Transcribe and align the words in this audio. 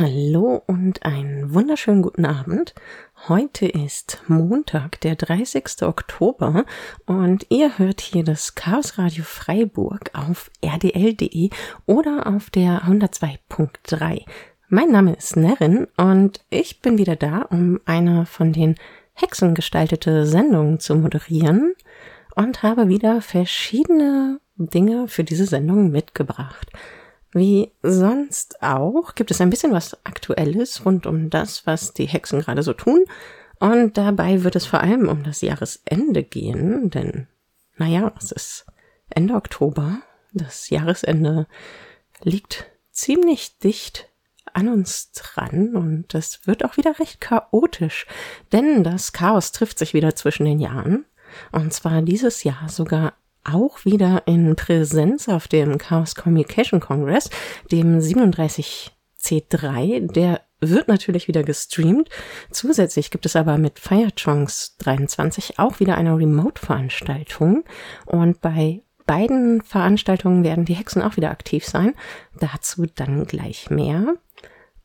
Hallo 0.00 0.62
und 0.68 1.04
einen 1.04 1.52
wunderschönen 1.54 2.02
guten 2.02 2.24
Abend. 2.24 2.72
Heute 3.26 3.66
ist 3.66 4.22
Montag, 4.28 5.00
der 5.00 5.16
30. 5.16 5.82
Oktober 5.82 6.66
und 7.06 7.46
ihr 7.48 7.78
hört 7.78 8.00
hier 8.00 8.22
das 8.22 8.54
Chaos 8.54 8.96
Radio 8.96 9.24
Freiburg 9.24 10.12
auf 10.12 10.52
rdl.de 10.64 11.50
oder 11.86 12.28
auf 12.28 12.48
der 12.50 12.82
102.3. 12.84 14.24
Mein 14.68 14.92
Name 14.92 15.16
ist 15.16 15.36
Nerin 15.36 15.88
und 15.96 16.44
ich 16.48 16.80
bin 16.80 16.96
wieder 16.96 17.16
da, 17.16 17.42
um 17.50 17.80
eine 17.84 18.24
von 18.24 18.52
den 18.52 18.76
Hexen 19.14 19.56
gestaltete 19.56 20.26
Sendungen 20.26 20.78
zu 20.78 20.94
moderieren 20.94 21.74
und 22.36 22.62
habe 22.62 22.86
wieder 22.86 23.20
verschiedene 23.20 24.38
Dinge 24.54 25.08
für 25.08 25.24
diese 25.24 25.46
Sendung 25.46 25.90
mitgebracht. 25.90 26.68
Wie 27.32 27.72
sonst 27.82 28.62
auch 28.62 29.14
gibt 29.14 29.30
es 29.30 29.40
ein 29.40 29.50
bisschen 29.50 29.72
was 29.72 30.04
Aktuelles 30.04 30.84
rund 30.84 31.06
um 31.06 31.30
das, 31.30 31.66
was 31.66 31.92
die 31.92 32.06
Hexen 32.06 32.40
gerade 32.40 32.62
so 32.62 32.72
tun. 32.72 33.04
Und 33.60 33.98
dabei 33.98 34.44
wird 34.44 34.56
es 34.56 34.66
vor 34.66 34.80
allem 34.80 35.08
um 35.08 35.24
das 35.24 35.40
Jahresende 35.40 36.22
gehen, 36.22 36.90
denn, 36.90 37.26
naja, 37.76 38.12
es 38.18 38.32
ist 38.32 38.66
Ende 39.10 39.34
Oktober. 39.34 39.98
Das 40.32 40.70
Jahresende 40.70 41.46
liegt 42.22 42.66
ziemlich 42.92 43.58
dicht 43.58 44.08
an 44.52 44.68
uns 44.68 45.12
dran 45.12 45.76
und 45.76 46.14
es 46.14 46.46
wird 46.46 46.64
auch 46.64 46.76
wieder 46.76 46.98
recht 46.98 47.20
chaotisch, 47.20 48.06
denn 48.52 48.82
das 48.82 49.12
Chaos 49.12 49.52
trifft 49.52 49.78
sich 49.78 49.94
wieder 49.94 50.14
zwischen 50.14 50.44
den 50.44 50.58
Jahren. 50.58 51.04
Und 51.52 51.72
zwar 51.72 52.02
dieses 52.02 52.44
Jahr 52.44 52.68
sogar 52.68 53.14
auch 53.52 53.84
wieder 53.84 54.22
in 54.26 54.56
Präsenz 54.56 55.28
auf 55.28 55.48
dem 55.48 55.78
Chaos 55.78 56.14
Communication 56.14 56.80
Congress, 56.80 57.30
dem 57.70 58.00
37C3. 58.00 60.12
Der 60.12 60.40
wird 60.60 60.88
natürlich 60.88 61.28
wieder 61.28 61.42
gestreamt. 61.42 62.08
Zusätzlich 62.50 63.10
gibt 63.10 63.26
es 63.26 63.36
aber 63.36 63.58
mit 63.58 63.78
Firechunks 63.78 64.76
23 64.78 65.58
auch 65.58 65.80
wieder 65.80 65.96
eine 65.96 66.16
Remote-Veranstaltung. 66.16 67.64
Und 68.06 68.40
bei 68.40 68.82
beiden 69.06 69.62
Veranstaltungen 69.62 70.44
werden 70.44 70.64
die 70.64 70.74
Hexen 70.74 71.02
auch 71.02 71.16
wieder 71.16 71.30
aktiv 71.30 71.64
sein. 71.64 71.94
Dazu 72.40 72.86
dann 72.94 73.26
gleich 73.26 73.70
mehr. 73.70 74.14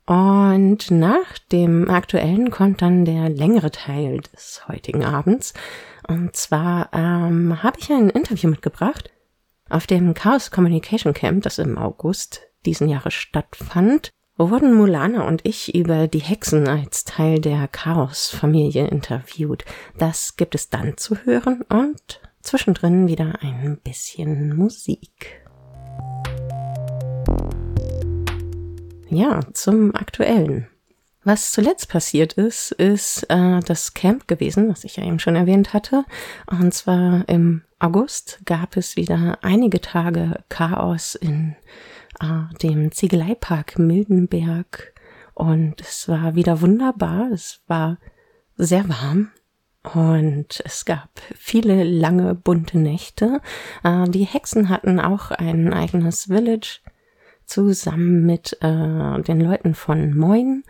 Und 0.05 0.91
nach 0.91 1.37
dem 1.51 1.89
aktuellen 1.89 2.51
kommt 2.51 2.81
dann 2.81 3.05
der 3.05 3.29
längere 3.29 3.71
Teil 3.71 4.19
des 4.19 4.67
heutigen 4.67 5.05
Abends. 5.05 5.53
Und 6.07 6.35
zwar 6.35 6.89
ähm, 6.93 7.63
habe 7.63 7.79
ich 7.79 7.91
ein 7.91 8.09
Interview 8.09 8.49
mitgebracht 8.49 9.09
auf 9.69 9.87
dem 9.87 10.13
Chaos 10.13 10.51
Communication 10.51 11.13
Camp, 11.13 11.43
das 11.43 11.57
im 11.57 11.77
August 11.77 12.41
diesen 12.65 12.89
Jahres 12.89 13.13
stattfand, 13.13 14.11
wurden 14.37 14.73
Mulana 14.73 15.27
und 15.27 15.45
ich 15.45 15.75
über 15.75 16.07
die 16.07 16.19
Hexen 16.19 16.67
als 16.67 17.05
Teil 17.05 17.39
der 17.39 17.67
Chaos-Familie 17.67 18.87
interviewt. 18.87 19.63
Das 19.97 20.35
gibt 20.35 20.55
es 20.55 20.69
dann 20.69 20.97
zu 20.97 21.17
hören 21.17 21.61
und 21.69 22.21
zwischendrin 22.41 23.07
wieder 23.07 23.35
ein 23.41 23.79
bisschen 23.83 24.55
Musik. 24.55 25.41
Ja, 29.09 29.41
zum 29.53 29.95
Aktuellen. 29.95 30.67
Was 31.25 31.53
zuletzt 31.53 31.89
passiert 31.89 32.33
ist, 32.33 32.71
ist 32.71 33.23
äh, 33.29 33.59
das 33.61 33.93
Camp 33.93 34.27
gewesen, 34.27 34.69
was 34.69 34.83
ich 34.83 34.97
ja 34.97 35.05
eben 35.05 35.19
schon 35.19 35.35
erwähnt 35.35 35.73
hatte. 35.73 36.03
Und 36.47 36.73
zwar 36.73 37.27
im 37.29 37.61
August 37.79 38.41
gab 38.45 38.75
es 38.75 38.97
wieder 38.97 39.37
einige 39.41 39.79
Tage 39.79 40.43
Chaos 40.49 41.15
in 41.15 41.55
äh, 42.19 42.53
dem 42.61 42.91
Ziegeleipark 42.91 43.79
Mildenberg. 43.79 44.93
Und 45.33 45.81
es 45.81 46.09
war 46.09 46.35
wieder 46.35 46.61
wunderbar. 46.61 47.29
Es 47.31 47.61
war 47.67 47.97
sehr 48.57 48.87
warm. 48.89 49.31
Und 49.93 50.61
es 50.63 50.85
gab 50.85 51.09
viele 51.35 51.83
lange 51.83 52.35
bunte 52.35 52.77
Nächte. 52.77 53.41
Äh, 53.83 54.09
die 54.09 54.25
Hexen 54.25 54.67
hatten 54.69 54.99
auch 54.99 55.31
ein 55.31 55.73
eigenes 55.73 56.25
Village 56.25 56.79
zusammen 57.45 58.25
mit 58.25 58.57
äh, 58.61 59.21
den 59.21 59.41
Leuten 59.41 59.73
von 59.73 60.17
Moin. 60.17 60.63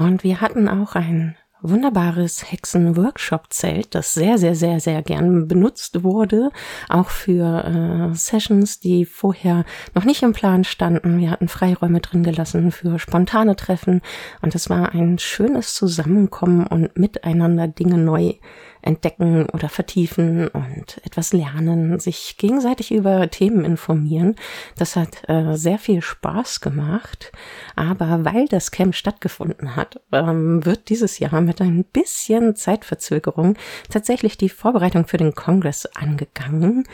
Und 0.00 0.24
wir 0.24 0.40
hatten 0.40 0.66
auch 0.66 0.94
ein 0.94 1.36
wunderbares 1.60 2.50
Hexen-Workshop-Zelt, 2.50 3.94
das 3.94 4.14
sehr, 4.14 4.38
sehr, 4.38 4.54
sehr, 4.54 4.80
sehr 4.80 5.02
gern 5.02 5.46
benutzt 5.46 6.02
wurde, 6.02 6.52
auch 6.88 7.10
für 7.10 8.10
äh, 8.10 8.14
Sessions, 8.14 8.80
die 8.80 9.04
vorher 9.04 9.66
noch 9.94 10.04
nicht 10.04 10.22
im 10.22 10.32
Plan 10.32 10.64
standen. 10.64 11.18
Wir 11.18 11.30
hatten 11.30 11.48
Freiräume 11.48 12.00
drin 12.00 12.22
gelassen 12.22 12.72
für 12.72 12.98
spontane 12.98 13.56
Treffen 13.56 14.00
und 14.40 14.54
es 14.54 14.70
war 14.70 14.94
ein 14.94 15.18
schönes 15.18 15.74
Zusammenkommen 15.74 16.66
und 16.66 16.96
miteinander 16.96 17.68
Dinge 17.68 17.98
neu 17.98 18.36
entdecken 18.82 19.46
oder 19.46 19.68
vertiefen 19.68 20.48
und 20.48 21.00
etwas 21.04 21.32
lernen, 21.32 21.98
sich 21.98 22.36
gegenseitig 22.36 22.92
über 22.92 23.30
Themen 23.30 23.64
informieren. 23.64 24.36
Das 24.76 24.96
hat 24.96 25.28
äh, 25.28 25.56
sehr 25.56 25.78
viel 25.78 26.02
Spaß 26.02 26.60
gemacht. 26.60 27.32
Aber 27.76 28.24
weil 28.24 28.46
das 28.46 28.70
Camp 28.70 28.94
stattgefunden 28.94 29.76
hat, 29.76 30.00
ähm, 30.12 30.64
wird 30.64 30.88
dieses 30.88 31.18
Jahr 31.18 31.40
mit 31.40 31.60
ein 31.60 31.84
bisschen 31.84 32.56
Zeitverzögerung 32.56 33.56
tatsächlich 33.88 34.38
die 34.38 34.48
Vorbereitung 34.48 35.06
für 35.06 35.16
den 35.18 35.34
Kongress 35.34 35.86
angegangen. 35.86 36.84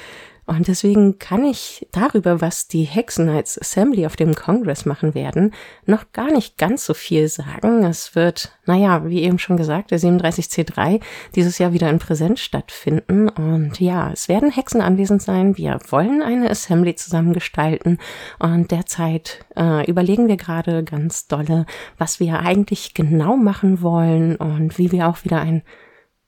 Und 0.47 0.69
deswegen 0.69 1.19
kann 1.19 1.45
ich 1.45 1.89
darüber, 1.91 2.41
was 2.41 2.69
die 2.69 2.85
Hexen 2.85 3.29
als 3.29 3.61
Assembly 3.61 4.07
auf 4.07 4.15
dem 4.15 4.35
Congress 4.35 4.87
machen 4.87 5.15
werden, 5.15 5.53
noch 5.87 6.13
gar 6.13 6.31
nicht 6.31 6.57
ganz 6.57 6.85
so 6.85 6.95
viel 6.95 7.29
sagen. 7.29 7.83
Es 7.83 8.15
wird, 8.15 8.53
naja, 8.65 9.09
wie 9.09 9.23
eben 9.23 9.41
schon 9.41 9.57
gesagt, 9.57 9.91
der 9.91 9.99
37C3 9.99 11.01
dieses 11.35 11.59
Jahr 11.59 11.73
wieder 11.73 11.91
in 11.91 11.99
Präsenz 11.99 12.41
stattfinden. 12.41 13.29
Und 13.29 13.81
ja, 13.81 14.13
es 14.13 14.29
werden 14.29 14.53
Hexen 14.53 14.81
anwesend 14.81 15.21
sein. 15.21 15.57
Wir 15.57 15.81
wollen 15.89 16.23
eine 16.23 16.49
Assembly 16.49 16.95
zusammen 16.95 17.33
gestalten. 17.33 17.99
Und 18.39 18.71
derzeit 18.71 19.45
äh, 19.57 19.85
überlegen 19.91 20.29
wir 20.29 20.37
gerade 20.37 20.85
ganz 20.85 21.27
dolle, 21.27 21.67
was 21.99 22.21
wir 22.21 22.39
eigentlich 22.39 22.95
genau 22.95 23.37
machen 23.37 23.83
wollen 23.83 24.37
und 24.37 24.79
wie 24.79 24.93
wir 24.93 25.09
auch 25.09 25.25
wieder 25.25 25.41
ein 25.41 25.63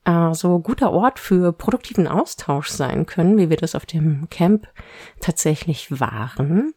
äh, 0.05 0.33
so 0.33 0.59
guter 0.59 0.91
Ort 0.91 1.19
für 1.19 1.53
produktiven 1.53 2.07
Austausch 2.07 2.69
sein 2.69 3.05
können, 3.05 3.37
wie 3.37 3.49
wir 3.49 3.57
das 3.57 3.75
auf 3.75 3.85
dem 3.85 4.29
Camp 4.29 4.67
tatsächlich 5.19 5.99
waren. 5.99 6.73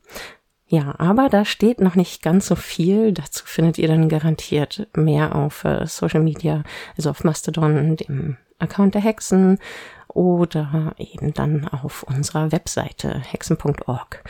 Ja, 0.67 0.95
aber 0.99 1.29
da 1.29 1.45
steht 1.45 1.81
noch 1.81 1.97
nicht 1.97 2.23
ganz 2.23 2.47
so 2.47 2.55
viel. 2.55 3.13
Dazu 3.13 3.45
findet 3.45 3.77
ihr 3.77 3.89
dann 3.89 4.09
garantiert 4.09 4.89
mehr 4.97 5.35
auf 5.35 5.65
äh, 5.65 5.87
Social 5.87 6.23
Media, 6.23 6.63
also 6.97 7.11
auf 7.11 7.25
Mastodon, 7.25 7.97
dem 7.97 8.39
Account 8.59 8.95
der 8.95 9.03
Hexen 9.03 9.59
oder 10.09 10.95
eben 10.97 11.35
dann 11.35 11.69
auf 11.69 12.05
unserer 12.05 12.53
Webseite 12.53 13.21
hexen.org. 13.21 14.25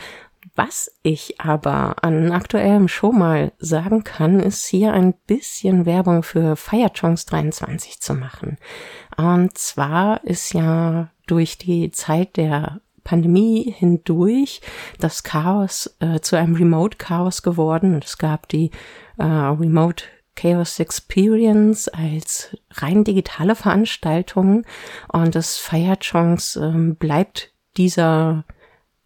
Was 0.55 0.91
ich 1.03 1.39
aber 1.39 2.03
an 2.03 2.31
aktuellem 2.31 2.87
schon 2.87 3.17
mal 3.17 3.53
sagen 3.59 4.03
kann, 4.03 4.39
ist 4.39 4.65
hier 4.65 4.93
ein 4.93 5.13
bisschen 5.25 5.85
Werbung 5.85 6.23
für 6.23 6.55
Firechunks 6.55 7.25
23 7.25 8.01
zu 8.01 8.13
machen. 8.13 8.57
Und 9.17 9.57
zwar 9.57 10.23
ist 10.23 10.53
ja 10.53 11.09
durch 11.27 11.57
die 11.57 11.91
Zeit 11.91 12.37
der 12.37 12.81
Pandemie 13.03 13.73
hindurch 13.77 14.61
das 14.99 15.23
Chaos 15.23 15.95
äh, 15.99 16.19
zu 16.21 16.37
einem 16.37 16.55
Remote 16.55 16.97
Chaos 16.97 17.41
geworden 17.41 17.99
es 18.03 18.17
gab 18.17 18.47
die 18.47 18.71
äh, 19.17 19.23
Remote 19.25 20.05
Chaos 20.35 20.79
Experience 20.79 21.89
als 21.89 22.55
rein 22.71 23.03
digitale 23.03 23.55
Veranstaltung 23.55 24.63
und 25.11 25.35
das 25.35 25.57
Firechunks 25.57 26.55
äh, 26.55 26.71
bleibt 26.97 27.51
dieser 27.77 28.45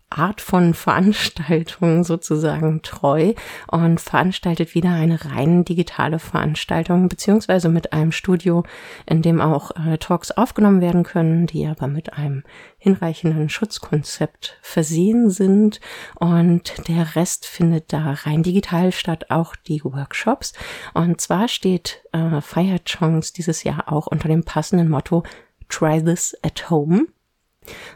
Art 0.10 0.42
von 0.42 0.74
Veranstaltung 0.88 2.04
sozusagen 2.04 2.82
treu 2.82 3.34
und 3.68 4.00
veranstaltet 4.00 4.76
wieder 4.76 4.92
eine 4.92 5.26
rein 5.26 5.66
digitale 5.66 6.20
Veranstaltung, 6.20 7.10
beziehungsweise 7.10 7.70
mit 7.70 7.94
einem 7.94 8.12
Studio, 8.12 8.64
in 9.06 9.22
dem 9.22 9.42
auch 9.42 9.72
äh, 9.72 9.98
Talks 9.98 10.32
aufgenommen 10.32 10.82
werden 10.82 11.04
können, 11.04 11.48
die 11.48 11.68
aber 11.68 11.88
mit 11.88 12.14
einem 12.14 12.44
hinreichenden 12.78 13.50
Schutzkonzept 13.50 14.58
versehen 14.62 15.30
sind 15.30 15.80
und 16.16 16.88
der 16.88 17.16
Rest 17.16 17.46
findet 17.46 17.92
da 17.92 18.14
rein 18.24 18.44
digital 18.44 18.92
statt, 18.92 19.30
auch 19.30 19.56
die 19.56 19.84
Workshops. 19.84 20.54
Und 20.94 21.20
zwar 21.22 21.48
steht 21.48 22.04
äh, 22.14 22.42
Fire 22.42 22.80
Chongs 22.86 23.34
dieses 23.34 23.64
Jahr 23.64 23.92
auch 23.92 24.08
unter 24.08 24.28
dem 24.28 24.44
passenden 24.44 24.90
Motto 24.90 25.24
Try 25.70 26.02
this 26.02 26.36
at 26.44 26.70
home. 26.70 27.08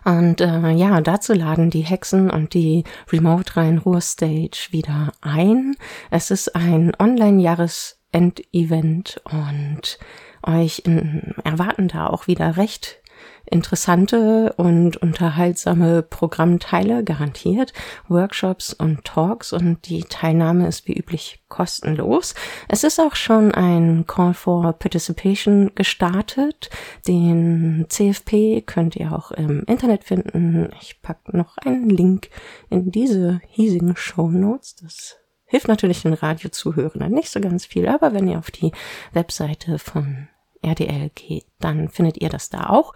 Und 0.03 0.41
äh, 0.41 0.71
ja, 0.71 0.99
dazu 1.01 1.33
laden 1.33 1.69
die 1.69 1.81
Hexen 1.81 2.29
und 2.29 2.53
die 2.53 2.83
Remote 3.11 3.57
Rhein-Ruhr-Stage 3.57 4.67
wieder 4.71 5.11
ein. 5.21 5.75
Es 6.09 6.31
ist 6.31 6.55
ein 6.55 6.93
Online-Jahresend-Event 6.97 9.21
und 9.25 9.99
euch 10.45 10.81
in, 10.85 11.35
erwarten 11.43 11.87
da 11.87 12.07
auch 12.07 12.27
wieder 12.27 12.57
recht 12.57 13.00
interessante 13.45 14.53
und 14.57 14.97
unterhaltsame 14.97 16.03
Programmteile 16.03 17.03
garantiert, 17.03 17.73
Workshops 18.07 18.73
und 18.73 19.03
Talks 19.03 19.51
und 19.53 19.87
die 19.89 20.03
Teilnahme 20.03 20.67
ist 20.67 20.87
wie 20.87 20.97
üblich 20.97 21.43
kostenlos. 21.49 22.33
Es 22.67 22.83
ist 22.83 22.99
auch 22.99 23.15
schon 23.15 23.53
ein 23.53 24.05
Call 24.07 24.33
for 24.33 24.73
Participation 24.73 25.71
gestartet. 25.75 26.69
Den 27.07 27.85
CFP 27.89 28.61
könnt 28.65 28.95
ihr 28.95 29.11
auch 29.11 29.31
im 29.31 29.63
Internet 29.65 30.03
finden. 30.05 30.69
Ich 30.81 31.01
packe 31.01 31.35
noch 31.35 31.57
einen 31.57 31.89
Link 31.89 32.29
in 32.69 32.91
diese 32.91 33.41
hiesigen 33.49 33.95
Show 33.97 34.29
Notes. 34.29 34.75
Das 34.77 35.17
hilft 35.45 35.67
natürlich 35.67 36.01
den 36.03 36.13
Radiozuhörern 36.13 37.11
nicht 37.11 37.29
so 37.29 37.41
ganz 37.41 37.65
viel, 37.65 37.87
aber 37.87 38.13
wenn 38.13 38.27
ihr 38.27 38.39
auf 38.39 38.51
die 38.51 38.71
Webseite 39.11 39.77
von 39.77 40.29
RDL 40.63 41.09
geht, 41.15 41.45
dann 41.59 41.89
findet 41.89 42.21
ihr 42.21 42.29
das 42.29 42.49
da 42.49 42.69
auch. 42.69 42.93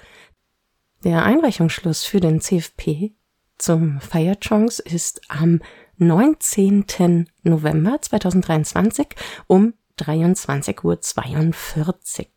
Der 1.04 1.24
Einreichungsschluss 1.24 2.04
für 2.04 2.20
den 2.20 2.42
CFP 2.42 3.14
zum 3.58 4.00
Feierchance 4.02 4.82
ist 4.82 5.22
am 5.30 5.62
19. 5.98 7.30
November 7.44 8.02
2023 8.02 9.08
um 9.48 9.74
23.42 10.00 10.84
Uhr. 10.84 12.30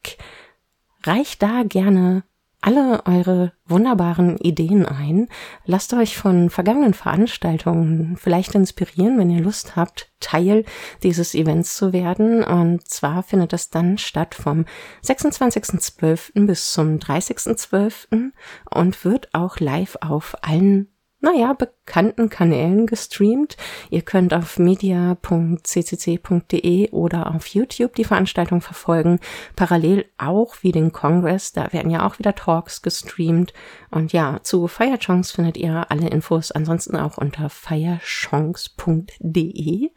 Reicht 1.04 1.42
da 1.42 1.62
gerne 1.64 2.24
alle 2.60 3.06
eure 3.06 3.52
wunderbaren 3.66 4.36
Ideen 4.38 4.84
ein. 4.84 5.28
Lasst 5.64 5.92
euch 5.94 6.16
von 6.16 6.50
vergangenen 6.50 6.94
Veranstaltungen 6.94 8.16
vielleicht 8.16 8.54
inspirieren, 8.54 9.18
wenn 9.18 9.30
ihr 9.30 9.42
Lust 9.42 9.76
habt, 9.76 10.10
Teil 10.20 10.64
dieses 11.02 11.34
Events 11.34 11.76
zu 11.76 11.92
werden. 11.92 12.42
Und 12.42 12.88
zwar 12.88 13.22
findet 13.22 13.52
es 13.52 13.70
dann 13.70 13.98
statt 13.98 14.34
vom 14.34 14.64
26.12. 15.04 16.46
bis 16.46 16.72
zum 16.72 16.98
30.12. 16.98 18.32
und 18.70 19.04
wird 19.04 19.32
auch 19.34 19.60
live 19.60 19.96
auf 20.00 20.36
allen 20.42 20.88
naja, 21.20 21.52
bekannten 21.52 22.30
Kanälen 22.30 22.86
gestreamt. 22.86 23.56
Ihr 23.90 24.02
könnt 24.02 24.32
auf 24.32 24.56
media.ccc.de 24.58 26.90
oder 26.90 27.34
auf 27.34 27.48
YouTube 27.48 27.96
die 27.96 28.04
Veranstaltung 28.04 28.60
verfolgen. 28.60 29.18
Parallel 29.56 30.04
auch 30.16 30.54
wie 30.62 30.70
den 30.70 30.92
Congress, 30.92 31.50
da 31.52 31.72
werden 31.72 31.90
ja 31.90 32.06
auch 32.06 32.20
wieder 32.20 32.36
Talks 32.36 32.82
gestreamt. 32.82 33.52
Und 33.90 34.12
ja, 34.12 34.38
zu 34.42 34.68
Feierchance 34.68 35.34
findet 35.34 35.56
ihr 35.56 35.90
alle 35.90 36.08
Infos 36.08 36.52
ansonsten 36.52 36.94
auch 36.96 37.18
unter 37.18 37.50
feierchance.de. 37.50 39.90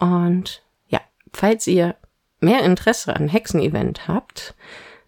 Und 0.00 0.62
ja, 0.86 1.02
falls 1.32 1.66
ihr 1.66 1.96
mehr 2.40 2.62
Interesse 2.62 3.14
an 3.14 3.28
Hexen-Event 3.28 4.08
habt, 4.08 4.54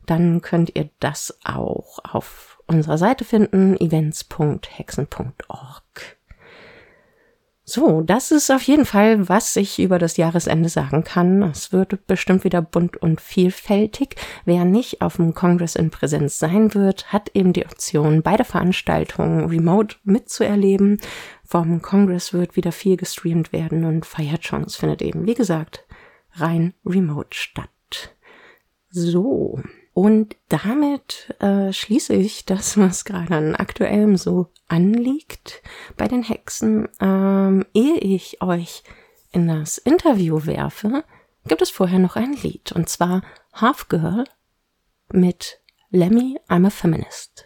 dann 0.04 0.42
könnt 0.42 0.76
ihr 0.76 0.90
das 1.00 1.38
auch 1.44 1.98
auf 2.04 2.55
unserer 2.66 2.98
Seite 2.98 3.24
finden, 3.24 3.76
events.hexen.org. 3.76 6.16
So, 7.68 8.00
das 8.00 8.30
ist 8.30 8.48
auf 8.52 8.62
jeden 8.62 8.84
Fall, 8.84 9.28
was 9.28 9.56
ich 9.56 9.80
über 9.80 9.98
das 9.98 10.16
Jahresende 10.16 10.68
sagen 10.68 11.02
kann. 11.02 11.42
Es 11.42 11.72
wird 11.72 12.06
bestimmt 12.06 12.44
wieder 12.44 12.62
bunt 12.62 12.96
und 12.96 13.20
vielfältig. 13.20 14.14
Wer 14.44 14.64
nicht 14.64 15.02
auf 15.02 15.16
dem 15.16 15.34
Kongress 15.34 15.74
in 15.74 15.90
Präsenz 15.90 16.38
sein 16.38 16.74
wird, 16.74 17.12
hat 17.12 17.32
eben 17.34 17.52
die 17.52 17.66
Option, 17.66 18.22
beide 18.22 18.44
Veranstaltungen 18.44 19.46
remote 19.46 19.96
mitzuerleben. 20.04 21.00
Vom 21.42 21.82
Kongress 21.82 22.32
wird 22.32 22.54
wieder 22.54 22.70
viel 22.70 22.96
gestreamt 22.96 23.52
werden 23.52 23.84
und 23.84 24.06
Fire 24.06 24.38
Chance 24.38 24.78
findet 24.78 25.02
eben, 25.02 25.26
wie 25.26 25.34
gesagt, 25.34 25.84
rein 26.34 26.72
remote 26.84 27.36
statt. 27.36 28.14
So, 28.90 29.60
und 29.96 30.36
damit 30.50 31.34
äh, 31.40 31.72
schließe 31.72 32.12
ich 32.12 32.44
das, 32.44 32.76
was 32.76 33.06
gerade 33.06 33.34
an 33.34 33.54
aktuellem 33.54 34.18
so 34.18 34.52
anliegt 34.68 35.62
bei 35.96 36.06
den 36.06 36.22
Hexen. 36.22 36.86
Ähm, 37.00 37.64
ehe 37.72 37.96
ich 37.96 38.42
euch 38.42 38.82
in 39.32 39.48
das 39.48 39.78
Interview 39.78 40.44
werfe, 40.44 41.02
gibt 41.48 41.62
es 41.62 41.70
vorher 41.70 41.98
noch 41.98 42.14
ein 42.14 42.34
Lied, 42.34 42.72
und 42.72 42.90
zwar 42.90 43.22
Half 43.54 43.88
Girl 43.88 44.24
mit 45.12 45.60
Lemmy 45.88 46.38
I'm 46.46 46.66
a 46.66 46.70
Feminist. 46.70 47.45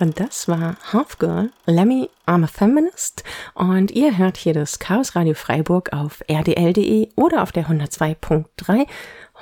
Das 0.00 0.48
war 0.48 0.76
Half 0.94 1.18
Girl, 1.18 1.50
Lemmy, 1.66 2.08
I'm 2.26 2.42
a 2.42 2.46
Feminist. 2.46 3.22
Und 3.52 3.90
ihr 3.90 4.16
hört 4.16 4.38
hier 4.38 4.54
das 4.54 4.78
Chaos 4.78 5.14
Radio 5.14 5.34
Freiburg 5.34 5.92
auf 5.92 6.22
rdl.de 6.26 7.10
oder 7.16 7.42
auf 7.42 7.52
der 7.52 7.66
102.3. 7.66 8.86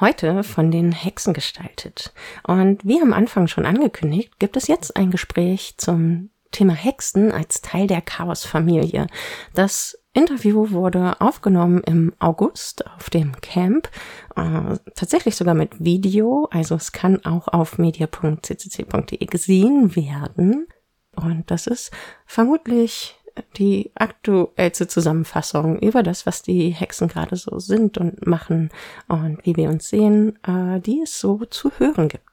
Heute 0.00 0.42
von 0.42 0.72
den 0.72 0.90
Hexen 0.90 1.32
gestaltet. 1.32 2.12
Und 2.42 2.84
wie 2.84 3.00
am 3.00 3.12
Anfang 3.12 3.46
schon 3.46 3.66
angekündigt, 3.66 4.40
gibt 4.40 4.56
es 4.56 4.66
jetzt 4.66 4.96
ein 4.96 5.12
Gespräch 5.12 5.74
zum 5.76 6.30
Thema 6.50 6.72
Hexen 6.72 7.30
als 7.30 7.60
Teil 7.60 7.86
der 7.86 8.00
Chaos-Familie. 8.00 9.06
Das 9.54 9.96
Interview 10.18 10.70
wurde 10.70 11.20
aufgenommen 11.20 11.80
im 11.84 12.12
August 12.18 12.84
auf 12.88 13.08
dem 13.08 13.40
Camp, 13.40 13.88
äh, 14.34 14.76
tatsächlich 14.96 15.36
sogar 15.36 15.54
mit 15.54 15.82
Video, 15.82 16.48
also 16.50 16.74
es 16.74 16.90
kann 16.90 17.24
auch 17.24 17.46
auf 17.46 17.78
media.ccc.de 17.78 19.26
gesehen 19.26 19.94
werden. 19.94 20.66
Und 21.14 21.50
das 21.50 21.68
ist 21.68 21.92
vermutlich 22.26 23.14
die 23.56 23.92
aktuellste 23.94 24.88
Zusammenfassung 24.88 25.78
über 25.78 26.02
das, 26.02 26.26
was 26.26 26.42
die 26.42 26.70
Hexen 26.70 27.06
gerade 27.06 27.36
so 27.36 27.60
sind 27.60 27.96
und 27.96 28.26
machen 28.26 28.70
und 29.06 29.46
wie 29.46 29.54
wir 29.54 29.68
uns 29.68 29.88
sehen, 29.88 30.36
äh, 30.44 30.80
die 30.80 31.02
es 31.02 31.20
so 31.20 31.44
zu 31.44 31.70
hören 31.78 32.08
gibt. 32.08 32.24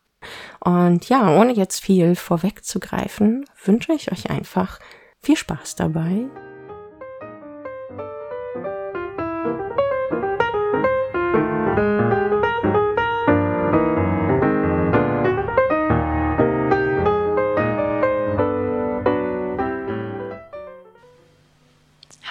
Und 0.60 1.08
ja, 1.08 1.40
ohne 1.40 1.54
jetzt 1.54 1.82
viel 1.82 2.16
vorwegzugreifen, 2.16 3.46
wünsche 3.64 3.94
ich 3.94 4.12
euch 4.12 4.32
einfach 4.32 4.80
viel 5.22 5.36
Spaß 5.38 5.76
dabei 5.76 6.26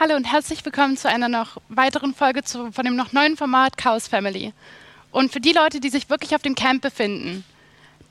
Hallo 0.01 0.17
und 0.17 0.25
herzlich 0.25 0.65
willkommen 0.65 0.97
zu 0.97 1.09
einer 1.09 1.29
noch 1.29 1.59
weiteren 1.69 2.15
Folge 2.15 2.43
zu, 2.43 2.73
von 2.73 2.85
dem 2.85 2.97
noch 2.97 3.13
neuen 3.13 3.37
Format 3.37 3.77
Chaos 3.77 4.09
Family. 4.09 4.53
Und 5.13 5.31
für 5.31 5.39
die 5.39 5.53
Leute, 5.53 5.79
die 5.79 5.89
sich 5.89 6.11
wirklich 6.11 6.35
auf 6.35 6.43
dem 6.43 6.57
Camp 6.57 6.83
befinden, 6.83 7.45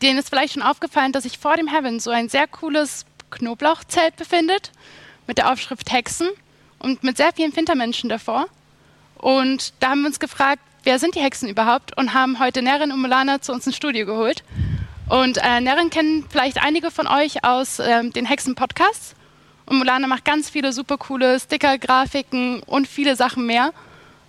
denen 0.01 0.17
ist 0.17 0.29
vielleicht 0.29 0.53
schon 0.53 0.63
aufgefallen, 0.63 1.11
dass 1.11 1.23
sich 1.23 1.37
vor 1.37 1.57
dem 1.57 1.67
Heaven 1.67 1.99
so 1.99 2.09
ein 2.09 2.29
sehr 2.29 2.47
cooles 2.47 3.05
Knoblauchzelt 3.31 4.15
befindet 4.15 4.71
mit 5.27 5.37
der 5.37 5.51
Aufschrift 5.51 5.91
Hexen 5.91 6.29
und 6.79 7.03
mit 7.03 7.17
sehr 7.17 7.33
vielen 7.33 7.51
Fintermenschen 7.51 8.09
davor. 8.09 8.45
Und 9.17 9.73
da 9.81 9.89
haben 9.89 10.03
wir 10.03 10.07
uns 10.07 10.21
gefragt, 10.21 10.61
wer 10.83 10.99
sind 10.99 11.15
die 11.15 11.21
Hexen 11.21 11.49
überhaupt 11.49 11.97
und 11.97 12.13
haben 12.13 12.39
heute 12.39 12.61
Nerin 12.61 12.93
und 12.93 13.01
Mulana 13.01 13.41
zu 13.41 13.51
uns 13.51 13.67
ins 13.67 13.75
Studio 13.75 14.05
geholt. 14.05 14.45
Und 15.09 15.37
äh, 15.37 15.59
Nerin 15.59 15.89
kennen 15.89 16.25
vielleicht 16.29 16.63
einige 16.63 16.91
von 16.91 17.07
euch 17.07 17.43
aus 17.43 17.79
äh, 17.79 18.09
den 18.09 18.25
Hexen-Podcasts. 18.25 19.15
Und 19.73 19.79
Mulana 19.79 20.05
macht 20.05 20.23
ganz 20.23 20.51
viele 20.51 20.71
super 20.71 20.99
coole 20.99 21.39
Sticker, 21.39 21.79
Grafiken 21.79 22.61
und 22.61 22.87
viele 22.87 23.15
Sachen 23.15 23.47
mehr. 23.47 23.73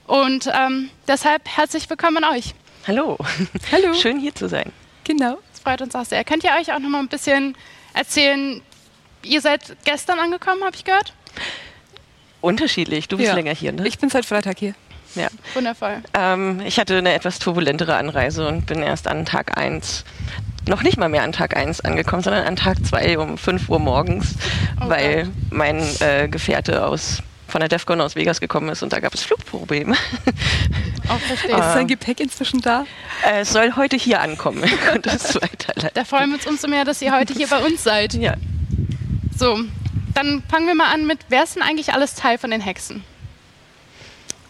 Und 0.06 0.50
ähm, 0.50 0.88
deshalb 1.06 1.42
herzlich 1.46 1.90
willkommen 1.90 2.24
an 2.24 2.34
euch. 2.34 2.54
Hallo. 2.86 3.18
Hallo. 3.70 3.92
Schön 3.92 4.18
hier 4.18 4.34
zu 4.34 4.48
sein. 4.48 4.72
Genau. 5.04 5.36
Das 5.52 5.60
freut 5.60 5.82
uns 5.82 5.94
auch 5.94 6.06
sehr. 6.06 6.24
Könnt 6.24 6.44
ihr 6.44 6.50
euch 6.58 6.72
auch 6.72 6.78
noch 6.78 6.88
mal 6.88 7.00
ein 7.00 7.08
bisschen 7.08 7.58
erzählen? 7.92 8.62
Ihr 9.22 9.42
seid 9.42 9.76
gestern 9.84 10.18
angekommen, 10.18 10.64
habe 10.64 10.76
ich 10.76 10.84
gehört? 10.84 11.12
Unterschiedlich. 12.40 13.08
Du 13.08 13.18
bist 13.18 13.28
ja. 13.28 13.34
länger 13.34 13.54
hier, 13.54 13.72
ne? 13.72 13.86
Ich 13.86 13.98
bin 13.98 14.08
seit 14.08 14.24
Freitag 14.24 14.58
hier. 14.58 14.74
Ja. 15.14 15.28
Wundervoll. 15.52 16.02
Ähm, 16.14 16.62
ich 16.64 16.78
hatte 16.78 16.96
eine 16.96 17.12
etwas 17.12 17.38
turbulentere 17.38 17.96
Anreise 17.96 18.48
und 18.48 18.64
bin 18.64 18.78
erst 18.78 19.08
an 19.08 19.26
Tag 19.26 19.58
1 19.58 20.06
noch 20.68 20.82
nicht 20.82 20.96
mal 20.96 21.08
mehr 21.08 21.22
an 21.22 21.32
Tag 21.32 21.56
1 21.56 21.82
angekommen, 21.82 22.22
sondern 22.22 22.46
an 22.46 22.56
Tag 22.56 22.84
2 22.84 23.18
um 23.18 23.38
5 23.38 23.68
Uhr 23.68 23.78
morgens, 23.78 24.34
oh 24.80 24.88
weil 24.88 25.24
Gott. 25.24 25.32
mein 25.50 25.82
äh, 26.00 26.28
Gefährte 26.28 26.86
aus 26.86 27.22
von 27.46 27.60
der 27.60 27.68
DEFCON 27.68 28.00
aus 28.00 28.16
Vegas 28.16 28.40
gekommen 28.40 28.68
ist 28.70 28.82
und 28.82 28.92
da 28.92 28.98
gab 28.98 29.14
es 29.14 29.22
Flugprobleme. 29.22 29.94
Auch 31.08 31.18
verstehe. 31.20 31.52
Ist 31.56 31.72
sein 31.72 31.86
Gepäck 31.86 32.18
inzwischen 32.18 32.60
da? 32.60 32.84
Äh, 33.24 33.42
es 33.42 33.52
soll 33.52 33.76
heute 33.76 33.96
hier 33.96 34.20
ankommen. 34.20 34.64
da 35.94 36.04
freuen 36.04 36.30
wir 36.30 36.36
uns 36.36 36.46
umso 36.46 36.66
mehr, 36.66 36.84
dass 36.84 37.00
ihr 37.00 37.16
heute 37.16 37.32
hier 37.34 37.46
bei 37.46 37.58
uns 37.58 37.84
seid. 37.84 38.14
Ja. 38.14 38.34
So, 39.38 39.60
dann 40.14 40.42
fangen 40.50 40.66
wir 40.66 40.74
mal 40.74 40.92
an 40.92 41.06
mit, 41.06 41.20
wer 41.28 41.44
ist 41.44 41.54
denn 41.54 41.62
eigentlich 41.62 41.92
alles 41.92 42.14
Teil 42.14 42.38
von 42.38 42.50
den 42.50 42.60
Hexen? 42.60 43.04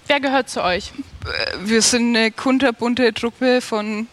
Wer 0.07 0.21
gehört 0.21 0.49
zu 0.49 0.63
euch? 0.63 0.93
Äh, 1.27 1.57
wir 1.65 1.83
sind 1.83 2.17
eine 2.17 2.31
kunterbunte 2.31 3.13
Truppe 3.13 3.61
von 3.61 4.07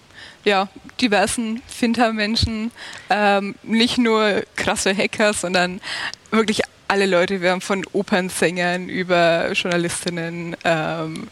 ja, 0.43 0.67
diversen 1.01 1.61
Finter-Menschen, 1.67 2.71
ähm, 3.09 3.55
nicht 3.63 3.97
nur 3.97 4.43
krasse 4.55 4.95
Hacker, 4.95 5.33
sondern 5.33 5.81
wirklich 6.29 6.61
alle 6.87 7.05
Leute. 7.05 7.41
Wir 7.41 7.51
haben 7.51 7.61
von 7.61 7.85
Opernsängern 7.93 8.89
über 8.89 9.51
Journalistinnen 9.53 10.55
ähm, 10.63 11.27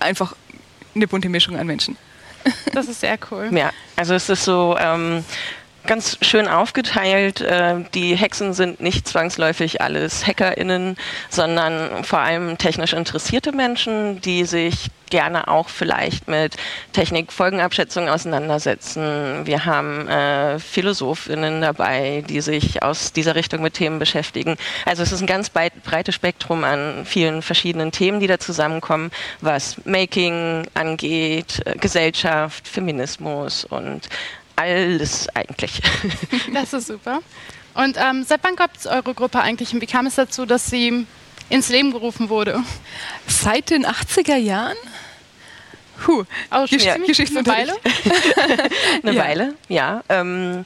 einfach 0.00 0.34
eine 0.94 1.06
bunte 1.06 1.28
Mischung 1.28 1.56
an 1.56 1.66
Menschen. 1.66 1.96
Das 2.74 2.88
ist 2.88 3.00
sehr 3.00 3.18
cool. 3.30 3.48
Ja, 3.52 3.70
also 3.96 4.14
es 4.14 4.28
ist 4.28 4.44
so. 4.44 4.76
Ähm 4.78 5.24
ganz 5.86 6.18
schön 6.22 6.48
aufgeteilt. 6.48 7.40
Äh, 7.40 7.84
die 7.94 8.14
Hexen 8.16 8.54
sind 8.54 8.80
nicht 8.80 9.06
zwangsläufig 9.06 9.80
alles 9.80 10.26
HackerInnen, 10.26 10.96
sondern 11.28 12.04
vor 12.04 12.20
allem 12.20 12.58
technisch 12.58 12.92
interessierte 12.92 13.52
Menschen, 13.52 14.20
die 14.20 14.44
sich 14.44 14.88
gerne 15.14 15.46
auch 15.46 15.68
vielleicht 15.68 16.26
mit 16.26 16.56
Technikfolgenabschätzung 16.92 18.08
auseinandersetzen. 18.08 19.46
Wir 19.46 19.64
haben 19.64 20.08
äh, 20.08 20.58
PhilosophInnen 20.58 21.60
dabei, 21.60 22.24
die 22.28 22.40
sich 22.40 22.82
aus 22.82 23.12
dieser 23.12 23.36
Richtung 23.36 23.62
mit 23.62 23.74
Themen 23.74 24.00
beschäftigen. 24.00 24.56
Also 24.84 25.04
es 25.04 25.12
ist 25.12 25.20
ein 25.20 25.28
ganz 25.28 25.50
breites 25.50 26.16
Spektrum 26.16 26.64
an 26.64 27.06
vielen 27.06 27.42
verschiedenen 27.42 27.92
Themen, 27.92 28.18
die 28.18 28.26
da 28.26 28.40
zusammenkommen, 28.40 29.12
was 29.40 29.76
Making 29.84 30.66
angeht, 30.74 31.62
äh, 31.64 31.78
Gesellschaft, 31.78 32.66
Feminismus 32.66 33.64
und 33.64 34.08
alles 34.56 35.28
eigentlich. 35.28 35.80
Das 36.52 36.72
ist 36.72 36.88
super. 36.88 37.20
Und 37.74 37.96
ähm, 37.98 38.24
seit 38.26 38.42
wann 38.42 38.56
gab 38.56 38.76
es 38.76 38.86
eure 38.86 39.14
Gruppe 39.14 39.40
eigentlich 39.40 39.72
und 39.72 39.80
wie 39.80 39.86
kam 39.86 40.06
es 40.06 40.16
dazu, 40.16 40.44
dass 40.44 40.66
sie 40.66 41.06
ins 41.50 41.68
Leben 41.68 41.92
gerufen 41.92 42.28
wurde? 42.28 42.62
Seit 43.28 43.70
den 43.70 43.86
80er 43.86 44.36
Jahren? 44.36 44.76
Puh, 46.02 46.24
oh, 46.50 46.66
Gesch 46.68 46.84
ja. 46.84 46.94
Eine 46.94 47.46
Weile? 47.46 47.72
eine 49.02 49.12
ja. 49.12 49.22
Weile, 49.22 49.54
ja. 49.68 50.02
Ähm, 50.08 50.64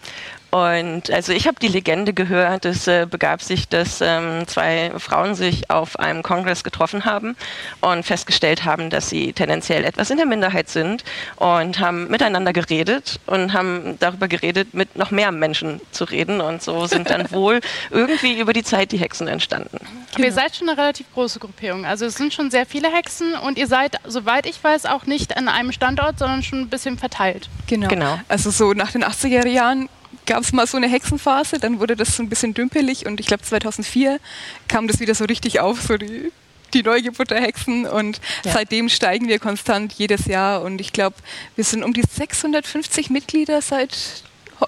und 0.50 1.10
also 1.10 1.32
ich 1.32 1.46
habe 1.46 1.60
die 1.60 1.68
Legende 1.68 2.14
gehört, 2.14 2.64
es 2.64 2.86
äh, 2.86 3.06
begab 3.08 3.42
sich, 3.42 3.68
dass 3.68 4.00
ähm, 4.00 4.46
zwei 4.46 4.90
Frauen 4.96 5.34
sich 5.34 5.68
auf 5.68 5.98
einem 5.98 6.22
Kongress 6.22 6.64
getroffen 6.64 7.04
haben 7.04 7.36
und 7.82 8.06
festgestellt 8.06 8.64
haben, 8.64 8.88
dass 8.88 9.10
sie 9.10 9.34
tendenziell 9.34 9.84
etwas 9.84 10.08
in 10.08 10.16
der 10.16 10.24
Minderheit 10.24 10.70
sind 10.70 11.04
und 11.36 11.80
haben 11.80 12.08
miteinander 12.08 12.54
geredet 12.54 13.20
und 13.26 13.52
haben 13.52 13.98
darüber 13.98 14.26
geredet, 14.26 14.72
mit 14.72 14.96
noch 14.96 15.10
mehr 15.10 15.32
Menschen 15.32 15.82
zu 15.92 16.04
reden. 16.04 16.40
Und 16.40 16.62
so 16.62 16.86
sind 16.86 17.10
dann 17.10 17.30
wohl 17.30 17.60
irgendwie 17.90 18.40
über 18.40 18.54
die 18.54 18.64
Zeit 18.64 18.92
die 18.92 18.98
Hexen 18.98 19.28
entstanden. 19.28 19.78
Aber 20.14 20.24
ihr 20.24 20.32
seid 20.32 20.56
schon 20.56 20.70
eine 20.70 20.78
relativ 20.78 21.12
große 21.12 21.40
Gruppierung. 21.40 21.84
Also 21.84 22.06
es 22.06 22.14
sind 22.14 22.32
schon 22.32 22.50
sehr 22.50 22.64
viele 22.64 22.90
Hexen 22.90 23.34
und 23.34 23.58
ihr 23.58 23.66
seid, 23.66 23.96
soweit 24.06 24.46
ich 24.46 24.64
weiß, 24.64 24.86
auch 24.86 25.04
nicht 25.04 25.36
an 25.36 25.48
einem 25.48 25.72
Standort, 25.72 26.18
sondern 26.18 26.42
schon 26.42 26.60
ein 26.62 26.68
bisschen 26.70 26.96
verteilt. 26.96 27.50
Genau. 27.66 27.88
genau. 27.88 28.18
Also 28.28 28.50
so 28.50 28.72
nach 28.72 28.92
den 28.92 29.04
80er 29.04 29.46
Jahren 29.46 29.90
gab 30.28 30.42
es 30.42 30.52
mal 30.52 30.66
so 30.66 30.76
eine 30.76 30.88
Hexenphase, 30.88 31.58
dann 31.58 31.80
wurde 31.80 31.96
das 31.96 32.16
so 32.16 32.22
ein 32.22 32.28
bisschen 32.28 32.54
dümpelig 32.54 33.06
und 33.06 33.18
ich 33.18 33.26
glaube 33.26 33.42
2004 33.42 34.20
kam 34.68 34.86
das 34.86 35.00
wieder 35.00 35.14
so 35.14 35.24
richtig 35.24 35.58
auf, 35.58 35.80
so 35.80 35.96
die, 35.96 36.30
die 36.74 36.82
Neugeburt 36.82 37.30
der 37.30 37.40
Hexen 37.40 37.86
und 37.86 38.20
ja. 38.44 38.52
seitdem 38.52 38.88
steigen 38.90 39.26
wir 39.26 39.38
konstant 39.38 39.94
jedes 39.94 40.26
Jahr 40.26 40.62
und 40.62 40.80
ich 40.80 40.92
glaube, 40.92 41.16
wir 41.56 41.64
sind 41.64 41.82
um 41.82 41.94
die 41.94 42.02
650 42.02 43.10
Mitglieder 43.10 43.62
seit 43.62 44.22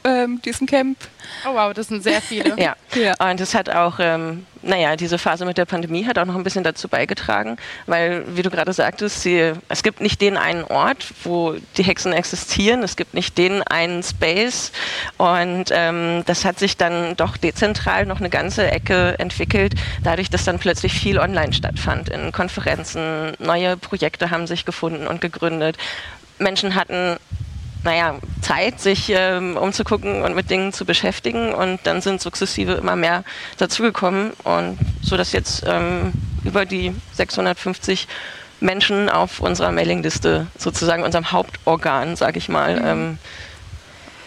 ähm, 0.05 0.41
diesem 0.43 0.67
Camp. 0.67 0.97
Oh 1.47 1.55
wow, 1.55 1.75
das 1.75 1.89
sind 1.89 2.03
sehr 2.03 2.23
viele. 2.23 2.59
ja. 2.59 2.75
ja. 2.95 3.31
und 3.31 3.41
es 3.41 3.55
hat 3.55 3.69
auch, 3.69 3.99
ähm, 3.99 4.47
naja, 4.63 4.97
diese 4.97 5.19
Phase 5.19 5.45
mit 5.45 5.59
der 5.59 5.65
Pandemie 5.65 6.07
hat 6.07 6.19
auch 6.19 6.27
noch 6.27 6.37
ein 6.37 6.43
bisschen 6.43 6.65
dazu 6.65 6.89
beigetragen, 6.89 7.57
weil, 7.87 8.25
wie 8.37 8.43
du 8.43 8.51
gerade 8.51 8.73
sagtest, 8.73 9.23
sie, 9.23 9.53
es 9.69 9.83
gibt 9.83 10.01
nicht 10.01 10.21
den 10.21 10.37
einen 10.37 10.65
Ort, 10.65 11.07
wo 11.25 11.55
die 11.77 11.83
Hexen 11.83 12.13
existieren, 12.13 12.83
es 12.83 12.97
gibt 12.97 13.15
nicht 13.15 13.39
den 13.39 13.63
einen 13.63 14.03
Space. 14.03 14.73
Und 15.17 15.67
ähm, 15.71 16.23
das 16.27 16.45
hat 16.45 16.59
sich 16.59 16.77
dann 16.77 17.17
doch 17.17 17.37
dezentral 17.37 18.07
noch 18.07 18.21
eine 18.21 18.31
ganze 18.31 18.71
Ecke 18.71 19.19
entwickelt, 19.19 19.75
dadurch, 20.03 20.31
dass 20.31 20.45
dann 20.45 20.59
plötzlich 20.59 20.93
viel 20.93 21.19
online 21.19 21.53
stattfand, 21.53 22.09
in 22.09 22.33
Konferenzen, 22.33 23.35
neue 23.39 23.77
Projekte 23.77 24.31
haben 24.31 24.47
sich 24.47 24.65
gefunden 24.65 25.07
und 25.07 25.21
gegründet. 25.21 25.77
Menschen 26.39 26.75
hatten 26.75 27.19
naja, 27.83 28.17
Zeit, 28.43 28.81
sich 28.81 29.11
ähm, 29.15 29.57
umzugucken 29.57 30.23
und 30.23 30.35
mit 30.35 30.51
Dingen 30.51 30.73
zu 30.73 30.85
beschäftigen. 30.85 31.53
Und 31.53 31.81
dann 31.85 32.01
sind 32.01 32.21
sukzessive 32.21 32.73
immer 32.73 32.97
mehr 32.97 33.25
dazugekommen. 33.57 34.33
Und 34.45 34.79
so 35.03 35.17
dass 35.17 35.33
jetzt 35.33 35.65
ähm, 35.67 36.13
über 36.45 36.67
die 36.67 36.95
650 37.15 38.09
Menschen 38.61 39.09
auf 39.09 39.41
unserer 39.41 39.73
Mailingliste, 39.73 40.47
sozusagen 40.59 41.03
unserem 41.03 41.33
Hauptorgan, 41.33 42.17
sage 42.17 42.39
ich 42.39 42.49
mal, 42.49 42.77
mhm. 42.77 42.87
ähm, 42.87 43.19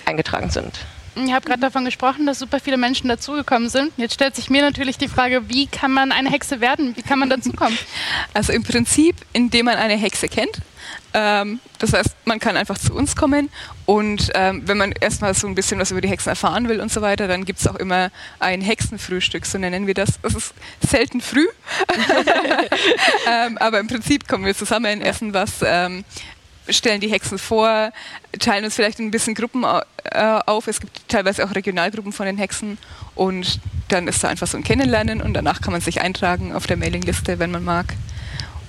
eingetragen 0.05 0.50
sind. 0.50 0.79
Ich 1.15 1.32
habe 1.32 1.46
gerade 1.46 1.62
davon 1.62 1.86
gesprochen, 1.86 2.25
dass 2.25 2.39
super 2.39 2.60
viele 2.60 2.78
Menschen 2.78 3.08
dazugekommen 3.08 3.69
sind. 3.69 3.91
Jetzt 3.97 4.15
stellt 4.15 4.36
sich 4.36 4.49
mir 4.49 4.62
natürlich 4.62 4.97
die 4.97 5.08
Frage, 5.08 5.47
wie 5.49 5.67
kann 5.67 5.91
man 5.91 6.12
eine 6.12 6.30
Hexe 6.30 6.60
werden? 6.60 6.95
Wie 6.97 7.04
kann 7.04 7.19
man 7.19 7.30
dazukommen? 7.30 7.78
Also 8.34 8.52
im 8.52 8.63
Prinzip, 8.63 9.15
indem 9.32 9.65
man 9.65 9.76
eine 9.76 9.95
Hexe 9.95 10.28
kennt. 10.28 10.58
Ähm, 11.13 11.60
das 11.78 11.93
heißt, 11.93 12.15
man 12.26 12.39
kann 12.39 12.58
einfach 12.58 12.78
zu 12.78 12.93
uns 12.93 13.15
kommen 13.15 13.49
und 13.86 14.32
ähm, 14.34 14.63
wenn 14.65 14.78
man 14.78 14.93
erstmal 14.93 15.34
so 15.34 15.47
ein 15.47 15.54
bisschen 15.54 15.80
was 15.80 15.91
über 15.91 16.02
die 16.02 16.08
Hexen 16.08 16.30
erfahren 16.30 16.67
will 16.67 16.80
und 16.80 16.91
so 16.91 17.02
weiter, 17.02 17.28
dann 17.28 17.45
gibt 17.45 17.60
es 17.60 17.67
auch 17.67 17.76
immer 17.76 18.10
ein 18.39 18.62
Hexenfrühstück, 18.62 19.45
so 19.45 19.58
nennen 19.58 19.86
wir 19.86 19.93
das. 19.93 20.19
Das 20.21 20.34
ist 20.34 20.54
selten 20.88 21.21
früh, 21.21 21.45
ähm, 23.30 23.58
aber 23.60 23.80
im 23.80 23.88
Prinzip 23.88 24.28
kommen 24.28 24.45
wir 24.45 24.56
zusammen, 24.56 25.02
essen 25.02 25.34
was, 25.34 25.62
stellen 26.69 27.02
die 27.02 27.10
Hexen 27.10 27.38
vor, 27.38 27.91
teilen 28.39 28.65
uns 28.65 28.76
vielleicht 28.76 28.99
ein 28.99 29.12
bisschen 29.12 29.36
Gruppen 29.36 29.63
äh, 29.63 30.39
auf. 30.45 30.67
Es 30.67 30.80
gibt 30.80 31.08
teilweise 31.10 31.45
auch 31.45 31.54
Regionalgruppen 31.54 32.13
von 32.13 32.26
den 32.26 32.38
Hexen 32.38 32.78
und 33.15 33.60
dann 33.89 34.08
ist 34.08 34.23
da 34.23 34.30
einfach 34.30 34.47
so 34.47 34.58
ein 34.58 34.63
Kennenlernen 34.63 35.21
und 35.21 35.34
danach 35.34 35.62
kann 35.62 35.73
man 35.73 35.82
sich 35.82 36.02
eintragen 36.02 36.54
auf 36.54 36.67
der 36.67 36.78
Mailingliste, 36.78 37.39
wenn 37.39 37.52
man 37.52 37.63
mag. 37.63 37.93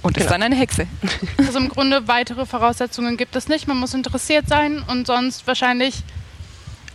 Und 0.03 0.19
ist 0.19 0.25
genau. 0.25 0.33
dann 0.33 0.43
eine 0.43 0.57
Hexe. 0.57 0.87
Also 1.39 1.59
im 1.59 1.71
Grunde 1.71 2.09
weitere 2.09 2.45
Voraussetzungen 2.45 3.17
gibt 3.17 3.37
es 3.37 3.49
nicht. 3.49 3.67
Man 3.67 3.79
muss 3.79 3.95
interessiert 3.95 4.49
sein 4.49 4.83
und 4.87 5.07
sonst 5.07 5.47
wahrscheinlich 5.47 6.03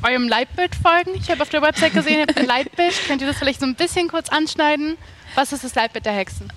eurem 0.04 0.28
Leitbild 0.28 0.76
folgen. 0.76 1.12
Ich 1.16 1.30
habe 1.32 1.42
auf 1.42 1.50
der 1.50 1.62
Website 1.62 1.94
gesehen, 1.94 2.20
ihr 2.20 2.22
habt 2.22 2.38
ein 2.38 2.46
Leitbild. 2.46 2.94
Könnt 3.08 3.22
ihr 3.22 3.28
das 3.28 3.38
vielleicht 3.38 3.62
so 3.62 3.66
ein 3.66 3.76
bisschen 3.76 4.10
kurz 4.10 4.30
anschneiden? 4.30 4.98
Was 5.36 5.52
ist 5.52 5.64
das 5.64 5.74
Leitbild 5.76 6.06
der 6.06 6.14
Hexen? 6.14 6.52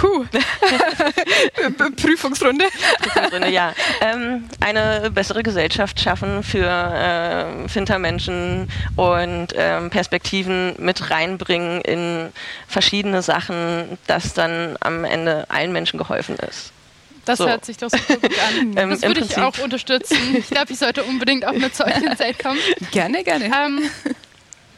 Puh. 0.00 0.24
Prüfungsrunde. 1.96 2.64
Prüfungsrunde, 3.00 3.50
ja. 3.50 3.74
Ähm, 4.00 4.48
eine 4.60 5.10
bessere 5.10 5.42
Gesellschaft 5.42 6.00
schaffen 6.00 6.42
für 6.42 6.66
äh, 6.66 7.68
Fintermenschen 7.68 8.68
und 8.96 9.48
ähm, 9.54 9.90
Perspektiven 9.90 10.74
mit 10.78 11.10
reinbringen 11.10 11.80
in 11.82 12.32
verschiedene 12.68 13.22
Sachen, 13.22 13.98
dass 14.06 14.34
dann 14.34 14.76
am 14.80 15.04
Ende 15.04 15.46
allen 15.48 15.72
Menschen 15.72 15.98
geholfen 15.98 16.36
ist. 16.36 16.72
Das 17.24 17.38
so. 17.38 17.48
hört 17.48 17.64
sich 17.64 17.76
doch 17.76 17.90
super 17.90 18.16
gut 18.16 18.38
an. 18.38 18.74
Ähm, 18.76 18.90
das 18.90 19.02
würde 19.02 19.20
ich 19.20 19.36
auch 19.36 19.58
unterstützen. 19.58 20.16
Ich 20.34 20.48
glaube, 20.48 20.72
ich 20.72 20.78
sollte 20.78 21.02
unbedingt 21.04 21.44
auch 21.44 21.52
mit 21.52 21.74
solchen 21.74 22.16
Zeit 22.16 22.38
kommen. 22.38 22.58
Gerne, 22.92 23.24
gerne. 23.24 23.46
Ähm, 23.46 23.90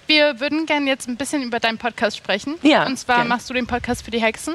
wir 0.06 0.40
würden 0.40 0.66
gerne 0.66 0.86
jetzt 0.86 1.08
ein 1.08 1.16
bisschen 1.16 1.42
über 1.42 1.60
deinen 1.60 1.78
Podcast 1.78 2.16
sprechen. 2.16 2.56
Ja. 2.62 2.86
Und 2.86 2.98
zwar 2.98 3.18
gern. 3.18 3.28
machst 3.28 3.48
du 3.50 3.54
den 3.54 3.66
Podcast 3.66 4.04
für 4.04 4.10
die 4.10 4.20
Hexen. 4.20 4.54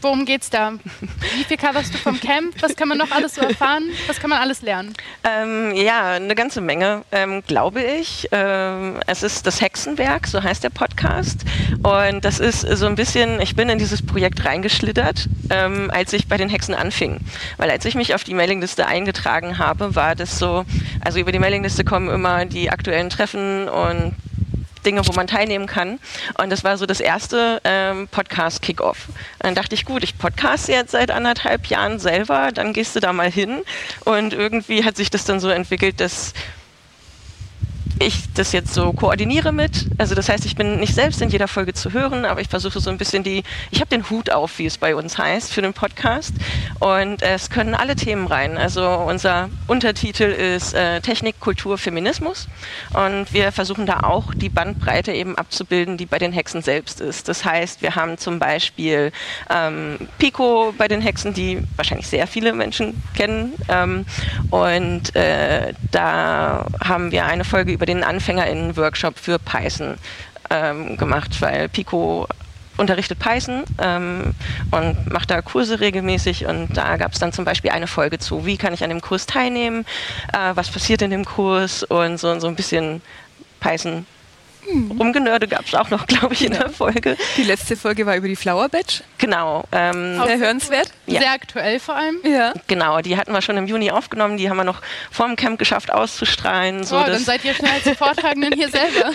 Worum 0.00 0.24
geht's 0.24 0.48
da? 0.48 0.74
Wie 1.36 1.44
viel 1.44 1.56
coverst 1.56 1.92
du 1.92 1.98
vom 1.98 2.20
Camp? 2.20 2.54
Was 2.60 2.76
kann 2.76 2.88
man 2.88 2.98
noch 2.98 3.10
alles 3.10 3.34
so 3.34 3.40
erfahren? 3.40 3.90
Was 4.06 4.20
kann 4.20 4.30
man 4.30 4.38
alles 4.38 4.62
lernen? 4.62 4.94
Ähm, 5.24 5.74
ja, 5.74 6.12
eine 6.12 6.34
ganze 6.36 6.60
Menge, 6.60 7.02
ähm, 7.10 7.42
glaube 7.46 7.82
ich. 7.82 8.28
Ähm, 8.30 9.00
es 9.06 9.24
ist 9.24 9.46
das 9.46 9.60
Hexenwerk, 9.60 10.28
so 10.28 10.42
heißt 10.42 10.62
der 10.62 10.70
Podcast. 10.70 11.40
Und 11.82 12.24
das 12.24 12.38
ist 12.38 12.60
so 12.60 12.86
ein 12.86 12.94
bisschen, 12.94 13.40
ich 13.40 13.56
bin 13.56 13.68
in 13.68 13.78
dieses 13.78 14.04
Projekt 14.04 14.44
reingeschlittert, 14.44 15.28
ähm, 15.50 15.90
als 15.92 16.12
ich 16.12 16.28
bei 16.28 16.36
den 16.36 16.48
Hexen 16.48 16.74
anfing. 16.74 17.18
Weil 17.56 17.70
als 17.70 17.84
ich 17.84 17.96
mich 17.96 18.14
auf 18.14 18.22
die 18.22 18.34
Mailingliste 18.34 18.86
eingetragen 18.86 19.58
habe, 19.58 19.96
war 19.96 20.14
das 20.14 20.38
so, 20.38 20.64
also 21.04 21.18
über 21.18 21.32
die 21.32 21.40
Mailingliste 21.40 21.84
kommen 21.84 22.08
immer 22.08 22.44
die 22.44 22.70
aktuellen 22.70 23.10
Treffen 23.10 23.68
und 23.68 24.14
Dinge, 24.88 25.06
wo 25.06 25.12
man 25.12 25.26
teilnehmen 25.26 25.66
kann. 25.66 26.00
Und 26.40 26.48
das 26.48 26.64
war 26.64 26.78
so 26.78 26.86
das 26.86 27.00
erste 27.00 27.60
ähm, 27.64 28.08
Podcast-Kickoff. 28.08 29.08
Dann 29.40 29.54
dachte 29.54 29.74
ich, 29.74 29.84
gut, 29.84 30.02
ich 30.02 30.16
podcaste 30.16 30.72
jetzt 30.72 30.92
seit 30.92 31.10
anderthalb 31.10 31.66
Jahren 31.66 31.98
selber, 31.98 32.52
dann 32.54 32.72
gehst 32.72 32.96
du 32.96 33.00
da 33.00 33.12
mal 33.12 33.30
hin. 33.30 33.62
Und 34.06 34.32
irgendwie 34.32 34.84
hat 34.84 34.96
sich 34.96 35.10
das 35.10 35.26
dann 35.26 35.40
so 35.40 35.50
entwickelt, 35.50 36.00
dass 36.00 36.32
ich 38.00 38.32
das 38.34 38.52
jetzt 38.52 38.74
so 38.74 38.92
koordiniere 38.92 39.52
mit. 39.52 39.86
Also 39.98 40.14
das 40.14 40.28
heißt, 40.28 40.44
ich 40.44 40.56
bin 40.56 40.78
nicht 40.78 40.94
selbst 40.94 41.20
in 41.22 41.28
jeder 41.30 41.48
Folge 41.48 41.74
zu 41.74 41.92
hören, 41.92 42.24
aber 42.24 42.40
ich 42.40 42.48
versuche 42.48 42.80
so 42.80 42.90
ein 42.90 42.98
bisschen 42.98 43.22
die, 43.22 43.42
ich 43.70 43.80
habe 43.80 43.88
den 43.88 44.08
Hut 44.10 44.30
auf, 44.30 44.58
wie 44.58 44.66
es 44.66 44.78
bei 44.78 44.94
uns 44.94 45.18
heißt, 45.18 45.52
für 45.52 45.62
den 45.62 45.72
Podcast. 45.72 46.34
Und 46.78 47.22
es 47.22 47.50
können 47.50 47.74
alle 47.74 47.96
Themen 47.96 48.26
rein. 48.26 48.56
Also 48.56 48.86
unser 48.88 49.48
Untertitel 49.66 50.24
ist 50.24 50.74
äh, 50.74 51.00
Technik, 51.00 51.40
Kultur, 51.40 51.78
Feminismus. 51.78 52.48
Und 52.94 53.32
wir 53.32 53.52
versuchen 53.52 53.86
da 53.86 54.00
auch 54.00 54.34
die 54.34 54.48
Bandbreite 54.48 55.12
eben 55.12 55.36
abzubilden, 55.36 55.96
die 55.96 56.06
bei 56.06 56.18
den 56.18 56.32
Hexen 56.32 56.62
selbst 56.62 57.00
ist. 57.00 57.28
Das 57.28 57.44
heißt, 57.44 57.82
wir 57.82 57.96
haben 57.96 58.18
zum 58.18 58.38
Beispiel 58.38 59.12
ähm, 59.50 59.98
Pico 60.18 60.72
bei 60.76 60.88
den 60.88 61.00
Hexen, 61.00 61.34
die 61.34 61.62
wahrscheinlich 61.76 62.06
sehr 62.06 62.26
viele 62.26 62.52
Menschen 62.52 63.02
kennen. 63.16 63.54
Ähm, 63.68 64.06
und 64.50 65.14
äh, 65.16 65.72
da 65.90 66.66
haben 66.84 67.10
wir 67.10 67.26
eine 67.26 67.44
Folge 67.44 67.72
über 67.72 67.86
den 67.88 68.04
AnfängerInnen-Workshop 68.04 69.18
für 69.18 69.38
Python 69.38 69.96
ähm, 70.50 70.96
gemacht, 70.96 71.40
weil 71.40 71.68
Pico 71.68 72.26
unterrichtet 72.76 73.18
Python 73.18 73.64
ähm, 73.78 74.34
und 74.70 75.12
macht 75.12 75.30
da 75.30 75.42
Kurse 75.42 75.80
regelmäßig 75.80 76.46
und 76.46 76.76
da 76.76 76.96
gab 76.96 77.12
es 77.12 77.18
dann 77.18 77.32
zum 77.32 77.44
Beispiel 77.44 77.72
eine 77.72 77.88
Folge 77.88 78.18
zu, 78.18 78.46
wie 78.46 78.56
kann 78.56 78.72
ich 78.72 78.84
an 78.84 78.90
dem 78.90 79.00
Kurs 79.00 79.26
teilnehmen, 79.26 79.84
äh, 80.32 80.54
was 80.54 80.70
passiert 80.70 81.02
in 81.02 81.10
dem 81.10 81.24
Kurs 81.24 81.82
und 81.82 82.18
so, 82.18 82.38
so 82.38 82.46
ein 82.46 82.54
bisschen 82.54 83.02
Python. 83.60 84.06
Rumgenörde 84.66 85.48
gab 85.48 85.66
es 85.66 85.74
auch 85.74 85.90
noch, 85.90 86.06
glaube 86.08 86.34
ich, 86.34 86.44
in 86.44 86.52
der 86.52 86.70
Folge. 86.70 87.16
Die 87.36 87.42
letzte 87.42 87.76
Folge 87.76 88.06
war 88.06 88.16
über 88.16 88.28
die 88.28 88.36
Flower 88.36 88.68
Badge. 88.68 89.02
Genau. 89.18 89.64
Ähm, 89.72 90.20
Sehr 90.24 90.38
hörenswert. 90.38 90.90
Ja. 91.06 91.20
Sehr 91.20 91.32
aktuell 91.32 91.80
vor 91.80 91.96
allem. 91.96 92.18
Ja. 92.24 92.52
Genau, 92.66 93.00
die 93.00 93.16
hatten 93.16 93.32
wir 93.32 93.42
schon 93.42 93.56
im 93.56 93.66
Juni 93.66 93.90
aufgenommen. 93.90 94.36
Die 94.36 94.48
haben 94.50 94.56
wir 94.56 94.64
noch 94.64 94.80
vor 95.10 95.26
dem 95.26 95.36
Camp 95.36 95.58
geschafft 95.58 95.92
auszustrahlen. 95.92 96.84
So 96.84 96.96
oh, 96.96 97.04
dann 97.04 97.18
seid 97.18 97.44
ihr 97.44 97.54
schnell 97.54 97.72
als 97.72 97.88
Vortragenden 97.98 98.52
hier 98.52 98.68
selber. 98.68 99.10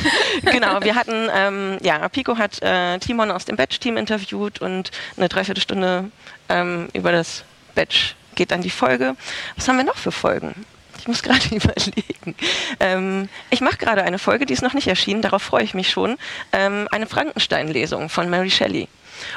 genau, 0.52 0.82
wir 0.82 0.96
hatten, 0.96 1.30
ähm, 1.34 1.78
ja, 1.82 2.08
Pico 2.10 2.38
hat 2.38 2.62
äh, 2.62 2.98
Timon 3.00 3.32
aus 3.32 3.46
dem 3.46 3.56
Badge-Team 3.56 3.98
interviewt 3.98 4.62
und 4.62 4.92
eine 5.18 5.30
Dreiviertelstunde 5.30 6.12
ähm, 6.50 6.90
über 6.94 7.12
das 7.12 7.44
Badge 7.76 8.16
geht 8.36 8.52
dann 8.52 8.62
die 8.62 8.70
Folge. 8.70 9.16
Was 9.56 9.68
haben 9.68 9.78
wir 9.78 9.84
noch 9.84 9.98
für 9.98 10.12
Folgen? 10.12 10.66
Ich 11.04 11.08
muss 11.10 11.22
gerade 11.24 11.54
überlegen. 11.54 12.36
Ähm, 12.80 13.28
ich 13.50 13.60
mache 13.60 13.76
gerade 13.76 14.04
eine 14.04 14.20
Folge, 14.20 14.46
die 14.46 14.54
ist 14.54 14.62
noch 14.62 14.74
nicht 14.74 14.88
erschienen, 14.88 15.22
darauf 15.22 15.44
freue 15.44 15.64
ich 15.64 15.74
mich 15.74 15.90
schon. 15.90 16.18
Ähm, 16.54 16.88
eine 16.92 17.08
Frankenstein-Lesung 17.08 18.08
von 18.08 18.30
Mary 18.30 18.50
Shelley 18.50 18.88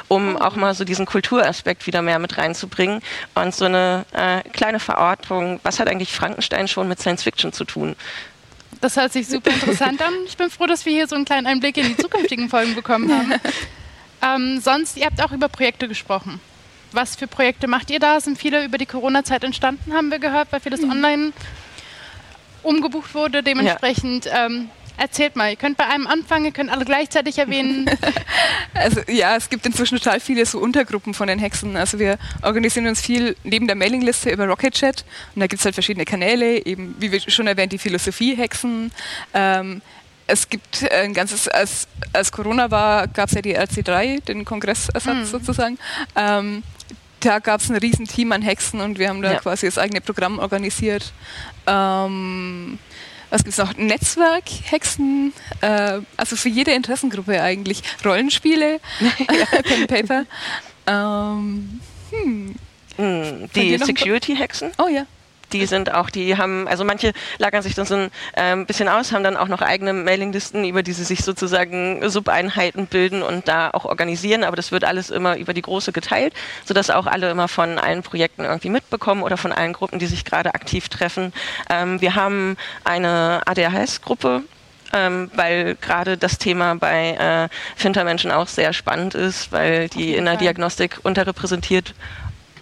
um 0.07 0.35
oh. 0.35 0.39
auch 0.39 0.55
mal 0.55 0.73
so 0.73 0.83
diesen 0.83 1.05
Kulturaspekt 1.05 1.85
wieder 1.85 2.01
mehr 2.01 2.19
mit 2.19 2.37
reinzubringen 2.37 3.01
und 3.35 3.53
so 3.53 3.65
eine 3.65 4.05
äh, 4.11 4.41
kleine 4.49 4.79
Verortung, 4.79 5.59
was 5.63 5.79
hat 5.79 5.87
eigentlich 5.87 6.11
Frankenstein 6.11 6.67
schon 6.67 6.87
mit 6.87 6.99
Science 6.99 7.23
Fiction 7.23 7.53
zu 7.53 7.63
tun? 7.63 7.95
Das 8.81 8.97
hört 8.97 9.13
sich 9.13 9.27
super 9.27 9.51
interessant 9.51 10.01
an. 10.01 10.13
Ich 10.25 10.35
bin 10.35 10.49
froh, 10.49 10.65
dass 10.65 10.85
wir 10.85 10.93
hier 10.93 11.07
so 11.07 11.15
einen 11.15 11.25
kleinen 11.25 11.47
Einblick 11.47 11.77
in 11.77 11.87
die 11.87 11.97
zukünftigen 11.97 12.49
Folgen 12.49 12.75
bekommen 12.75 13.11
haben. 13.11 13.33
Ähm, 14.19 14.59
sonst, 14.59 14.97
ihr 14.97 15.05
habt 15.05 15.21
auch 15.21 15.31
über 15.31 15.47
Projekte 15.47 15.87
gesprochen. 15.87 16.39
Was 16.97 17.15
für 17.15 17.27
Projekte 17.27 17.67
macht 17.67 17.91
ihr 17.91 17.99
da? 17.99 18.19
Sind 18.19 18.39
viele 18.39 18.65
über 18.65 18.79
die 18.79 18.87
Corona-Zeit 18.87 19.43
entstanden, 19.43 19.93
haben 19.93 20.09
wir 20.09 20.17
gehört, 20.17 20.51
weil 20.51 20.59
vieles 20.59 20.81
mhm. 20.81 20.89
online 20.89 21.33
umgebucht 22.63 23.13
wurde. 23.13 23.43
Dementsprechend 23.43 24.25
ja. 24.25 24.47
ähm, 24.47 24.71
erzählt 24.97 25.35
mal, 25.35 25.51
ihr 25.51 25.57
könnt 25.57 25.77
bei 25.77 25.85
einem 25.85 26.07
anfangen, 26.07 26.45
ihr 26.45 26.51
könnt 26.51 26.71
alle 26.71 26.85
gleichzeitig 26.85 27.37
erwähnen. 27.37 27.87
also 28.73 29.01
ja, 29.07 29.35
es 29.35 29.47
gibt 29.47 29.63
inzwischen 29.67 29.99
total 29.99 30.19
viele 30.19 30.43
so 30.47 30.57
Untergruppen 30.57 31.13
von 31.13 31.27
den 31.27 31.37
Hexen. 31.37 31.77
Also 31.77 31.99
wir 31.99 32.17
organisieren 32.41 32.87
uns 32.87 32.99
viel 32.99 33.35
neben 33.43 33.67
der 33.67 33.75
Mailingliste 33.75 34.31
über 34.31 34.47
Rocket 34.47 34.73
Chat 34.73 35.05
und 35.35 35.41
da 35.41 35.45
gibt 35.45 35.59
es 35.59 35.65
halt 35.65 35.75
verschiedene 35.75 36.05
Kanäle, 36.05 36.65
eben 36.65 36.95
wie 36.97 37.11
wir 37.11 37.19
schon 37.19 37.45
erwähnt, 37.45 37.73
die 37.73 37.77
Philosophie-Hexen. 37.77 38.91
Ähm, 39.35 39.83
es 40.25 40.49
gibt 40.49 40.83
ein 40.91 41.13
ganzes, 41.13 41.47
als, 41.47 41.87
als 42.11 42.31
Corona 42.31 42.71
war, 42.71 43.07
gab 43.07 43.29
es 43.29 43.35
ja 43.35 43.43
die 43.43 43.55
RC3, 43.55 44.25
den 44.25 44.45
Kongressersatz 44.45 45.05
mhm. 45.05 45.25
sozusagen. 45.25 45.77
Ähm, 46.15 46.63
da 47.19 47.39
gab 47.39 47.61
es 47.61 47.69
ein 47.69 47.75
Riesenteam 47.75 48.31
an 48.31 48.41
Hexen 48.41 48.81
und 48.81 48.99
wir 48.99 49.09
haben 49.09 49.21
da 49.21 49.33
ja. 49.33 49.39
quasi 49.39 49.65
das 49.65 49.77
eigene 49.77 50.01
Programm 50.01 50.39
organisiert. 50.39 51.13
Ähm, 51.65 52.79
was 53.29 53.43
gibt 53.43 53.57
es 53.57 53.57
noch? 53.57 53.75
Netzwerk, 53.75 54.45
Hexen, 54.65 55.33
äh, 55.61 55.99
also 56.15 56.35
für 56.35 56.49
jede 56.49 56.71
Interessengruppe 56.71 57.41
eigentlich. 57.41 57.83
Rollenspiele, 58.05 58.79
Pen 59.63 59.87
Paper. 59.87 60.25
Ähm, 60.85 61.81
hm. 62.11 62.55
hm 62.95 63.49
die 63.55 63.77
Security-Hexen? 63.77 64.71
Oh 64.77 64.87
ja 64.87 65.05
die 65.53 65.65
sind 65.65 65.93
auch, 65.93 66.09
die 66.09 66.37
haben, 66.37 66.67
also 66.67 66.83
manche 66.83 67.13
lagern 67.37 67.61
sich 67.61 67.75
dann 67.75 67.85
so 67.85 67.95
ein 67.95 68.11
ähm, 68.35 68.65
bisschen 68.65 68.87
aus, 68.87 69.11
haben 69.11 69.23
dann 69.23 69.37
auch 69.37 69.47
noch 69.47 69.61
eigene 69.61 69.93
Mailinglisten, 69.93 70.65
über 70.65 70.83
die 70.83 70.93
sie 70.93 71.03
sich 71.03 71.23
sozusagen 71.23 72.07
Subeinheiten 72.09 72.87
bilden 72.87 73.23
und 73.23 73.47
da 73.47 73.69
auch 73.71 73.85
organisieren, 73.85 74.43
aber 74.43 74.55
das 74.55 74.71
wird 74.71 74.83
alles 74.83 75.09
immer 75.09 75.37
über 75.37 75.53
die 75.53 75.61
große 75.61 75.91
geteilt, 75.91 76.33
sodass 76.65 76.89
auch 76.89 77.07
alle 77.07 77.29
immer 77.29 77.47
von 77.47 77.79
allen 77.79 78.03
Projekten 78.03 78.43
irgendwie 78.43 78.69
mitbekommen 78.69 79.23
oder 79.23 79.37
von 79.37 79.51
allen 79.51 79.73
Gruppen, 79.73 79.99
die 79.99 80.07
sich 80.07 80.25
gerade 80.25 80.53
aktiv 80.53 80.89
treffen. 80.89 81.33
Ähm, 81.69 82.01
wir 82.01 82.15
haben 82.15 82.57
eine 82.83 83.41
ADHS-Gruppe, 83.45 84.43
ähm, 84.93 85.29
weil 85.35 85.75
gerade 85.75 86.17
das 86.17 86.37
Thema 86.37 86.75
bei 86.75 87.11
äh, 87.11 87.49
Fintermenschen 87.75 88.31
auch 88.31 88.47
sehr 88.47 88.73
spannend 88.73 89.15
ist, 89.15 89.51
weil 89.51 89.89
die 89.89 90.15
in 90.15 90.25
der 90.25 90.37
Diagnostik 90.37 90.99
unterrepräsentiert 91.03 91.93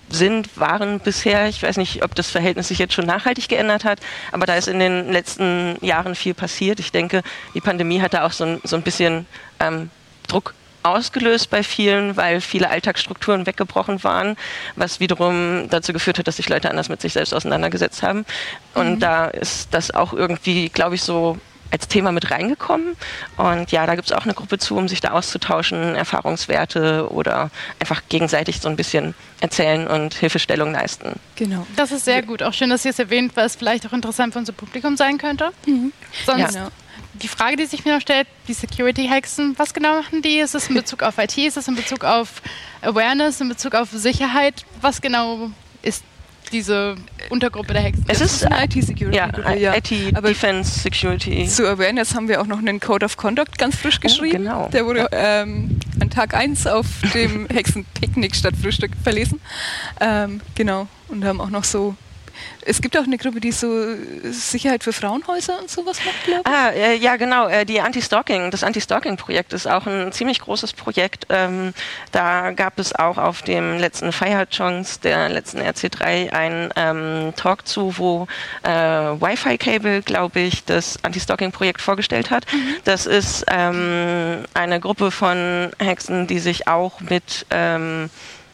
sind, 0.10 0.58
waren 0.60 1.00
bisher. 1.00 1.48
Ich 1.48 1.64
weiß 1.64 1.78
nicht, 1.78 2.04
ob 2.04 2.16
das 2.16 2.30
Verhältnis 2.30 2.68
sich 2.68 2.80
jetzt 2.80 2.94
schon 2.94 3.06
nachhaltig 3.06 3.50
geändert 3.50 3.84
hat, 3.84 4.00
aber 4.32 4.46
da 4.46 4.56
ist 4.56 4.68
in 4.68 4.80
den 4.80 5.12
letzten 5.12 5.78
Jahren 5.82 6.16
viel 6.16 6.34
passiert. 6.34 6.80
Ich 6.80 6.92
denke, 6.92 7.22
die 7.54 7.62
Pandemie 7.62 8.02
hat 8.02 8.14
da 8.14 8.26
auch 8.26 8.32
so 8.32 8.46
ein, 8.46 8.62
so 8.64 8.76
ein 8.76 8.82
bisschen 8.82 9.26
ähm, 9.60 9.90
Druck 10.28 10.54
ausgelöst 10.84 11.50
bei 11.50 11.64
vielen, 11.64 12.16
weil 12.16 12.42
viele 12.42 12.70
Alltagsstrukturen 12.70 13.48
weggebrochen 13.48 14.04
waren, 14.04 14.38
was 14.76 15.00
wiederum 15.00 15.68
dazu 15.70 15.94
geführt 15.94 16.20
hat, 16.20 16.28
dass 16.28 16.38
sich 16.38 16.48
Leute 16.48 16.70
anders 16.70 16.90
mit 16.90 17.02
sich 17.02 17.14
selbst 17.14 17.34
auseinandergesetzt 17.34 18.04
haben. 18.04 18.26
Und 18.76 18.96
mhm. 18.96 19.00
da 19.00 19.26
ist 19.26 19.74
das 19.74 19.92
auch 19.92 20.14
irgendwie, 20.14 20.70
glaube 20.70 20.96
ich, 20.96 21.02
so 21.02 21.40
als 21.72 21.88
Thema 21.88 22.12
mit 22.12 22.32
reingekommen. 22.32 22.96
Und 23.38 23.72
ja, 23.72 23.86
da 23.86 23.96
gibt 23.96 24.08
es 24.08 24.14
auch 24.14 24.24
eine 24.24 24.34
Gruppe 24.34 24.58
zu, 24.58 24.78
um 24.78 24.88
sich 24.88 25.02
da 25.02 25.12
auszutauschen, 25.12 25.96
Erfahrungswerte 25.96 27.12
oder 27.12 27.50
einfach 27.80 28.04
gegenseitig 28.10 28.60
so 28.62 28.70
ein 28.70 28.76
bisschen 28.76 29.14
erzählen 29.40 29.88
und 29.88 30.14
Hilfestellung 30.14 30.72
leisten. 30.72 31.20
Genau. 31.36 31.66
Das 31.76 31.92
ist 31.92 32.06
sehr 32.06 32.22
gut. 32.22 32.44
Auch 32.44 32.54
schön, 32.54 32.70
dass 32.70 32.86
ihr 32.86 32.92
es 32.92 33.00
erwähnt, 33.00 33.36
weil 33.36 33.46
es 33.46 33.56
vielleicht 33.56 33.86
auch 33.86 33.94
interessant 33.94 34.34
für 34.34 34.40
unser 34.40 34.54
Publikum 34.54 34.98
sein 34.98 35.18
könnte. 35.18 35.52
Mhm. 35.66 35.92
Sonst 36.26 36.56
ja. 36.56 36.70
die 37.14 37.28
Frage, 37.28 37.58
die 37.58 37.66
sich 37.66 37.84
mir 37.86 37.96
noch 37.96 38.02
stellt, 38.02 38.28
die 38.48 38.54
Security-Hexen, 38.54 39.56
was 39.58 39.74
genau 39.74 40.02
machen 40.02 40.22
die? 40.22 40.40
Ist 40.40 40.56
es 40.56 40.70
in 40.70 40.76
Bezug 40.76 41.04
auf 41.04 41.18
IT? 41.18 41.38
Ist 41.38 41.58
es 41.58 41.68
in 41.68 41.76
Bezug 41.76 42.04
auf 42.04 42.42
Awareness, 42.82 43.42
in 43.42 43.50
Bezug 43.50 43.76
auf 43.76 43.90
Sicherheit? 43.92 44.66
Was 44.82 45.02
genau 45.02 45.52
ist 45.82 46.04
diese 46.52 46.96
Untergruppe 47.30 47.74
der 47.74 47.84
Hexen. 47.84 48.06
Es 48.08 48.22
ist 48.22 48.46
eine 48.46 48.66
IT-Security. 48.66 49.18
Ja, 49.18 49.54
ja. 49.54 49.76
IT-Defense 49.76 50.80
Security. 50.80 51.48
Zu 51.48 51.68
Awareness 51.68 52.16
haben 52.16 52.28
wir 52.28 52.42
auch 52.42 52.48
noch 52.48 52.60
einen 52.60 52.80
Code 52.80 53.06
of 53.06 53.18
Conduct 53.18 53.58
ganz 53.58 53.76
frisch 53.76 53.98
oh, 53.98 54.02
geschrieben. 54.02 54.48
Oh, 54.48 54.54
genau. 54.54 54.70
Der 54.70 54.86
wurde 54.86 55.08
ähm, 55.12 55.80
an 56.00 56.10
Tag 56.10 56.34
1 56.34 56.68
auf 56.68 56.86
dem 57.14 57.48
Hexenpicknick 57.54 58.36
statt 58.36 58.54
Frühstück 58.62 58.92
verlesen. 59.04 59.42
Ähm, 60.00 60.42
genau. 60.56 60.88
Und 61.08 61.24
haben 61.26 61.42
auch 61.42 61.50
noch 61.50 61.64
so 61.64 61.96
es 62.62 62.82
gibt 62.82 62.98
auch 62.98 63.04
eine 63.04 63.18
Gruppe, 63.18 63.40
die 63.40 63.52
so 63.52 63.96
Sicherheit 64.24 64.84
für 64.84 64.94
Frauenhäuser 64.94 65.60
und 65.60 65.70
sowas 65.70 66.00
macht, 66.06 66.24
glaube 66.26 66.42
ich. 66.46 66.52
Ah, 66.52 66.70
äh, 66.70 66.96
ja, 66.96 67.16
genau. 67.16 67.48
Äh, 67.48 67.66
die 67.66 67.80
Anti-Stalking, 67.80 68.52
das 68.52 68.64
Anti-Stalking-Projekt 68.64 69.54
ist 69.54 69.68
auch 69.68 69.86
ein 69.86 70.12
ziemlich 70.12 70.40
großes 70.40 70.74
Projekt. 70.74 71.28
Ähm, 71.30 71.74
da 72.12 72.52
gab 72.52 72.80
es 72.80 72.94
auch 72.96 73.18
auf 73.18 73.42
dem 73.44 73.78
letzten 73.78 74.12
Fire 74.12 74.48
Chance, 74.50 75.00
der 75.04 75.30
letzten 75.30 75.60
RC3, 75.60 76.32
einen 76.32 76.72
ähm, 76.76 77.34
Talk 77.36 77.68
zu, 77.68 77.98
wo 77.98 78.28
äh, 78.64 78.70
Wi-Fi-Cable, 78.70 80.02
glaube 80.02 80.40
ich, 80.40 80.66
das 80.66 80.98
Anti-Stalking-Projekt 81.04 81.82
vorgestellt 81.82 82.32
hat. 82.32 82.52
Mhm. 82.52 82.76
Das 82.84 83.06
ist 83.06 83.46
ähm, 83.48 84.46
eine 84.54 84.80
Gruppe 84.80 85.12
von 85.12 85.72
Hexen, 85.80 86.28
die 86.28 86.40
sich 86.40 86.68
auch 86.68 87.00
mit 87.02 87.46
ähm, 87.52 88.10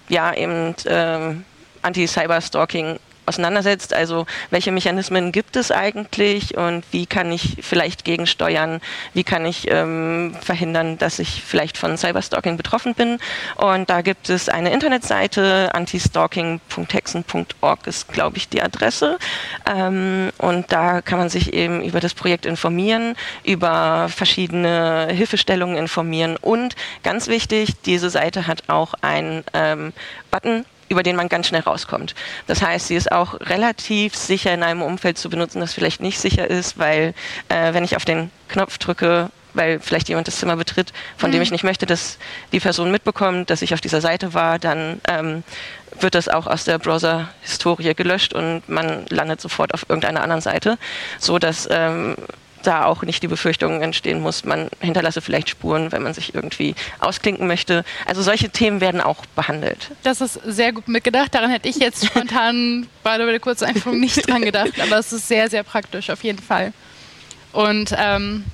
ja, 0.10 0.34
eben 0.34 0.76
ähm, 0.86 1.46
Anti-Cyber-Stalking 1.82 3.00
auseinandersetzt. 3.26 3.94
Also 3.94 4.26
welche 4.50 4.72
Mechanismen 4.72 5.32
gibt 5.32 5.56
es 5.56 5.70
eigentlich 5.72 6.58
und 6.58 6.84
wie 6.92 7.06
kann 7.06 7.32
ich 7.32 7.58
vielleicht 7.62 8.04
gegensteuern, 8.04 8.82
wie 9.14 9.24
kann 9.24 9.46
ich 9.46 9.70
ähm, 9.70 10.36
verhindern, 10.42 10.98
dass 10.98 11.20
ich 11.20 11.44
vielleicht 11.44 11.78
von 11.78 11.98
Cyberstalking 11.98 12.58
betroffen 12.58 12.96
bin. 12.96 13.20
Und 13.56 13.90
da 13.90 14.02
gibt 14.02 14.30
es 14.30 14.50
eine 14.50 14.72
Internetseite, 14.72 15.74
antistalking.hexen.org 15.74 17.88
ist, 17.88 18.10
glaube 18.10 18.36
ich, 18.38 18.50
die 18.50 18.62
Adresse. 18.62 19.18
Ähm, 19.66 20.32
und 20.38 20.72
da 20.72 21.02
kann 21.02 21.18
man 21.20 21.30
sich 21.30 21.54
eben 21.54 21.84
über 21.84 22.00
das 22.00 22.14
Projekt 22.14 22.46
informieren, 22.46 23.16
über 23.44 24.08
verschiedene 24.10 25.08
Hilfestellungen 25.12 25.78
informieren 25.78 26.38
und 26.38 26.76
ganz 27.04 27.28
wichtig, 27.28 27.82
diese 27.86 28.10
Seite 28.10 28.48
hat 28.48 28.64
auch 28.68 28.94
einen 29.02 29.44
ähm, 29.54 29.94
Button 30.30 30.66
über 30.92 31.04
den 31.04 31.16
man 31.16 31.30
ganz 31.30 31.48
schnell 31.48 31.62
rauskommt. 31.62 32.16
Das 32.48 32.62
heißt, 32.62 32.88
sie 32.88 32.96
ist 32.96 33.12
auch 33.12 33.40
relativ 33.40 34.14
sicher 34.16 34.54
in 34.54 34.62
einem 34.62 34.82
Umfeld 34.82 35.18
zu 35.18 35.30
benutzen, 35.30 35.62
das 35.62 35.74
vielleicht 35.74 36.02
nicht 36.02 36.20
sicher 36.20 36.50
ist, 36.50 36.78
weil 36.78 37.14
äh, 37.48 37.74
wenn 37.74 37.86
ich 37.86 37.96
auf 37.96 38.04
den 38.04 38.30
Knopf 38.50 38.78
drücke, 38.78 39.30
weil 39.54 39.80
vielleicht 39.80 40.10
jemand 40.10 40.28
das 40.28 40.36
Zimmer 40.36 40.58
betritt, 40.58 40.92
von 41.18 41.30
mhm. 41.30 41.34
dem 41.34 41.42
ich 41.44 41.52
nicht 41.52 41.64
möchte, 41.64 41.86
dass 41.86 42.18
die 42.52 42.60
Person 42.60 42.92
mitbekommt, 42.92 43.50
dass 43.50 43.62
ich 43.62 43.74
auf 43.74 43.80
dieser 43.80 44.02
Seite 44.02 44.34
war, 44.34 44.60
dann 44.60 45.00
ähm, 45.08 45.44
wird 46.00 46.16
das 46.16 46.28
auch 46.28 46.46
aus 46.46 46.66
der 46.66 46.78
Browser-Historie 46.78 47.94
gelöscht 47.94 48.34
und 48.34 48.68
man 48.68 49.06
landet 49.10 49.40
sofort 49.40 49.74
auf 49.74 49.86
irgendeiner 49.88 50.24
anderen 50.24 50.42
Seite, 50.42 50.78
so 51.20 51.40
dass 51.40 51.70
ähm, 51.72 52.16
da 52.62 52.86
auch 52.86 53.04
nicht 53.04 53.24
die 53.24 53.28
Befürchtung 53.28 53.82
entstehen 53.82 54.22
muss, 54.22 54.46
man 54.46 54.70
hinterlasse 54.80 55.22
vielleicht 55.22 55.50
Spuren, 55.50 55.92
wenn 55.92 56.04
man 56.04 56.14
sich 56.14 56.34
irgendwie 56.34 56.76
ausklinken 57.00 57.48
möchte. 57.48 57.84
Also 58.06 58.22
solche 58.22 58.50
Themen 58.50 58.82
werden 58.82 59.02
auch 59.02 59.26
behandelt. 59.36 59.92
Das 60.04 60.22
ist 60.22 60.40
sehr 60.46 60.74
gut 60.74 60.88
mitgedacht. 60.88 61.34
Daran 61.34 61.50
hätte 61.50 61.70
ich 61.70 61.78
jetzt 61.78 62.06
spontan 62.06 62.88
bei 63.04 63.18
der 63.18 63.40
kurzen 63.40 63.66
Einführung 63.66 64.00
nicht 64.00 64.28
dran 64.30 64.42
gedacht, 64.42 64.80
aber 64.82 64.98
es 64.98 65.12
ist 65.12 65.28
sehr, 65.28 65.50
sehr 65.50 65.64
praktisch 65.64 66.10
auf 66.10 66.24
jeden 66.24 66.40
Fall. 66.40 66.74
Und 67.54 67.94
ähm, 67.98 68.46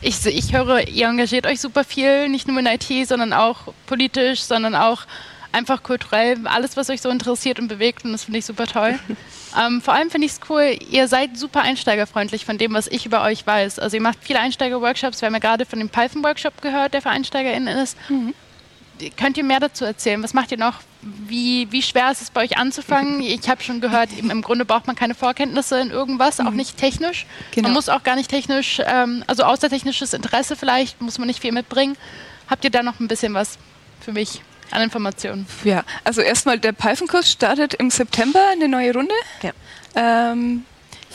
ich, 0.00 0.24
ich 0.26 0.52
höre, 0.52 0.86
ihr 0.86 1.08
engagiert 1.08 1.46
euch 1.46 1.60
super 1.60 1.82
viel, 1.82 2.28
nicht 2.28 2.46
nur 2.46 2.58
in 2.58 2.66
IT, 2.66 3.08
sondern 3.08 3.32
auch 3.32 3.72
politisch, 3.86 4.42
sondern 4.42 4.74
auch 4.74 5.06
einfach 5.54 5.82
kulturell, 5.82 6.46
alles, 6.46 6.76
was 6.76 6.90
euch 6.90 7.00
so 7.00 7.08
interessiert 7.08 7.58
und 7.58 7.68
bewegt 7.68 8.04
und 8.04 8.12
das 8.12 8.24
finde 8.24 8.40
ich 8.40 8.44
super 8.44 8.66
toll. 8.66 8.98
ähm, 9.60 9.80
vor 9.80 9.94
allem 9.94 10.10
finde 10.10 10.26
ich 10.26 10.32
es 10.32 10.40
cool, 10.50 10.76
ihr 10.90 11.08
seid 11.08 11.38
super 11.38 11.62
einsteigerfreundlich 11.62 12.44
von 12.44 12.58
dem, 12.58 12.74
was 12.74 12.88
ich 12.88 13.06
über 13.06 13.22
euch 13.22 13.46
weiß. 13.46 13.78
Also 13.78 13.96
ihr 13.96 14.02
macht 14.02 14.18
viele 14.20 14.40
Einsteiger-Workshops, 14.40 15.22
wir 15.22 15.26
haben 15.26 15.34
ja 15.34 15.38
gerade 15.38 15.64
von 15.64 15.78
dem 15.78 15.88
Python-Workshop 15.88 16.60
gehört, 16.60 16.94
der 16.94 17.02
für 17.02 17.10
EinsteigerInnen 17.10 17.78
ist. 17.78 17.96
Mhm. 18.08 18.34
Könnt 19.16 19.36
ihr 19.36 19.44
mehr 19.44 19.58
dazu 19.58 19.84
erzählen? 19.84 20.22
Was 20.22 20.34
macht 20.34 20.52
ihr 20.52 20.58
noch? 20.58 20.74
Wie, 21.02 21.70
wie 21.72 21.82
schwer 21.82 22.10
ist 22.12 22.22
es 22.22 22.30
bei 22.30 22.42
euch 22.42 22.56
anzufangen? 22.56 23.20
Ich 23.20 23.48
habe 23.48 23.62
schon 23.62 23.80
gehört, 23.80 24.10
im 24.16 24.42
Grunde 24.42 24.64
braucht 24.64 24.86
man 24.86 24.96
keine 24.96 25.14
Vorkenntnisse 25.14 25.80
in 25.80 25.90
irgendwas, 25.90 26.38
mhm. 26.38 26.46
auch 26.46 26.52
nicht 26.52 26.76
technisch. 26.76 27.26
Genau. 27.52 27.68
Man 27.68 27.74
muss 27.74 27.88
auch 27.88 28.02
gar 28.02 28.16
nicht 28.16 28.30
technisch, 28.30 28.80
ähm, 28.84 29.24
also 29.26 29.44
außer 29.44 29.68
technisches 29.68 30.14
Interesse 30.14 30.56
vielleicht, 30.56 31.00
muss 31.00 31.18
man 31.18 31.26
nicht 31.26 31.40
viel 31.40 31.52
mitbringen. 31.52 31.96
Habt 32.48 32.64
ihr 32.64 32.70
da 32.70 32.82
noch 32.82 33.00
ein 33.00 33.08
bisschen 33.08 33.34
was 33.34 33.58
für 34.00 34.12
mich? 34.12 34.42
An 34.74 34.82
Informationen? 34.82 35.46
Ja, 35.64 35.84
also 36.04 36.20
erstmal 36.20 36.58
der 36.58 36.72
Python-Kurs 36.72 37.30
startet 37.30 37.74
im 37.74 37.90
September 37.90 38.40
eine 38.52 38.68
neue 38.68 38.92
Runde. 38.92 39.14
Ja. 39.42 39.52
Ähm, 39.94 40.64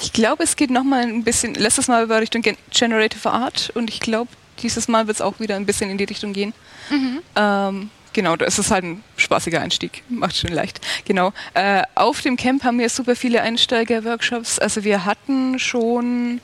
ich 0.02 0.14
glaube, 0.14 0.44
es 0.44 0.56
geht 0.56 0.70
nochmal 0.70 1.04
ein 1.04 1.24
bisschen, 1.24 1.56
letztes 1.56 1.88
Mal 1.88 2.08
war 2.10 2.22
Richtung 2.22 2.42
Generative 2.72 3.30
Art 3.32 3.72
und 3.76 3.90
ich 3.90 4.00
glaube, 4.00 4.32
dieses 4.62 4.88
Mal 4.88 5.08
wird 5.08 5.18
es 5.18 5.22
auch 5.22 5.40
wieder 5.40 5.56
ein 5.56 5.66
bisschen 5.66 5.90
in 5.90 5.98
die 5.98 6.06
Richtung 6.06 6.34
gehen. 6.34 6.54
Mhm. 6.90 7.20
Ähm, 7.36 7.90
genau, 8.14 8.36
das 8.36 8.60
ist 8.60 8.72
halt 8.72 8.86
ein 8.86 9.04
spaßiger 9.18 9.62
Einstieg, 9.62 10.04
macht 10.10 10.38
schön 10.38 10.54
leicht. 10.54 10.80
Genau. 11.06 11.34
Äh, 11.54 11.84
auf 11.96 12.22
dem 12.22 12.38
Camp 12.38 12.64
haben 12.64 12.80
wir 12.80 12.90
super 12.90 13.16
viele 13.16 13.42
Einsteiger-Workshops. 13.42 14.60
Also 14.60 14.84
wir 14.84 15.06
hatten 15.06 15.60
schon 15.60 16.40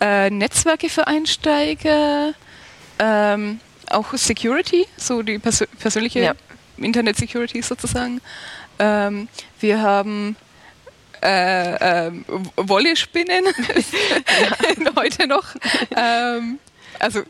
äh, 0.00 0.30
Netzwerke 0.30 0.88
für 0.88 1.06
Einsteiger, 1.06 2.34
ähm, 2.98 3.60
auch 3.88 4.14
Security, 4.14 4.86
so 4.96 5.22
die 5.22 5.38
pers 5.38 5.64
persönliche 5.78 6.20
ja. 6.20 6.34
Internet 6.84 7.16
Security 7.16 7.62
sozusagen. 7.62 8.20
Ähm, 8.78 9.28
wir 9.60 9.82
haben 9.82 10.36
äh, 11.22 12.06
äh, 12.06 12.12
Wolle-Spinnen 12.56 13.44
heute 14.96 15.26
noch. 15.26 15.54
Ähm, 15.94 16.58
also 16.98 17.20
äh, 17.20 17.24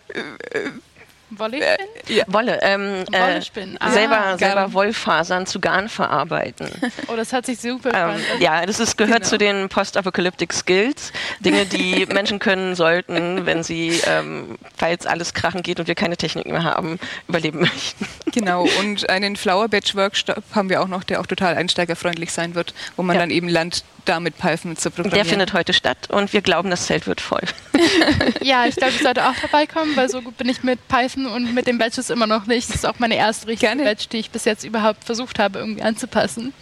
Wolle 1.31 1.61
äh, 1.61 1.77
ja. 2.09 2.25
Wolle. 2.27 2.59
Ähm, 2.63 3.05
Wolle 3.11 3.43
spinnen. 3.43 3.77
Äh, 3.77 3.79
ah, 3.81 3.91
selber, 3.91 4.39
selber 4.39 4.73
Wollfasern 4.73 5.47
zu 5.47 5.61
Garn 5.61 5.89
verarbeiten. 5.89 6.71
Oh, 7.09 7.17
das 7.17 7.33
hat 7.33 7.47
sich 7.47 7.59
super 7.59 7.91
ähm, 7.95 8.21
Ja, 8.41 8.65
das 8.67 8.79
ist, 8.79 8.97
gehört 8.97 9.21
genau. 9.21 9.29
zu 9.29 9.39
den 9.39 9.69
Post-Apocalyptic 9.69 10.53
Skills. 10.53 11.13
Dinge, 11.41 11.67
die 11.67 12.07
Menschen 12.13 12.39
können 12.39 12.75
sollten, 12.75 13.47
wenn 13.47 13.63
sie, 13.63 14.01
ähm, 14.07 14.59
falls 14.77 15.07
alles 15.07 15.35
krachen 15.35 15.63
geht 15.63 15.81
und 15.81 15.89
wir 15.89 15.95
keine 15.95 16.17
Technik 16.17 16.47
mehr 16.47 16.63
haben, 16.63 16.99
überleben 17.27 17.61
möchten. 17.61 18.07
Genau, 18.33 18.67
und 18.81 19.09
einen 19.09 19.37
Flower 19.37 19.69
Badge 19.69 19.95
Workshop 19.95 20.43
haben 20.55 20.69
wir 20.69 20.83
auch 20.83 20.89
noch, 20.89 21.03
der 21.03 21.21
auch 21.21 21.27
total 21.27 21.55
einsteigerfreundlich 21.57 22.33
sein 22.33 22.55
wird, 22.55 22.75
wo 22.97 23.03
man 23.03 23.17
ja. 23.17 23.23
dann 23.23 23.31
eben 23.31 23.49
lernt, 23.49 23.85
damit 24.05 24.39
Python 24.39 24.77
zu 24.77 24.91
programmieren. 24.91 25.17
Der 25.17 25.25
findet 25.25 25.53
heute 25.53 25.73
statt 25.73 26.11
und 26.11 26.33
wir 26.33 26.41
glauben, 26.41 26.71
das 26.71 26.87
Zelt 26.87 27.07
wird 27.07 27.21
voll. 27.21 27.43
ja, 28.43 28.67
ich 28.67 28.77
glaube, 28.77 28.93
ich 28.95 29.03
sollte 29.03 29.29
auch 29.29 29.35
vorbeikommen, 29.35 29.97
weil 29.97 30.09
so 30.09 30.23
gut 30.23 30.37
bin 30.37 30.49
ich 30.49 30.63
mit 30.63 30.87
Python 30.89 31.27
und 31.27 31.55
mit 31.55 31.67
den 31.67 31.79
Badges 31.79 32.11
immer 32.11 32.27
noch 32.27 32.47
nicht. 32.47 32.69
Das 32.69 32.77
ist 32.77 32.87
auch 32.87 32.99
meine 32.99 33.17
erste 33.17 33.49
richtige 33.49 33.69
Gerne. 33.69 33.85
Badge, 33.85 34.07
die 34.11 34.19
ich 34.19 34.31
bis 34.31 34.45
jetzt 34.45 34.65
überhaupt 34.65 35.05
versucht 35.05 35.39
habe, 35.39 35.59
irgendwie 35.59 35.83
anzupassen. 35.83 36.53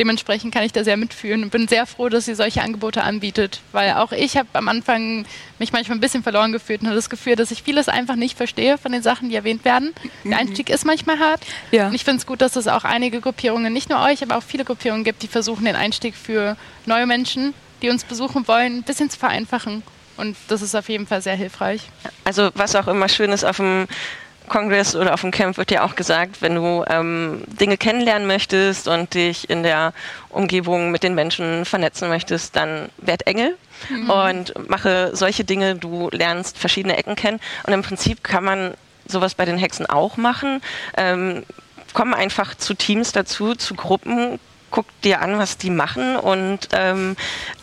Dementsprechend 0.00 0.54
kann 0.54 0.62
ich 0.62 0.72
da 0.72 0.82
sehr 0.82 0.96
mitfühlen 0.96 1.42
und 1.42 1.50
bin 1.50 1.68
sehr 1.68 1.84
froh, 1.84 2.08
dass 2.08 2.24
sie 2.24 2.34
solche 2.34 2.62
Angebote 2.62 3.02
anbietet, 3.02 3.60
weil 3.72 3.92
auch 3.92 4.12
ich 4.12 4.38
habe 4.38 4.48
am 4.54 4.66
Anfang 4.68 5.26
mich 5.58 5.74
manchmal 5.74 5.98
ein 5.98 6.00
bisschen 6.00 6.22
verloren 6.22 6.52
gefühlt 6.52 6.80
und 6.80 6.86
habe 6.86 6.96
das 6.96 7.10
Gefühl, 7.10 7.36
dass 7.36 7.50
ich 7.50 7.62
vieles 7.62 7.90
einfach 7.90 8.16
nicht 8.16 8.34
verstehe 8.34 8.78
von 8.78 8.92
den 8.92 9.02
Sachen, 9.02 9.28
die 9.28 9.34
erwähnt 9.34 9.62
werden. 9.66 9.92
Der 10.24 10.32
mhm. 10.32 10.32
Einstieg 10.38 10.70
ist 10.70 10.86
manchmal 10.86 11.18
hart. 11.18 11.42
Ja. 11.70 11.88
Und 11.88 11.94
ich 11.94 12.04
finde 12.04 12.20
es 12.20 12.24
gut, 12.24 12.40
dass 12.40 12.56
es 12.56 12.66
auch 12.66 12.84
einige 12.84 13.20
Gruppierungen, 13.20 13.74
nicht 13.74 13.90
nur 13.90 14.00
euch, 14.00 14.22
aber 14.22 14.38
auch 14.38 14.42
viele 14.42 14.64
Gruppierungen 14.64 15.04
gibt, 15.04 15.22
die 15.22 15.28
versuchen, 15.28 15.66
den 15.66 15.76
Einstieg 15.76 16.14
für 16.14 16.56
neue 16.86 17.04
Menschen, 17.04 17.52
die 17.82 17.90
uns 17.90 18.04
besuchen 18.04 18.48
wollen, 18.48 18.78
ein 18.78 18.82
bisschen 18.84 19.10
zu 19.10 19.18
vereinfachen. 19.18 19.82
Und 20.16 20.34
das 20.48 20.62
ist 20.62 20.74
auf 20.74 20.88
jeden 20.88 21.06
Fall 21.06 21.20
sehr 21.20 21.36
hilfreich. 21.36 21.82
Also 22.24 22.48
was 22.54 22.74
auch 22.74 22.88
immer 22.88 23.10
schön 23.10 23.32
ist 23.32 23.44
auf 23.44 23.58
dem 23.58 23.86
Kongress 24.50 24.96
oder 24.96 25.14
auf 25.14 25.20
dem 25.22 25.30
Camp 25.30 25.56
wird 25.56 25.70
ja 25.70 25.84
auch 25.84 25.94
gesagt, 25.94 26.42
wenn 26.42 26.56
du 26.56 26.84
ähm, 26.88 27.44
Dinge 27.46 27.78
kennenlernen 27.78 28.26
möchtest 28.26 28.88
und 28.88 29.14
dich 29.14 29.48
in 29.48 29.62
der 29.62 29.94
Umgebung 30.28 30.90
mit 30.90 31.04
den 31.04 31.14
Menschen 31.14 31.64
vernetzen 31.64 32.08
möchtest, 32.08 32.56
dann 32.56 32.90
werd 32.98 33.26
Engel 33.26 33.56
mhm. 33.88 34.10
und 34.10 34.68
mache 34.68 35.12
solche 35.14 35.44
Dinge. 35.44 35.76
Du 35.76 36.10
lernst 36.10 36.58
verschiedene 36.58 36.96
Ecken 36.96 37.14
kennen 37.14 37.40
und 37.64 37.72
im 37.72 37.82
Prinzip 37.82 38.24
kann 38.24 38.44
man 38.44 38.74
sowas 39.06 39.34
bei 39.34 39.44
den 39.44 39.56
Hexen 39.56 39.86
auch 39.86 40.16
machen. 40.16 40.60
Ähm, 40.96 41.44
kommen 41.94 42.12
einfach 42.12 42.56
zu 42.56 42.74
Teams 42.74 43.12
dazu, 43.12 43.54
zu 43.54 43.74
Gruppen, 43.74 44.40
guck 44.70 44.86
dir 45.02 45.20
an, 45.20 45.38
was 45.38 45.58
die 45.58 45.70
machen 45.70 46.16
und 46.16 46.68
ähm, 46.72 47.16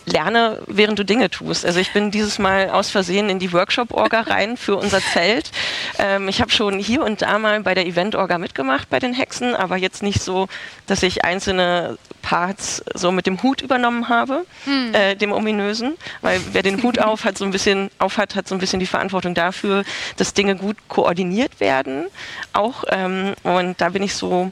lerne, 0.05 0.61
während 0.67 0.99
du 0.99 1.03
Dinge 1.03 1.29
tust. 1.29 1.65
Also 1.65 1.79
ich 1.79 1.91
bin 1.93 2.11
dieses 2.11 2.39
Mal 2.39 2.69
aus 2.69 2.89
Versehen 2.89 3.29
in 3.29 3.39
die 3.39 3.51
Workshop-Orga 3.53 4.21
rein 4.27 4.57
für 4.57 4.75
unser 4.75 5.01
Zelt. 5.01 5.51
Ähm, 5.99 6.27
ich 6.27 6.41
habe 6.41 6.51
schon 6.51 6.79
hier 6.79 7.03
und 7.03 7.21
da 7.21 7.39
mal 7.39 7.61
bei 7.61 7.73
der 7.73 7.85
Event-Orga 7.85 8.37
mitgemacht 8.37 8.89
bei 8.89 8.99
den 8.99 9.13
Hexen, 9.13 9.55
aber 9.55 9.77
jetzt 9.77 10.03
nicht 10.03 10.21
so, 10.21 10.47
dass 10.85 11.03
ich 11.03 11.23
einzelne 11.23 11.97
Parts 12.21 12.83
so 12.93 13.11
mit 13.11 13.25
dem 13.25 13.41
Hut 13.41 13.61
übernommen 13.61 14.09
habe, 14.09 14.45
hm. 14.65 14.93
äh, 14.93 15.15
dem 15.15 15.31
ominösen, 15.31 15.97
weil 16.21 16.41
wer 16.51 16.63
den 16.63 16.83
Hut 16.83 16.99
auf 16.99 17.23
hat, 17.23 17.37
so 17.37 17.45
ein 17.45 17.51
bisschen 17.51 17.89
auf 17.99 18.17
hat, 18.17 18.35
hat 18.35 18.47
so 18.47 18.55
ein 18.55 18.59
bisschen 18.59 18.79
die 18.79 18.85
Verantwortung 18.85 19.33
dafür, 19.33 19.83
dass 20.17 20.33
Dinge 20.33 20.55
gut 20.55 20.77
koordiniert 20.89 21.59
werden. 21.59 22.07
Auch 22.53 22.83
ähm, 22.89 23.33
und 23.43 23.79
da 23.79 23.89
bin 23.89 24.03
ich 24.03 24.13
so 24.13 24.51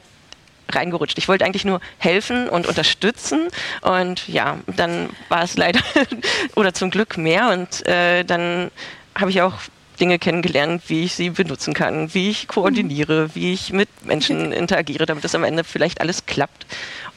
reingerutscht. 0.70 1.18
Ich 1.18 1.28
wollte 1.28 1.44
eigentlich 1.44 1.64
nur 1.64 1.80
helfen 1.98 2.48
und 2.48 2.66
unterstützen 2.66 3.48
und 3.82 4.26
ja, 4.28 4.58
dann 4.66 5.10
war 5.28 5.42
es 5.42 5.56
leider 5.56 5.80
oder 6.56 6.74
zum 6.74 6.90
Glück 6.90 7.16
mehr 7.16 7.50
und 7.50 7.86
äh, 7.86 8.24
dann 8.24 8.70
habe 9.14 9.30
ich 9.30 9.42
auch 9.42 9.54
Dinge 9.98 10.18
kennengelernt, 10.18 10.82
wie 10.88 11.04
ich 11.04 11.14
sie 11.14 11.30
benutzen 11.30 11.74
kann, 11.74 12.12
wie 12.12 12.30
ich 12.30 12.48
koordiniere, 12.48 13.34
wie 13.34 13.52
ich 13.52 13.72
mit 13.72 13.88
Menschen 14.04 14.52
interagiere, 14.52 15.06
damit 15.06 15.24
das 15.24 15.34
am 15.34 15.44
Ende 15.44 15.64
vielleicht 15.64 16.00
alles 16.00 16.26
klappt. 16.26 16.66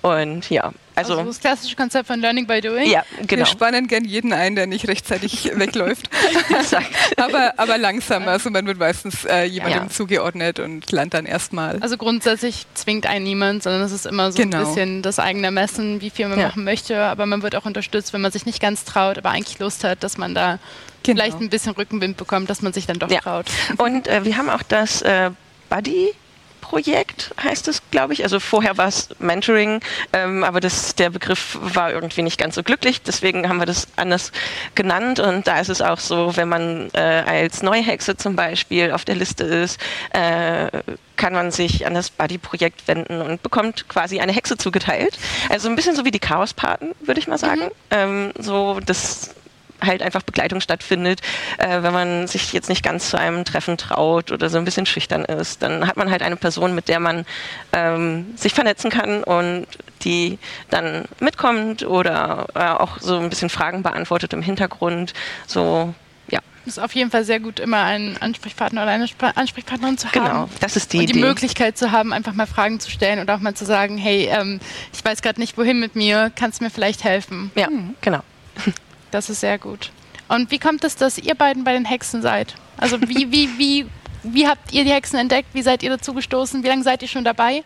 Und 0.02 0.50
ja, 0.50 0.72
also, 1.00 1.14
also, 1.14 1.26
das 1.26 1.40
klassische 1.40 1.76
Konzept 1.76 2.08
von 2.08 2.20
Learning 2.20 2.46
by 2.46 2.60
Doing. 2.60 2.90
Ja, 2.90 3.04
genau. 3.20 3.40
Wir 3.40 3.46
spannen 3.46 3.88
gern 3.88 4.04
jeden 4.04 4.34
ein, 4.34 4.56
der 4.56 4.68
nicht 4.68 4.88
rechtzeitig 4.88 5.52
wegläuft. 5.56 6.10
aber, 7.18 7.54
aber 7.58 7.78
langsamer. 7.78 8.32
Also 8.32 8.50
man 8.50 8.66
wird 8.66 8.80
meistens 8.80 9.24
äh, 9.26 9.44
jemandem 9.44 9.84
ja. 9.84 9.90
zugeordnet 9.90 10.60
und 10.60 10.92
lernt 10.92 11.14
dann 11.14 11.26
erstmal. 11.26 11.80
Also 11.80 11.98
grundsätzlich 11.98 12.66
zwingt 12.74 13.06
einen 13.08 13.24
niemand, 13.24 13.64
sondern 13.64 13.82
es 13.82 13.94
ist 13.94 14.06
immer 14.06 14.32
so 14.32 14.42
genau. 14.42 14.58
ein 14.58 14.66
bisschen 14.66 15.02
das 15.02 15.20
eigene 15.20 15.52
Messen, 15.52 16.02
wie 16.02 16.10
viel 16.10 16.28
man 16.28 16.40
ja. 16.40 16.48
machen 16.48 16.66
möchte. 16.66 17.02
Aber 17.02 17.26
man 17.26 17.44
wird 17.44 17.56
auch 17.56 17.66
unterstützt, 17.66 18.12
wenn 18.12 18.22
man 18.22 18.32
sich 18.32 18.46
nicht 18.46 18.62
ganz 18.62 18.84
traut, 18.84 19.18
aber 19.18 19.30
eigentlich 19.30 19.60
Lust 19.60 19.86
hat, 19.86 20.04
dass 20.04 20.18
man 20.18 20.36
da 20.36 20.60
genau. 21.04 21.24
vielleicht 21.24 21.40
ein 21.40 21.50
bisschen 21.50 21.74
Rückenwind 21.74 22.18
bekommt, 22.18 22.50
dass 22.50 22.62
man 22.62 22.74
sich 22.74 22.88
dann 22.88 23.00
doch 23.00 23.10
ja. 23.10 23.22
traut. 23.22 23.46
Und 23.78 24.08
äh, 24.08 24.26
wir 24.26 24.36
haben 24.36 24.50
auch 24.50 24.64
das 24.64 25.02
äh, 25.02 25.32
Buddy 25.70 26.14
Projekt 26.62 27.34
heißt 27.42 27.68
es, 27.68 27.82
glaube 27.92 28.14
ich. 28.14 28.24
Also 28.24 28.40
vorher 28.40 28.78
war 28.78 28.88
es 28.88 29.10
Mentoring, 29.20 29.82
ähm, 30.14 30.44
aber 30.44 30.60
das, 30.60 30.96
der 30.96 31.10
Begriff 31.10 31.58
war 31.62 31.92
irgendwie 31.92 32.22
nicht 32.22 32.38
ganz 32.38 32.56
so 32.56 32.64
glücklich. 32.64 33.02
Deswegen 33.02 33.50
haben 33.50 33.60
wir 33.60 33.66
das 33.66 33.88
anders 33.96 34.32
genannt. 34.76 35.20
Und 35.20 35.48
da 35.48 35.60
ist 35.60 35.70
es 35.70 35.82
auch 35.82 36.00
so, 36.00 36.36
wenn 36.36 36.50
man 36.50 36.90
äh, 36.94 37.00
als 37.00 37.64
Neuhexe 37.64 38.18
zum 38.18 38.36
Beispiel 38.36 38.92
auf 38.92 39.06
der 39.06 39.16
Liste 39.16 39.44
ist, 39.44 39.80
äh, 40.12 40.70
kann 41.18 41.34
man 41.34 41.52
sich 41.52 41.86
an 41.86 41.94
das 41.94 42.10
Buddy-Projekt 42.10 42.88
wenden 42.88 43.22
und 43.22 43.44
bekommt 43.44 43.90
quasi 43.90 44.20
eine 44.20 44.32
Hexe 44.32 44.58
zugeteilt. 44.58 45.18
Also 45.50 45.70
ein 45.70 45.76
bisschen 45.76 45.96
so 45.96 46.06
wie 46.06 46.12
die 46.12 46.20
Chaos-Paten, 46.20 46.92
würde 47.02 47.20
ich 47.20 47.28
mal 47.28 47.38
sagen. 47.38 47.64
Mhm. 47.64 47.72
Ähm, 47.92 48.32
so 48.38 48.80
das 48.86 49.36
halt 49.82 50.02
einfach 50.02 50.22
Begleitung 50.24 50.62
stattfindet. 50.62 51.22
Äh, 51.58 51.84
wenn 51.84 51.94
man 51.94 52.28
sich 52.28 52.54
jetzt 52.54 52.70
nicht 52.70 52.84
ganz 52.84 53.10
zu 53.10 53.18
einem 53.18 53.46
Treffen 53.46 53.78
traut 53.78 54.32
oder 54.32 54.50
so 54.50 54.58
ein 54.58 54.66
bisschen 54.66 54.86
schüchtern 54.86 55.26
ist, 55.26 55.62
dann 55.62 55.88
hat 55.88 55.98
man 55.98 56.12
halt 56.12 56.22
eine 56.22 56.36
Person, 56.36 56.76
mit 56.76 56.88
der 56.88 57.00
man 57.00 57.26
ähm, 57.74 58.34
sich 58.36 58.54
vernetzen 58.54 58.90
kann 58.90 59.24
und 59.24 59.68
die 60.04 60.40
dann 60.70 61.06
mitkommt 61.20 61.86
oder 61.86 62.48
äh, 62.56 62.60
auch 62.60 63.00
so 63.00 63.18
ein 63.18 63.30
bisschen 63.30 63.50
Fragen 63.50 63.84
beantwortet 63.84 64.34
im 64.34 64.42
Hintergrund. 64.42 65.14
So, 65.46 65.94
ist 66.70 66.80
auf 66.80 66.94
jeden 66.94 67.12
Fall 67.12 67.26
sehr 67.26 67.40
gut, 67.40 67.60
immer 67.60 67.84
einen 67.84 68.18
Ansprechpartner 68.18 68.84
oder 68.84 68.92
eine 68.92 69.06
Sp 69.10 69.34
Ansprechpartnerin 69.36 69.98
zu 69.98 70.08
haben. 70.08 70.14
Genau, 70.14 70.50
das 70.60 70.76
ist 70.76 70.94
die 70.94 71.00
und 71.00 71.08
die 71.08 71.14
Idee. 71.14 71.22
Möglichkeit 71.22 71.78
zu 71.78 71.92
haben, 71.92 72.14
einfach 72.14 72.34
mal 72.34 72.46
Fragen 72.46 72.80
zu 72.80 72.90
stellen 72.92 73.20
und 73.20 73.30
auch 73.30 73.40
mal 73.40 73.56
zu 73.56 73.66
sagen, 73.66 73.98
hey, 73.98 74.30
ähm, 74.32 74.60
ich 74.94 75.04
weiß 75.04 75.22
gerade 75.22 75.40
nicht, 75.40 75.58
wohin 75.58 75.80
mit 75.80 75.96
mir, 75.96 76.32
kannst 76.36 76.60
du 76.60 76.66
mir 76.66 76.70
vielleicht 76.70 77.04
helfen? 77.04 77.52
Ja, 77.56 77.68
hm. 77.68 77.96
genau. 78.02 78.22
Das 79.12 79.30
ist 79.30 79.40
sehr 79.42 79.58
gut. 79.58 79.92
Und 80.28 80.52
wie 80.52 80.60
kommt 80.60 80.84
es, 80.84 80.96
dass 80.96 81.18
ihr 81.18 81.36
beiden 81.36 81.64
bei 81.64 81.74
den 81.74 81.86
Hexen 81.86 82.22
seid? 82.22 82.56
Also 82.78 83.00
wie, 83.02 83.32
wie, 83.32 83.58
wie, 83.58 83.86
wie 84.24 84.48
habt 84.48 84.72
ihr 84.72 84.84
die 84.84 84.92
Hexen 84.92 85.20
entdeckt? 85.20 85.50
Wie 85.54 85.62
seid 85.62 85.84
ihr 85.84 85.90
dazu 85.90 86.14
gestoßen? 86.14 86.64
Wie 86.64 86.68
lange 86.68 86.84
seid 86.84 87.02
ihr 87.02 87.08
schon 87.08 87.24
dabei? 87.24 87.64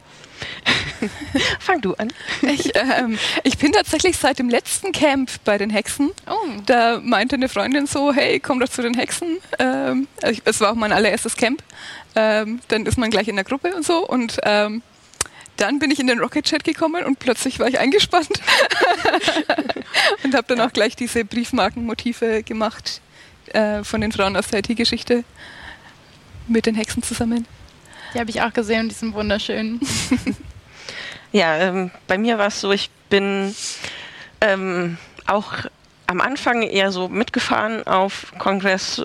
Fang 1.60 1.82
du 1.82 1.94
an. 1.96 2.12
Ich, 2.42 2.72
ähm, 2.76 3.18
ich, 3.44 3.58
bin 3.58 3.72
tatsächlich 3.72 4.18
seit 4.18 4.40
dem 4.40 4.50
letzten 4.50 4.92
Camp 4.92 5.30
bei 5.46 5.58
den 5.58 5.70
Hexen. 5.70 6.12
Oh. 6.28 6.62
Da 6.66 7.00
meinte 7.02 7.36
eine 7.36 7.50
Freundin 7.50 7.88
so, 7.88 8.14
hey, 8.14 8.40
komm 8.40 8.60
doch 8.60 8.70
zu 8.70 8.82
den 8.82 8.94
Hexen. 8.94 9.40
Ähm, 9.60 10.08
es 10.22 10.60
war 10.62 10.72
auch 10.72 10.76
mein 10.76 10.92
allererstes 10.92 11.36
Camp. 11.36 11.62
Ähm, 12.16 12.60
dann 12.68 12.86
ist 12.86 12.98
man 12.98 13.10
gleich 13.10 13.28
in 13.28 13.36
der 13.36 13.46
Gruppe 13.46 13.76
und 13.76 13.86
so. 13.86 14.08
Und 14.08 14.38
ähm, 14.44 14.82
dann 15.58 15.80
bin 15.80 15.92
ich 15.92 16.00
in 16.00 16.08
den 16.08 16.20
Rocket 16.20 16.46
Chat 16.46 16.64
gekommen 16.64 17.06
und 17.06 17.20
plötzlich 17.20 17.60
war 17.60 17.68
ich 17.68 17.80
eingespannt 17.80 18.30
und 20.24 20.34
habe 20.34 20.48
dann 20.48 20.62
auch 20.62 20.74
gleich 20.74 20.96
diese 20.96 21.26
Briefmarkenmotive 21.26 22.44
gemacht 22.44 23.02
äh, 23.54 23.84
von 23.84 24.02
den 24.02 24.12
Frauen 24.12 24.36
aus 24.36 24.48
der 24.48 24.60
IT-Geschichte 24.60 25.24
mit 26.48 26.66
den 26.66 26.76
Hexen 26.76 27.04
zusammen. 27.04 27.48
Die 28.14 28.20
habe 28.20 28.30
ich 28.30 28.42
auch 28.42 28.54
gesehen 28.54 28.82
und 28.82 28.90
die 28.90 28.96
sind 28.96 29.14
wunderschön. 29.14 29.80
ja, 31.32 31.58
ähm, 31.58 31.92
bei 32.08 32.18
mir 32.18 32.38
war 32.38 32.48
es 32.48 32.62
so, 32.62 32.72
ich 32.72 32.90
bin 33.10 33.56
ähm, 34.42 34.98
auch 35.26 35.54
am 36.08 36.22
Anfang 36.22 36.62
eher 36.64 36.92
so 36.92 37.10
mitgefahren 37.10 37.88
auf 37.88 38.34
Kongress 38.38 39.04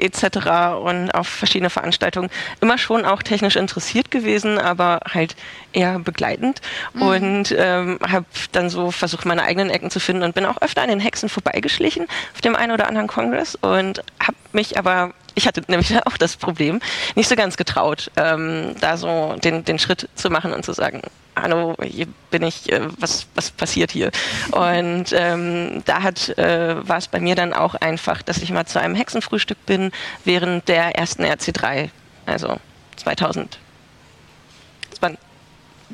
etc. 0.00 0.80
und 0.82 1.10
auf 1.10 1.28
verschiedene 1.28 1.70
Veranstaltungen 1.70 2.30
immer 2.60 2.78
schon 2.78 3.04
auch 3.04 3.22
technisch 3.22 3.56
interessiert 3.56 4.10
gewesen, 4.10 4.58
aber 4.58 5.00
halt 5.12 5.36
eher 5.72 5.98
begleitend 5.98 6.60
mhm. 6.94 7.02
und 7.02 7.54
ähm, 7.56 7.98
habe 8.06 8.26
dann 8.52 8.70
so 8.70 8.90
versucht, 8.90 9.26
meine 9.26 9.42
eigenen 9.42 9.70
Ecken 9.70 9.90
zu 9.90 10.00
finden 10.00 10.22
und 10.22 10.34
bin 10.34 10.46
auch 10.46 10.60
öfter 10.60 10.82
an 10.82 10.88
den 10.88 11.00
Hexen 11.00 11.28
vorbeigeschlichen 11.28 12.06
auf 12.34 12.40
dem 12.40 12.56
einen 12.56 12.72
oder 12.72 12.88
anderen 12.88 13.08
Kongress 13.08 13.54
und 13.54 14.02
habe 14.20 14.36
mich 14.52 14.78
aber 14.78 15.12
ich 15.40 15.46
hatte 15.46 15.62
nämlich 15.68 15.94
auch 16.06 16.16
das 16.16 16.36
Problem, 16.36 16.80
nicht 17.16 17.28
so 17.28 17.34
ganz 17.34 17.56
getraut, 17.56 18.10
ähm, 18.16 18.76
da 18.80 18.96
so 18.96 19.36
den, 19.42 19.64
den 19.64 19.78
Schritt 19.78 20.08
zu 20.14 20.30
machen 20.30 20.52
und 20.52 20.64
zu 20.64 20.72
sagen, 20.72 21.02
hallo, 21.34 21.76
hier 21.82 22.06
bin 22.30 22.42
ich, 22.42 22.70
äh, 22.70 22.82
was, 22.98 23.26
was 23.34 23.50
passiert 23.50 23.90
hier? 23.90 24.10
Und 24.50 25.06
ähm, 25.12 25.82
da 25.86 26.08
äh, 26.08 26.88
war 26.88 26.98
es 26.98 27.08
bei 27.08 27.20
mir 27.20 27.34
dann 27.34 27.52
auch 27.52 27.74
einfach, 27.74 28.22
dass 28.22 28.38
ich 28.38 28.50
mal 28.52 28.66
zu 28.66 28.80
einem 28.80 28.94
Hexenfrühstück 28.94 29.64
bin 29.66 29.92
während 30.24 30.68
der 30.68 30.96
ersten 30.96 31.24
RC3, 31.24 31.88
also 32.26 32.58
2000. 32.96 33.58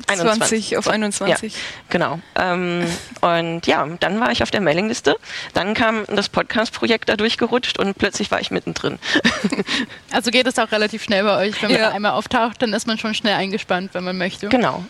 21 0.07 0.77
auf 0.77 0.87
21. 0.87 1.53
Ja, 1.53 1.59
genau. 1.89 2.19
Ähm, 2.35 2.85
und 3.21 3.65
ja, 3.67 3.87
dann 3.99 4.19
war 4.19 4.31
ich 4.31 4.43
auf 4.43 4.51
der 4.51 4.61
Mailingliste. 4.61 5.17
Dann 5.53 5.73
kam 5.73 6.05
das 6.07 6.29
Podcast-Projekt 6.29 7.09
da 7.09 7.15
durchgerutscht 7.15 7.79
und 7.79 7.97
plötzlich 7.97 8.31
war 8.31 8.39
ich 8.39 8.51
mittendrin. 8.51 8.99
Also 10.11 10.31
geht 10.31 10.47
es 10.47 10.57
auch 10.57 10.71
relativ 10.71 11.03
schnell 11.03 11.23
bei 11.23 11.37
euch. 11.37 11.61
Wenn 11.61 11.71
man 11.71 11.79
ja. 11.79 11.89
einmal 11.89 12.11
auftaucht, 12.13 12.61
dann 12.61 12.73
ist 12.73 12.87
man 12.87 12.97
schon 12.97 13.13
schnell 13.13 13.35
eingespannt, 13.35 13.93
wenn 13.93 14.03
man 14.03 14.17
möchte. 14.17 14.47
Genau. 14.47 14.83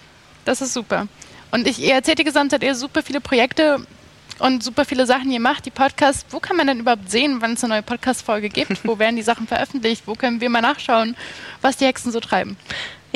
Das 0.46 0.62
ist 0.62 0.74
super. 0.74 1.08
Und 1.52 1.68
ich, 1.68 1.80
ihr 1.80 1.94
erzählt 1.94 2.20
die 2.20 2.24
Gesamtheit, 2.24 2.64
ihr 2.64 2.76
super 2.76 3.02
viele 3.04 3.20
Projekte 3.20 3.80
und 4.40 4.64
super 4.64 4.86
viele 4.86 5.06
Sachen 5.06 5.32
ihr 5.32 5.40
macht, 5.40 5.66
die 5.66 5.72
Podcasts. 5.72 6.26
Wo 6.30 6.40
kann 6.40 6.58
man 6.58 6.68
denn 6.68 6.80
überhaupt 6.80 7.10
sehen, 7.10 7.38
wann 7.42 7.54
es 7.54 7.64
eine 7.64 7.74
neue 7.74 7.84
Podcast-Folge 7.84 8.50
gibt? 8.50 8.84
Wo 8.86 9.00
werden 9.00 9.16
die 9.16 9.24
Sachen 9.24 9.48
veröffentlicht? 9.48 10.04
Wo 10.06 10.14
können 10.14 10.42
wir 10.42 10.50
mal 10.50 10.62
nachschauen, 10.62 11.16
was 11.62 11.78
die 11.78 11.86
Hexen 11.86 12.12
so 12.12 12.20
treiben? 12.20 12.58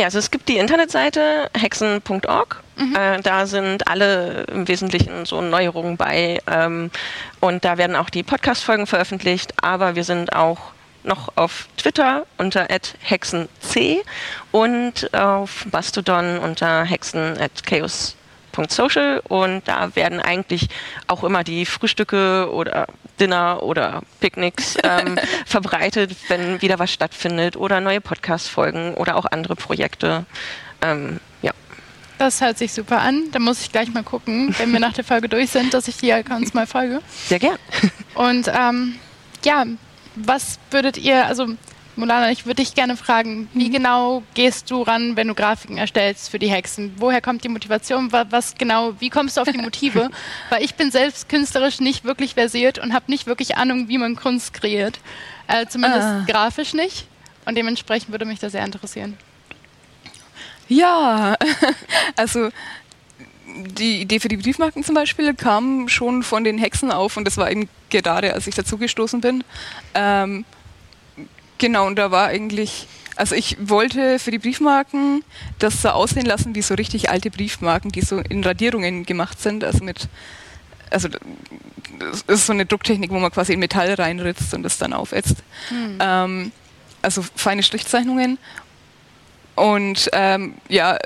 Ja, 0.02 0.08
also 0.08 0.18
es 0.18 0.32
gibt 0.32 0.50
die 0.50 0.58
Internetseite 0.58 1.52
hexen.org. 1.56 2.64
Mhm. 2.76 2.96
Äh, 2.96 3.22
da 3.22 3.46
sind 3.46 3.88
alle 3.88 4.46
im 4.52 4.68
Wesentlichen 4.68 5.28
so 5.28 5.42
Neuerungen 5.42 5.96
bei. 5.96 6.40
Ähm, 6.48 6.90
und 7.40 7.64
da 7.64 7.78
werden 7.78 7.96
auch 7.96 8.10
die 8.10 8.24
Podcast-Folgen 8.24 8.88
veröffentlicht. 8.88 9.54
Aber 9.62 9.94
wir 9.94 10.04
sind 10.04 10.34
auch 10.34 10.58
noch 11.04 11.34
auf 11.36 11.68
Twitter 11.78 12.26
unter 12.40 12.68
hexenc 13.02 13.48
und 14.52 15.14
auf 15.14 15.68
Mastodon 15.72 16.40
unter 16.40 16.84
hexen@chaos 16.84 18.16
Social 18.70 19.22
und 19.28 19.68
da 19.68 19.96
werden 19.96 20.20
eigentlich 20.20 20.68
auch 21.08 21.24
immer 21.24 21.44
die 21.44 21.66
Frühstücke 21.66 22.50
oder 22.52 22.88
Dinner 23.20 23.64
oder 23.64 24.02
Picknicks 24.20 24.78
ähm, 24.84 25.18
verbreitet, 25.46 26.16
wenn 26.28 26.62
wieder 26.62 26.80
was 26.80 26.92
stattfindet 26.92 27.56
oder 27.56 27.82
neue 27.82 28.02
Podcast-Folgen 28.02 28.96
oder 28.96 29.16
auch 29.16 29.26
andere 29.26 29.56
Projekte. 29.56 30.26
Ähm, 30.82 31.20
ja. 31.42 31.52
Das 32.18 32.42
hört 32.42 32.58
sich 32.58 32.74
super 32.74 33.02
an. 33.02 33.32
Da 33.32 33.40
muss 33.40 33.62
ich 33.62 33.72
gleich 33.72 33.92
mal 33.94 34.04
gucken, 34.04 34.54
wenn 34.58 34.72
wir 34.72 34.80
nach 34.80 34.94
der 34.94 35.04
Folge 35.04 35.30
durch 35.30 35.50
sind, 35.50 35.74
dass 35.74 35.88
ich 35.88 35.98
die 35.98 36.14
Accounts 36.14 36.54
mal 36.54 36.68
folge. 36.68 37.02
Sehr 37.28 37.40
gern. 37.40 37.58
Und 38.14 38.48
ähm, 38.48 38.96
ja, 39.44 39.66
was 40.16 40.60
würdet 40.70 40.98
ihr, 40.98 41.26
also 41.26 41.48
Mulana, 41.96 42.32
ich 42.32 42.46
würde 42.46 42.62
dich 42.62 42.74
gerne 42.74 42.96
fragen, 42.96 43.50
wie 43.54 43.70
mhm. 43.70 43.74
genau 43.74 44.24
gehst 44.34 44.72
du 44.72 44.82
ran, 44.82 45.16
wenn 45.16 45.28
du 45.28 45.36
Grafiken 45.36 45.78
erstellst 45.78 46.30
für 46.30 46.40
die 46.40 46.50
Hexen? 46.50 46.94
Woher 46.98 47.22
kommt 47.22 47.44
die 47.44 47.50
Motivation? 47.50 48.12
Was 48.12 48.56
genau, 48.56 48.94
wie 49.00 49.10
kommst 49.10 49.38
du 49.38 49.42
auf 49.42 49.50
die 49.50 49.58
Motive? 49.58 50.10
Weil 50.50 50.64
ich 50.64 50.76
bin 50.76 50.92
selbst 50.92 51.30
künstlerisch 51.30 51.80
nicht 51.80 52.04
wirklich 52.04 52.36
versiert 52.36 52.80
und 52.80 52.94
habe 52.94 53.06
nicht 53.12 53.28
wirklich 53.28 53.58
Ahnung, 53.58 53.88
wie 53.90 53.98
man 53.98 54.16
Kunst 54.16 54.54
kreiert. 54.54 55.00
Äh, 55.48 55.68
zumindest 55.68 56.04
ah. 56.04 56.26
grafisch 56.28 56.74
nicht. 56.74 57.08
Und 57.46 57.56
dementsprechend 57.56 58.12
würde 58.12 58.26
mich 58.26 58.40
das 58.40 58.54
sehr 58.54 58.64
interessieren. 58.64 59.18
Ja, 60.68 61.36
also 62.16 62.50
die 63.56 64.02
Idee 64.02 64.20
für 64.20 64.30
die 64.30 64.38
Briefmarken 64.38 64.84
zum 64.84 64.96
Beispiel 64.96 65.34
kam 65.34 65.90
schon 65.90 66.24
von 66.24 66.44
den 66.46 66.58
Hexen 66.58 66.92
auf 66.92 67.18
und 67.18 67.26
das 67.26 67.38
war 67.38 67.52
eben 67.52 67.68
gerade, 67.90 68.34
als 68.34 68.48
ich 68.48 68.56
dazugestoßen 68.56 69.20
bin. 69.20 69.44
Ähm, 69.94 70.46
genau, 71.62 71.88
und 71.88 71.96
da 71.96 72.12
war 72.12 72.28
eigentlich, 72.28 72.88
also 73.16 73.36
ich 73.36 73.56
wollte 73.62 74.20
für 74.20 74.32
die 74.32 74.40
Briefmarken 74.40 75.24
das 75.60 75.82
so 75.82 75.90
aussehen 75.90 76.26
lassen 76.26 76.56
wie 76.56 76.62
so 76.62 76.74
richtig 76.74 77.10
alte 77.10 77.30
Briefmarken, 77.30 77.92
die 77.92 78.02
so 78.02 78.18
in 78.18 78.44
Radierungen 78.44 79.06
gemacht 79.06 79.40
sind, 79.40 79.64
also 79.64 79.84
mit, 79.84 80.10
also 80.90 81.08
das 82.00 82.24
ist 82.24 82.48
so 82.48 82.54
eine 82.54 82.66
Drucktechnik, 82.66 83.12
wo 83.12 83.20
man 83.20 83.32
quasi 83.32 83.54
in 83.54 83.60
Metall 83.60 83.94
reinritzt 83.94 84.54
und 84.54 84.64
das 84.64 84.78
dann 84.80 84.92
aufätzt. 84.92 85.38
Hm. 85.70 85.98
Ähm, 86.00 86.52
also 87.04 87.24
feine 87.36 87.64
Strichzeichnungen. 87.64 88.40
Und 89.56 90.10
ähm, 90.14 90.56
ja, 90.68 90.98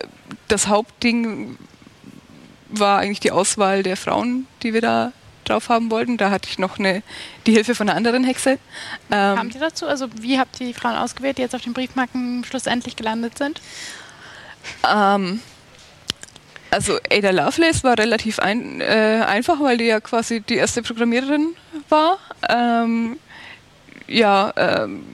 das 0.48 0.68
Hauptding 0.68 1.58
war 2.70 3.00
eigentlich 3.00 3.20
die 3.20 3.32
Auswahl 3.32 3.84
der 3.84 3.98
Frauen, 3.98 4.48
die 4.64 4.74
wir 4.74 4.82
da 4.82 5.12
drauf 5.46 5.70
haben 5.70 5.92
wollten. 5.92 6.18
Da 6.18 6.30
hatte 6.30 6.50
ich 6.50 6.60
noch 6.60 6.80
eine, 6.80 7.04
die 7.46 7.54
Hilfe 7.54 7.76
von 7.76 7.90
einer 7.90 7.98
anderen 7.98 8.24
Hexe. 8.24 8.58
Ähm, 9.12 9.36
Kamt 9.36 9.56
ihr 9.56 9.62
dazu? 9.62 9.88
Also 9.88 10.08
wie 10.20 10.40
habt 10.40 10.60
ihr 10.60 10.68
die 10.68 10.74
Frauen 10.74 10.96
ausgewählt, 10.96 11.38
die 11.38 11.42
jetzt 11.42 11.56
auf 11.56 11.62
den 11.62 11.74
Briefmarken 11.74 12.44
schlussendlich 12.44 12.96
gelandet 12.96 13.38
sind? 13.38 13.62
Ähm, 14.90 15.40
also 16.72 16.98
Ada 17.10 17.32
Lovelace 17.32 17.84
war 17.84 17.98
relativ 17.98 18.40
ein, 18.40 18.82
äh, 18.82 19.24
einfach, 19.26 19.60
weil 19.62 19.78
die 19.78 19.86
ja 19.86 20.00
quasi 20.00 20.42
die 20.42 20.56
erste 20.56 20.82
Programmiererin 20.82 21.56
war. 21.90 22.18
Ähm, 22.50 23.18
ja, 24.08 24.54
ähm, 24.58 25.06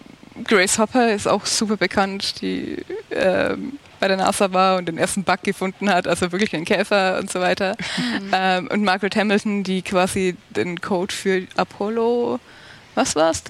Grace 0.43 0.79
Hopper 0.79 1.13
ist 1.13 1.27
auch 1.27 1.45
super 1.45 1.77
bekannt, 1.77 2.41
die 2.41 2.83
ähm, 3.11 3.77
bei 4.01 4.07
der 4.07 4.17
NASA 4.17 4.51
war 4.51 4.77
und 4.77 4.87
den 4.87 4.97
ersten 4.97 5.23
Bug 5.23 5.43
gefunden 5.43 5.89
hat, 5.89 6.07
also 6.07 6.31
wirklich 6.31 6.53
einen 6.53 6.65
Käfer 6.65 7.19
und 7.19 7.31
so 7.31 7.39
weiter. 7.39 7.77
Mhm. 7.97 8.31
Ähm, 8.33 8.67
und 8.71 8.83
Margaret 8.83 9.15
Hamilton, 9.15 9.63
die 9.63 9.83
quasi 9.83 10.35
den 10.49 10.81
Code 10.81 11.13
für 11.13 11.43
Apollo, 11.55 12.39
was 12.95 13.15
war 13.15 13.29
es? 13.31 13.43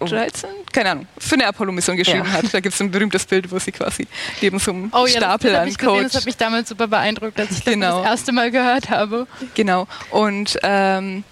13? 0.00 0.48
Keine 0.72 0.90
Ahnung, 0.90 1.08
für 1.18 1.34
eine 1.34 1.48
Apollo-Mission 1.48 1.96
geschrieben 1.96 2.26
ja. 2.26 2.32
hat. 2.32 2.54
Da 2.54 2.60
gibt 2.60 2.72
es 2.72 2.80
ein 2.80 2.90
berühmtes 2.92 3.26
Bild, 3.26 3.50
wo 3.50 3.58
sie 3.58 3.72
quasi 3.72 4.06
neben 4.40 4.60
so 4.60 4.70
einem 4.70 4.92
oh, 4.92 5.06
Stapel 5.08 5.50
ja, 5.52 5.62
an 5.62 5.76
Code. 5.76 5.90
Gesehen, 5.90 6.02
das 6.04 6.14
hat 6.14 6.24
mich 6.26 6.36
damals 6.36 6.68
super 6.68 6.86
beeindruckt, 6.86 7.38
als 7.40 7.50
ich 7.50 7.64
genau. 7.64 7.96
das, 7.96 8.02
das 8.02 8.10
erste 8.12 8.32
Mal 8.32 8.52
gehört 8.52 8.90
habe. 8.90 9.26
Genau. 9.54 9.88
Und 10.10 10.56
ähm, 10.62 11.24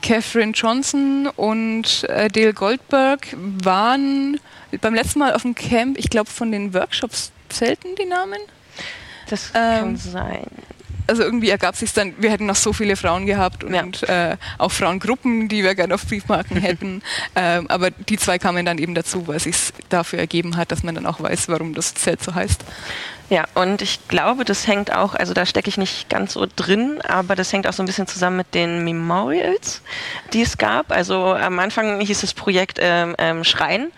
Catherine 0.00 0.52
Johnson 0.52 1.28
und 1.36 2.04
äh, 2.04 2.28
Dale 2.28 2.54
Goldberg 2.54 3.26
waren 3.62 4.40
beim 4.80 4.94
letzten 4.94 5.18
Mal 5.18 5.34
auf 5.34 5.42
dem 5.42 5.54
Camp, 5.54 5.98
ich 5.98 6.08
glaube, 6.08 6.30
von 6.30 6.50
den 6.50 6.72
Workshops 6.72 7.32
selten 7.52 7.94
die 7.96 8.06
Namen. 8.06 8.38
Das 9.28 9.52
kann 9.52 9.88
ähm, 9.88 9.96
sein. 9.96 10.46
Also 11.08 11.22
irgendwie 11.22 11.50
ergab 11.50 11.76
sich 11.76 11.92
dann, 11.92 12.14
wir 12.18 12.30
hätten 12.30 12.46
noch 12.46 12.56
so 12.56 12.72
viele 12.72 12.96
Frauen 12.96 13.26
gehabt 13.26 13.62
und 13.62 14.00
ja. 14.00 14.32
äh, 14.32 14.36
auch 14.58 14.72
Frauengruppen, 14.72 15.48
die 15.48 15.62
wir 15.62 15.76
gerne 15.76 15.94
auf 15.94 16.04
Briefmarken 16.06 16.56
hätten. 16.56 17.02
ähm, 17.36 17.68
aber 17.68 17.90
die 17.90 18.16
zwei 18.16 18.38
kamen 18.38 18.66
dann 18.66 18.78
eben 18.78 18.94
dazu, 18.94 19.28
weil 19.28 19.36
es 19.36 19.44
sich 19.44 19.56
dafür 19.88 20.18
ergeben 20.18 20.56
hat, 20.56 20.72
dass 20.72 20.82
man 20.82 20.96
dann 20.96 21.06
auch 21.06 21.20
weiß, 21.20 21.48
warum 21.48 21.74
das 21.74 21.94
Zelt 21.94 22.22
so 22.22 22.34
heißt. 22.34 22.64
Ja, 23.28 23.44
und 23.54 23.82
ich 23.82 24.06
glaube, 24.06 24.44
das 24.44 24.68
hängt 24.68 24.94
auch, 24.94 25.14
also 25.14 25.34
da 25.34 25.46
stecke 25.46 25.68
ich 25.68 25.78
nicht 25.78 26.08
ganz 26.08 26.34
so 26.34 26.46
drin, 26.54 27.00
aber 27.02 27.34
das 27.34 27.52
hängt 27.52 27.66
auch 27.66 27.72
so 27.72 27.82
ein 27.82 27.86
bisschen 27.86 28.06
zusammen 28.06 28.36
mit 28.36 28.54
den 28.54 28.84
Memorials, 28.84 29.82
die 30.32 30.42
es 30.42 30.58
gab. 30.58 30.92
Also 30.92 31.34
am 31.34 31.58
Anfang 31.58 32.00
hieß 32.00 32.20
das 32.20 32.34
Projekt 32.34 32.78
ähm, 32.80 33.16
ähm, 33.18 33.42
Schrein 33.42 33.88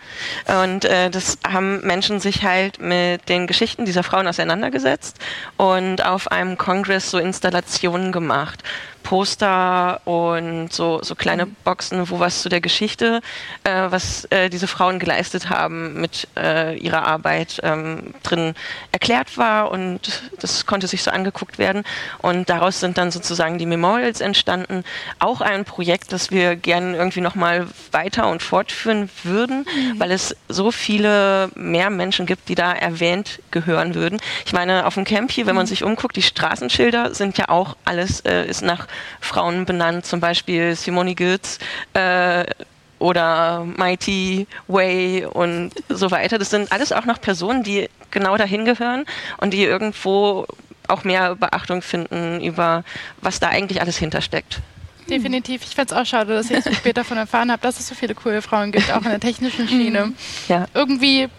und 0.63 0.85
äh, 0.85 1.11
das 1.11 1.37
haben 1.47 1.81
Menschen 1.85 2.19
sich 2.19 2.43
halt 2.43 2.81
mit 2.81 3.29
den 3.29 3.45
Geschichten 3.45 3.85
dieser 3.85 4.01
Frauen 4.01 4.27
auseinandergesetzt 4.27 5.17
und 5.57 6.03
auf 6.03 6.31
einem 6.31 6.57
Kongress 6.57 7.11
so 7.11 7.19
Installationen 7.19 8.11
gemacht. 8.11 8.63
Poster 9.09 10.01
und 10.05 10.71
so, 10.71 10.99
so 11.01 11.15
kleine 11.15 11.47
mhm. 11.47 11.55
Boxen, 11.63 12.11
wo 12.11 12.19
was 12.19 12.43
zu 12.43 12.49
der 12.49 12.61
Geschichte, 12.61 13.21
äh, 13.63 13.87
was 13.89 14.25
äh, 14.25 14.51
diese 14.51 14.67
Frauen 14.67 14.99
geleistet 14.99 15.49
haben, 15.49 15.99
mit 15.99 16.27
äh, 16.37 16.77
ihrer 16.77 17.07
Arbeit 17.07 17.59
ähm, 17.63 18.13
drin 18.21 18.53
erklärt 18.91 19.35
war 19.35 19.71
und 19.71 20.29
das 20.39 20.67
konnte 20.67 20.85
sich 20.85 21.01
so 21.01 21.09
angeguckt 21.09 21.57
werden. 21.57 21.85
Und 22.19 22.51
daraus 22.51 22.81
sind 22.81 22.99
dann 22.99 23.09
sozusagen 23.09 23.57
die 23.57 23.65
Memorials 23.65 24.21
entstanden. 24.21 24.83
Auch 25.17 25.41
ein 25.41 25.65
Projekt, 25.65 26.13
das 26.13 26.29
wir 26.29 26.55
gerne 26.55 26.95
irgendwie 26.95 27.21
nochmal 27.21 27.65
weiter 27.91 28.29
und 28.29 28.43
fortführen 28.43 29.09
würden, 29.23 29.65
mhm. 29.65 29.99
weil 29.99 30.11
es 30.11 30.35
so 30.49 30.69
viele 30.69 31.49
mehr 31.55 31.89
Menschen 31.89 32.27
gibt, 32.27 32.47
die 32.47 32.53
da 32.53 32.73
erwähnt 32.73 33.41
gehören 33.49 33.95
würden. 33.95 34.19
Ich 34.45 34.53
meine, 34.53 34.85
auf 34.85 34.93
dem 34.93 35.03
Camp 35.03 35.31
hier, 35.31 35.47
wenn 35.47 35.55
man 35.55 35.65
mhm. 35.65 35.69
sich 35.69 35.83
umguckt, 35.83 36.15
die 36.15 36.21
Straßenschilder 36.21 37.15
sind 37.15 37.39
ja 37.39 37.49
auch 37.49 37.75
alles, 37.85 38.19
äh, 38.19 38.45
ist 38.45 38.61
nach 38.61 38.85
Frauen 39.21 39.65
benannt, 39.65 40.05
zum 40.05 40.19
Beispiel 40.19 40.75
Simone 40.75 41.15
Giltz 41.15 41.59
äh, 41.93 42.45
oder 42.99 43.65
Mighty 43.65 44.47
Way 44.67 45.25
und 45.25 45.71
so 45.89 46.11
weiter. 46.11 46.37
Das 46.37 46.49
sind 46.49 46.71
alles 46.71 46.91
auch 46.91 47.05
noch 47.05 47.19
Personen, 47.21 47.63
die 47.63 47.89
genau 48.11 48.37
dahin 48.37 48.65
gehören 48.65 49.05
und 49.37 49.53
die 49.53 49.63
irgendwo 49.63 50.45
auch 50.87 51.03
mehr 51.03 51.35
Beachtung 51.35 51.81
finden 51.81 52.41
über, 52.41 52.83
was 53.21 53.39
da 53.39 53.49
eigentlich 53.49 53.81
alles 53.81 53.97
hintersteckt. 53.97 54.59
Definitiv. 55.09 55.63
Ich 55.63 55.75
fände 55.75 55.93
es 55.93 55.99
auch 55.99 56.05
schade, 56.05 56.33
dass 56.33 56.51
ich 56.51 56.63
so 56.63 56.71
spät 56.71 56.97
davon 56.97 57.17
erfahren 57.17 57.51
habe, 57.51 57.61
dass 57.61 57.79
es 57.79 57.87
so 57.87 57.95
viele 57.95 58.13
coole 58.13 58.41
Frauen 58.41 58.71
gibt, 58.71 58.91
auch 58.91 59.03
in 59.03 59.09
der 59.09 59.19
technischen 59.19 59.67
Schiene. 59.67 60.13
Ja. 60.47 60.67
Irgendwie 60.73 61.29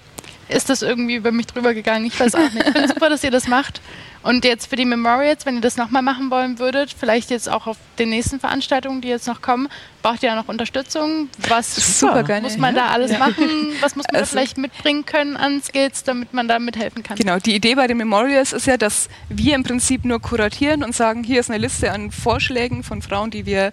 ist 0.51 0.71
das 0.71 0.83
irgendwie 0.83 1.17
über 1.17 1.33
mich 1.33 1.47
drüber 1.47 1.75
gegangen. 1.75 2.05
Ich 2.07 2.19
weiß 2.19 2.35
auch 2.35 2.51
nicht. 2.53 2.67
Ich 2.67 2.73
finde 2.73 2.89
super, 2.89 3.09
dass 3.09 3.25
ihr 3.25 3.31
das 3.31 3.49
macht. 3.49 3.81
Und 4.23 4.45
jetzt 4.45 4.67
für 4.67 4.77
die 4.77 4.85
Memorials, 4.85 5.47
wenn 5.47 5.55
ihr 5.57 5.61
das 5.63 5.79
nochmal 5.79 6.03
machen 6.03 6.31
wollen 6.31 6.59
würdet, 6.59 6.95
vielleicht 6.99 7.31
jetzt 7.31 7.49
auch 7.49 7.67
auf 7.67 7.79
den 7.99 8.11
nächsten 8.11 8.39
Veranstaltungen, 8.39 9.01
die 9.01 9.09
jetzt 9.09 9.27
noch 9.27 9.41
kommen, 9.41 9.69
braucht 10.03 10.23
ihr 10.23 10.29
ja 10.29 10.35
noch 10.35 10.49
Unterstützung? 10.49 11.31
Was 11.49 11.99
Super, 11.99 12.23
geil, 12.23 12.43
muss 12.43 12.59
man 12.59 12.77
ja. 12.77 12.83
da 12.83 12.89
alles 12.93 13.13
ja. 13.13 13.19
machen? 13.19 13.49
Was 13.81 13.97
muss 13.97 14.05
man 14.13 14.21
also, 14.21 14.27
da 14.35 14.39
vielleicht 14.39 14.59
mitbringen 14.59 15.07
können 15.07 15.39
an 15.39 15.63
Skills, 15.63 16.05
damit 16.05 16.35
man 16.35 16.49
da 16.49 16.59
mithelfen 16.59 17.03
kann? 17.03 17.17
Genau, 17.17 17.39
die 17.39 17.55
Idee 17.55 17.75
bei 17.75 17.87
den 17.87 17.97
Memorials 17.97 18.53
ist 18.53 18.67
ja, 18.67 18.77
dass 18.77 19.09
wir 19.31 19.55
im 19.55 19.63
Prinzip 19.63 20.05
nur 20.05 20.21
kuratieren 20.21 20.85
und 20.85 20.95
sagen, 20.95 21.25
hier 21.25 21.41
ist 21.41 21.51
eine 21.51 21.59
Liste 21.59 21.91
an 21.91 22.11
Vorschlägen 22.11 22.83
von 22.83 23.01
Frauen, 23.01 23.31
die 23.31 23.47
wir 23.47 23.73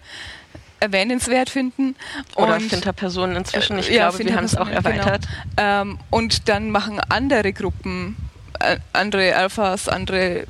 erwähnenswert 0.79 1.49
finden. 1.49 1.95
Oder 2.35 2.59
Finterpersonen 2.59 3.35
inzwischen. 3.35 3.79
Ich 3.79 3.89
ja, 3.89 4.09
glaube, 4.09 4.25
wir 4.25 4.35
haben 4.35 4.45
es 4.45 4.55
auch 4.55 4.69
erweitert. 4.69 5.27
Genau. 5.55 5.81
Ähm, 5.81 5.99
und 6.09 6.49
dann 6.49 6.71
machen 6.71 6.99
andere 7.09 7.53
Gruppen, 7.53 8.15
äh, 8.59 8.77
andere 8.93 9.35
Alphas, 9.35 9.87
andere 9.87 10.45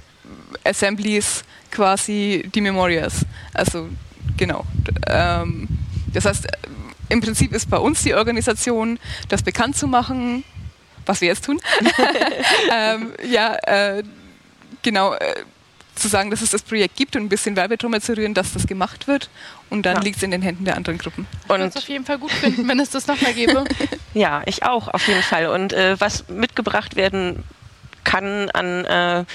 Assemblies 0.63 1.43
quasi 1.71 2.49
die 2.53 2.61
Memorias. 2.61 3.25
Also 3.53 3.89
genau. 4.35 4.65
Ähm, 5.07 5.67
das 6.13 6.25
heißt, 6.25 6.45
äh, 6.45 6.57
im 7.09 7.21
Prinzip 7.21 7.53
ist 7.53 7.69
bei 7.69 7.77
uns 7.77 8.03
die 8.03 8.13
Organisation, 8.13 8.99
das 9.29 9.41
bekannt 9.43 9.77
zu 9.77 9.87
machen, 9.87 10.43
was 11.05 11.21
wir 11.21 11.29
jetzt 11.29 11.45
tun. 11.45 11.59
ähm, 12.71 13.13
ja, 13.29 13.55
äh, 13.65 14.03
genau. 14.81 15.13
Äh, 15.13 15.35
zu 15.97 16.07
sagen, 16.07 16.31
dass 16.31 16.41
es 16.41 16.51
das 16.51 16.61
Projekt 16.61 16.95
gibt 16.95 17.15
und 17.15 17.23
ein 17.23 17.29
bisschen 17.29 17.55
Werbetrommel 17.55 18.01
zu 18.01 18.15
rühren, 18.15 18.33
dass 18.33 18.53
das 18.53 18.67
gemacht 18.67 19.07
wird. 19.07 19.29
Und 19.69 19.85
dann 19.85 19.97
ja. 19.97 20.01
liegt 20.01 20.17
es 20.17 20.23
in 20.23 20.31
den 20.31 20.41
Händen 20.41 20.65
der 20.65 20.75
anderen 20.75 20.97
Gruppen. 20.97 21.27
Ich 21.43 21.49
würde 21.49 21.65
es 21.65 21.75
auf 21.75 21.87
jeden 21.89 22.05
Fall 22.05 22.17
gut 22.17 22.31
finden, 22.31 22.67
wenn 22.67 22.79
es 22.79 22.89
das 22.89 23.07
nochmal 23.07 23.33
gäbe. 23.33 23.65
ja, 24.13 24.41
ich 24.45 24.63
auch, 24.63 24.87
auf 24.87 25.07
jeden 25.07 25.23
Fall. 25.23 25.47
Und 25.47 25.73
äh, 25.73 25.99
was 25.99 26.27
mitgebracht 26.29 26.95
werden 26.95 27.43
kann 28.03 28.49
an 28.51 28.85
äh, 28.85 29.25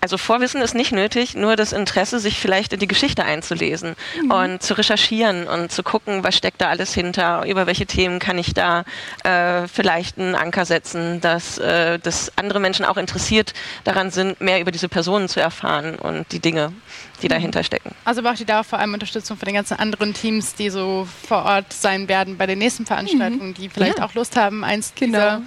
also 0.00 0.16
Vorwissen 0.16 0.62
ist 0.62 0.74
nicht 0.74 0.92
nötig, 0.92 1.34
nur 1.34 1.56
das 1.56 1.72
Interesse, 1.72 2.18
sich 2.20 2.38
vielleicht 2.38 2.72
in 2.72 2.80
die 2.80 2.88
Geschichte 2.88 3.24
einzulesen 3.24 3.96
mhm. 4.22 4.30
und 4.30 4.62
zu 4.62 4.74
recherchieren 4.74 5.46
und 5.46 5.70
zu 5.70 5.82
gucken, 5.82 6.24
was 6.24 6.36
steckt 6.36 6.60
da 6.60 6.68
alles 6.68 6.94
hinter, 6.94 7.44
über 7.46 7.66
welche 7.66 7.86
Themen 7.86 8.18
kann 8.18 8.38
ich 8.38 8.54
da 8.54 8.84
äh, 9.24 9.68
vielleicht 9.68 10.18
einen 10.18 10.34
Anker 10.34 10.64
setzen, 10.64 11.20
dass, 11.20 11.58
äh, 11.58 11.98
dass 11.98 12.32
andere 12.36 12.60
Menschen 12.60 12.84
auch 12.84 12.96
interessiert 12.96 13.52
daran 13.84 14.10
sind, 14.10 14.40
mehr 14.40 14.60
über 14.60 14.70
diese 14.70 14.88
Personen 14.88 15.28
zu 15.28 15.40
erfahren 15.40 15.96
und 15.96 16.32
die 16.32 16.40
Dinge, 16.40 16.72
die 17.22 17.26
mhm. 17.26 17.30
dahinter 17.30 17.62
stecken. 17.62 17.94
Also 18.04 18.22
braucht 18.22 18.40
ihr 18.40 18.46
da 18.46 18.62
vor 18.62 18.78
allem 18.78 18.94
Unterstützung 18.94 19.36
von 19.36 19.46
den 19.46 19.54
ganzen 19.54 19.78
anderen 19.78 20.14
Teams, 20.14 20.54
die 20.54 20.70
so 20.70 21.06
vor 21.26 21.44
Ort 21.44 21.72
sein 21.72 22.08
werden 22.08 22.38
bei 22.38 22.46
den 22.46 22.58
nächsten 22.58 22.86
Veranstaltungen, 22.86 23.48
mhm. 23.50 23.54
die 23.54 23.68
vielleicht 23.68 23.98
ja. 23.98 24.04
auch 24.04 24.14
Lust 24.14 24.36
haben, 24.36 24.64
eins 24.64 24.92
genau. 24.94 25.18
dieser 25.18 25.42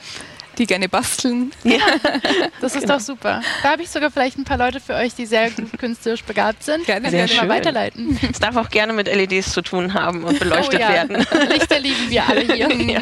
die 0.58 0.68
gerne 0.68 0.89
basteln. 0.89 1.51
Ja, 1.64 1.80
das 2.62 2.76
ist 2.76 2.82
genau. 2.82 2.95
doch 2.95 2.99
super. 3.01 3.41
Da 3.62 3.72
habe 3.72 3.84
ich 3.84 3.89
sogar 3.89 4.12
vielleicht 4.12 4.38
ein 4.38 4.43
paar 4.43 4.58
Leute 4.58 4.80
für 4.80 4.93
euch, 4.93 5.16
die 5.16 5.26
sehr 5.26 5.49
gut 5.51 5.78
künstlerisch 5.78 6.24
begabt 6.24 6.64
sind. 6.64 6.86
Gerne, 6.86 7.10
sehr 7.10 7.28
schön. 7.28 7.47
mal 7.47 7.49
weiterleiten. 7.49 8.20
Es 8.32 8.39
darf 8.39 8.56
auch 8.56 8.70
gerne 8.70 8.93
mit 8.93 9.08
LEDs 9.08 9.51
zu 9.51 9.62
tun 9.62 9.93
haben 9.93 10.24
und 10.24 10.39
beleuchtet 10.39 10.80
oh, 10.80 10.84
ja. 10.84 10.89
werden. 10.89 11.26
Lichter 11.49 11.80
lieben 11.80 12.10
wir 12.10 12.28
alle 12.28 12.41
hier. 12.41 12.64
Ja. 12.84 12.99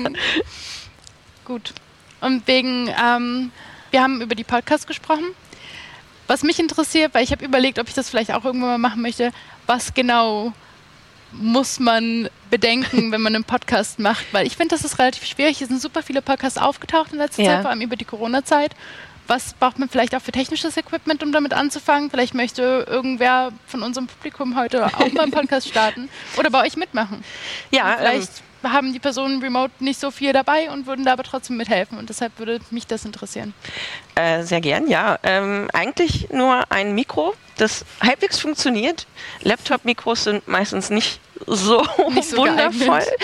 gut. 1.46 1.74
Und 2.20 2.48
wegen, 2.48 2.88
ähm, 2.88 3.52
wir 3.90 4.02
haben 4.02 4.22
über 4.22 4.36
die 4.36 4.44
Podcasts 4.44 4.86
gesprochen. 4.86 5.26
Was 6.28 6.44
mich 6.44 6.60
interessiert, 6.60 7.14
weil 7.14 7.24
ich 7.24 7.32
habe 7.32 7.44
überlegt, 7.44 7.80
ob 7.80 7.88
ich 7.88 7.94
das 7.94 8.10
vielleicht 8.10 8.32
auch 8.32 8.46
irgendwann 8.46 8.70
mal 8.70 8.78
machen 8.78 9.02
möchte, 9.02 9.32
was 9.66 9.94
genau 9.94 10.54
muss 11.32 11.80
man 11.80 12.30
bedenken, 12.50 13.12
wenn 13.12 13.22
man 13.22 13.36
einen 13.36 13.44
Podcast 13.44 14.00
macht? 14.00 14.26
Weil 14.34 14.46
ich 14.48 14.58
finde, 14.58 14.76
das 14.76 14.84
ist 14.84 15.00
relativ 15.00 15.26
schwierig. 15.26 15.62
Es 15.62 15.70
sind 15.70 15.82
super 15.82 16.04
viele 16.04 16.22
Podcasts 16.22 16.58
aufgetaucht 16.58 17.14
in 17.14 17.20
letzter 17.20 17.44
ja. 17.44 17.52
Zeit, 17.54 17.62
vor 17.62 17.72
allem 17.72 17.82
über 17.82 17.96
die 17.96 18.06
Corona-Zeit. 18.06 18.76
Was 19.28 19.54
braucht 19.54 19.80
man 19.80 19.88
vielleicht 19.88 20.14
auch 20.16 20.22
für 20.22 20.32
technisches 20.32 20.76
Equipment, 20.76 21.24
um 21.24 21.32
damit 21.32 21.54
anzufangen? 21.54 22.10
Vielleicht 22.10 22.34
möchte 22.34 22.86
irgendwer 22.90 23.54
von 23.66 23.82
unserem 23.82 24.08
Publikum 24.08 24.58
heute 24.58 24.86
auch 24.88 25.14
mal 25.14 25.24
einen 25.24 25.32
Podcast 25.32 25.70
starten 25.70 26.10
oder 26.38 26.50
bei 26.50 26.66
euch 26.66 26.76
mitmachen. 26.76 27.24
Ja, 27.70 27.96
vielleicht 27.98 28.40
ähm, 28.40 28.51
haben 28.64 28.94
die 28.94 29.00
Personen 29.00 29.42
remote 29.42 29.72
nicht 29.80 30.00
so 30.00 30.12
viel 30.12 30.34
dabei 30.34 30.70
und 30.70 30.86
würden 30.86 31.06
da 31.06 31.14
aber 31.14 31.24
trotzdem 31.24 31.58
mithelfen. 31.58 31.98
Und 31.98 32.10
deshalb 32.10 32.38
würde 32.40 32.60
mich 32.70 32.88
das 32.88 33.06
interessieren. 33.06 33.54
Äh, 34.16 34.44
sehr 34.44 34.62
gern, 34.62 34.88
ja. 34.88 35.18
Ähm, 35.24 35.70
eigentlich 35.74 36.30
nur 36.32 36.72
ein 36.72 36.94
Mikro, 36.94 37.34
das 37.58 37.86
halbwegs 38.02 38.40
funktioniert. 38.40 39.08
Laptop-Mikros 39.42 40.26
sind 40.26 40.48
meistens 40.48 40.90
nicht 40.90 41.20
so, 41.48 41.84
so 42.22 42.38
wundervoll, 42.38 43.00
geeignet. 43.00 43.16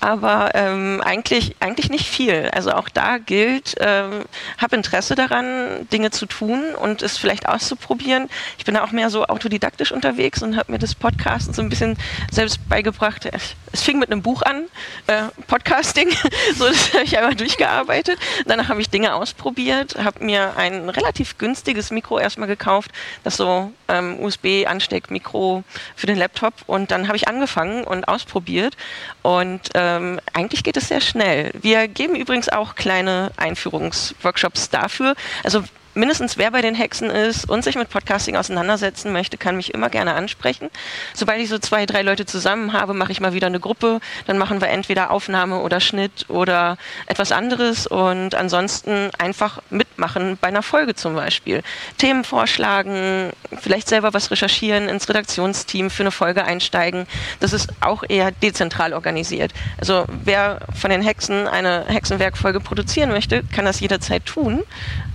aber 0.00 0.50
ähm, 0.54 1.02
eigentlich, 1.04 1.56
eigentlich 1.60 1.90
nicht 1.90 2.06
viel. 2.06 2.50
Also 2.52 2.72
auch 2.72 2.88
da 2.88 3.18
gilt, 3.18 3.74
ähm, 3.80 4.24
habe 4.58 4.76
Interesse 4.76 5.14
daran, 5.14 5.88
Dinge 5.92 6.10
zu 6.10 6.26
tun 6.26 6.74
und 6.74 7.02
es 7.02 7.18
vielleicht 7.18 7.48
auszuprobieren. 7.48 8.28
Ich 8.58 8.64
bin 8.64 8.74
da 8.74 8.84
auch 8.84 8.92
mehr 8.92 9.10
so 9.10 9.26
autodidaktisch 9.26 9.92
unterwegs 9.92 10.42
und 10.42 10.56
habe 10.56 10.72
mir 10.72 10.78
das 10.78 10.94
Podcasten 10.94 11.54
so 11.54 11.62
ein 11.62 11.68
bisschen 11.68 11.96
selbst 12.30 12.68
beigebracht. 12.68 13.28
Es 13.72 13.82
fing 13.82 13.98
mit 13.98 14.10
einem 14.10 14.22
Buch 14.22 14.42
an, 14.42 14.64
äh, 15.06 15.24
Podcasting, 15.46 16.10
so 16.56 16.66
das 16.68 16.92
habe 16.92 17.04
ich 17.04 17.16
einmal 17.16 17.34
durchgearbeitet. 17.34 18.18
Danach 18.46 18.68
habe 18.68 18.80
ich 18.80 18.90
Dinge 18.90 19.14
ausprobiert, 19.14 19.96
habe 20.02 20.24
mir 20.24 20.56
ein 20.56 20.88
relativ 20.88 21.38
günstiges 21.38 21.90
Mikro 21.90 22.18
erstmal 22.18 22.48
gekauft, 22.48 22.90
das 23.24 23.36
so 23.36 23.72
ähm, 23.88 24.20
USB-Ansteckmikro 24.20 25.64
für 25.96 26.06
den 26.06 26.16
Laptop 26.16 26.54
und 26.66 26.90
dann 26.90 27.08
habe 27.08 27.16
ich 27.16 27.28
angefangen 27.28 27.63
und 27.84 28.08
ausprobiert 28.08 28.76
und 29.22 29.60
ähm, 29.74 30.20
eigentlich 30.32 30.62
geht 30.64 30.76
es 30.76 30.88
sehr 30.88 31.00
schnell. 31.00 31.52
Wir 31.60 31.88
geben 31.88 32.14
übrigens 32.14 32.48
auch 32.48 32.74
kleine 32.74 33.30
Einführungsworkshops 33.36 34.70
dafür. 34.70 35.14
Also 35.42 35.64
mindestens 35.94 36.38
wer 36.38 36.50
bei 36.50 36.60
den 36.60 36.74
Hexen 36.74 37.10
ist 37.10 37.48
und 37.48 37.64
sich 37.64 37.76
mit 37.76 37.88
Podcasting 37.88 38.36
auseinandersetzen 38.36 39.12
möchte, 39.12 39.36
kann 39.36 39.56
mich 39.56 39.74
immer 39.74 39.90
gerne 39.90 40.14
ansprechen. 40.14 40.70
Sobald 41.14 41.40
ich 41.40 41.48
so 41.48 41.58
zwei, 41.58 41.86
drei 41.86 42.02
Leute 42.02 42.26
zusammen 42.26 42.72
habe, 42.72 42.94
mache 42.94 43.12
ich 43.12 43.20
mal 43.20 43.32
wieder 43.32 43.46
eine 43.46 43.60
Gruppe. 43.60 44.00
Dann 44.26 44.38
machen 44.38 44.60
wir 44.60 44.68
entweder 44.68 45.10
Aufnahme 45.10 45.60
oder 45.60 45.80
Schnitt 45.80 46.26
oder 46.28 46.76
etwas 47.06 47.32
anderes 47.32 47.86
und 47.86 48.34
ansonsten 48.34 49.10
einfach 49.18 49.60
mitmachen 49.70 50.38
bei 50.40 50.48
einer 50.48 50.62
Folge 50.62 50.94
zum 50.94 51.14
Beispiel. 51.14 51.62
Themen 51.98 52.24
vorschlagen, 52.24 53.30
vielleicht 53.60 53.88
selber 53.88 54.14
was 54.14 54.30
recherchieren, 54.30 54.88
ins 54.88 55.08
Redaktionsteam 55.08 55.90
für 55.90 56.02
eine 56.02 56.10
Folge 56.10 56.44
einsteigen. 56.44 57.06
Das 57.40 57.52
ist 57.52 57.68
auch 57.80 58.04
eher 58.08 58.30
dezentral 58.30 58.92
organisiert. 58.92 59.52
Also 59.78 60.04
wer 60.08 60.60
von 60.74 60.90
den 60.90 61.02
Hexen 61.02 61.46
eine 61.48 61.84
Hexenwerkfolge 61.86 62.60
produzieren 62.60 63.10
möchte, 63.10 63.42
kann 63.54 63.64
das 63.64 63.80
jederzeit 63.80 64.26
tun. 64.26 64.62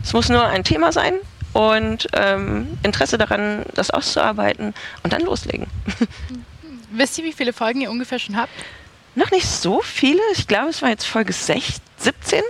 Es 0.10 0.14
muss 0.14 0.28
nur 0.28 0.44
ein 0.44 0.64
Thema 0.64 0.92
sein 0.92 1.14
und 1.54 2.08
ähm, 2.14 2.80
Interesse 2.82 3.20
daran, 3.20 3.64
das 3.76 3.92
auszuarbeiten 3.92 4.74
und 5.04 5.14
dann 5.14 5.22
loslegen. 5.22 5.68
Wisst 6.90 7.20
ihr, 7.20 7.26
wie 7.26 7.32
viele 7.32 7.54
Folgen 7.54 7.82
ihr 7.82 7.92
ungefähr 7.92 8.18
schon 8.18 8.36
habt? 8.36 8.52
Noch 9.14 9.30
nicht 9.30 9.46
so 9.46 9.82
viele. 9.84 10.20
Ich 10.34 10.48
glaube, 10.48 10.70
es 10.70 10.82
war 10.82 10.90
jetzt 10.90 11.06
Folge 11.06 11.32
16, 11.32 11.80
17. 11.98 12.42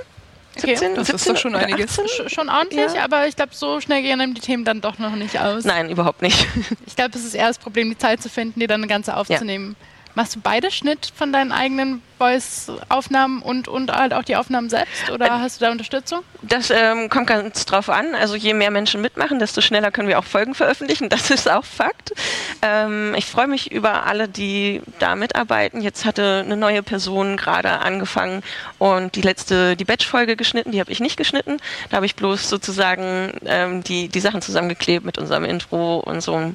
Okay, 0.56 0.68
17, 0.74 0.96
das 0.96 1.08
17 1.08 1.16
ist 1.16 1.28
doch 1.28 1.38
schon 1.38 1.56
einiges. 1.56 2.00
Schon 2.28 2.48
ordentlich, 2.48 2.94
ja. 2.94 3.04
aber 3.04 3.28
ich 3.28 3.36
glaube, 3.36 3.54
so 3.54 3.82
schnell 3.82 4.04
gehen 4.04 4.22
einem 4.22 4.36
die 4.36 4.42
Themen 4.42 4.64
dann 4.64 4.80
doch 4.80 4.98
noch 4.98 5.18
nicht 5.18 5.38
aus. 5.38 5.66
Nein, 5.66 5.90
überhaupt 5.90 6.22
nicht. 6.22 6.48
Ich 6.88 6.96
glaube, 6.96 7.18
es 7.18 7.26
ist 7.26 7.34
eher 7.34 7.50
das 7.50 7.58
Problem, 7.58 7.90
die 7.90 7.98
Zeit 7.98 8.24
zu 8.24 8.30
finden, 8.30 8.62
die 8.62 8.68
dann 8.68 8.80
eine 8.80 8.88
ganze 8.88 9.18
aufzunehmen. 9.18 9.76
Ja. 9.78 9.86
Machst 10.16 10.34
du 10.34 10.40
beide 10.40 10.72
Schnitt 10.72 11.12
von 11.14 11.34
deinen 11.34 11.52
eigenen 11.52 12.02
Voice-Aufnahmen 12.20 13.42
und, 13.42 13.68
und 13.68 13.92
halt 13.92 14.14
auch 14.14 14.24
die 14.24 14.36
Aufnahmen 14.36 14.70
selbst 14.70 15.10
oder 15.10 15.28
äh, 15.28 15.30
hast 15.30 15.60
du 15.60 15.66
da 15.66 15.72
Unterstützung? 15.72 16.20
Das 16.42 16.70
ähm, 16.70 17.10
kommt 17.10 17.28
ganz 17.28 17.66
drauf 17.66 17.90
an. 17.90 18.14
Also 18.14 18.36
je 18.36 18.54
mehr 18.54 18.72
Menschen 18.72 19.02
mitmachen, 19.02 19.40
desto 19.40 19.62
schneller 19.62 19.90
können 19.90 20.10
wir 20.10 20.20
auch 20.20 20.26
Folgen 20.26 20.54
veröffentlichen. 20.54 21.10
Das 21.10 21.32
ist 21.32 21.50
auch 21.50 21.64
Fakt. 21.64 22.14
Ähm, 22.62 23.16
ich 23.18 23.26
freue 23.26 23.48
mich 23.48 23.72
über 23.72 24.06
alle, 24.06 24.28
die 24.28 24.82
da 25.00 25.16
mitarbeiten. 25.16 25.82
Jetzt 25.82 26.06
hatte 26.06 26.44
eine 26.46 26.58
neue 26.58 26.84
Person 26.84 27.38
gerade 27.38 27.80
angefangen 27.80 28.44
und 28.78 29.16
die 29.16 29.22
letzte, 29.22 29.76
die 29.76 29.86
Batch-Folge 29.86 30.36
geschnitten, 30.36 30.72
die 30.72 30.82
habe 30.82 30.92
ich 30.92 31.00
nicht 31.00 31.18
geschnitten. 31.18 31.58
Da 31.90 31.98
habe 31.98 32.06
ich 32.06 32.16
bloß 32.16 32.50
sozusagen 32.50 33.32
ähm, 33.46 33.84
die, 33.84 34.10
die 34.10 34.20
Sachen 34.20 34.42
zusammengeklebt 34.42 35.06
mit 35.06 35.18
unserem 35.18 35.46
Intro 35.46 36.00
und 36.00 36.22
so 36.22 36.54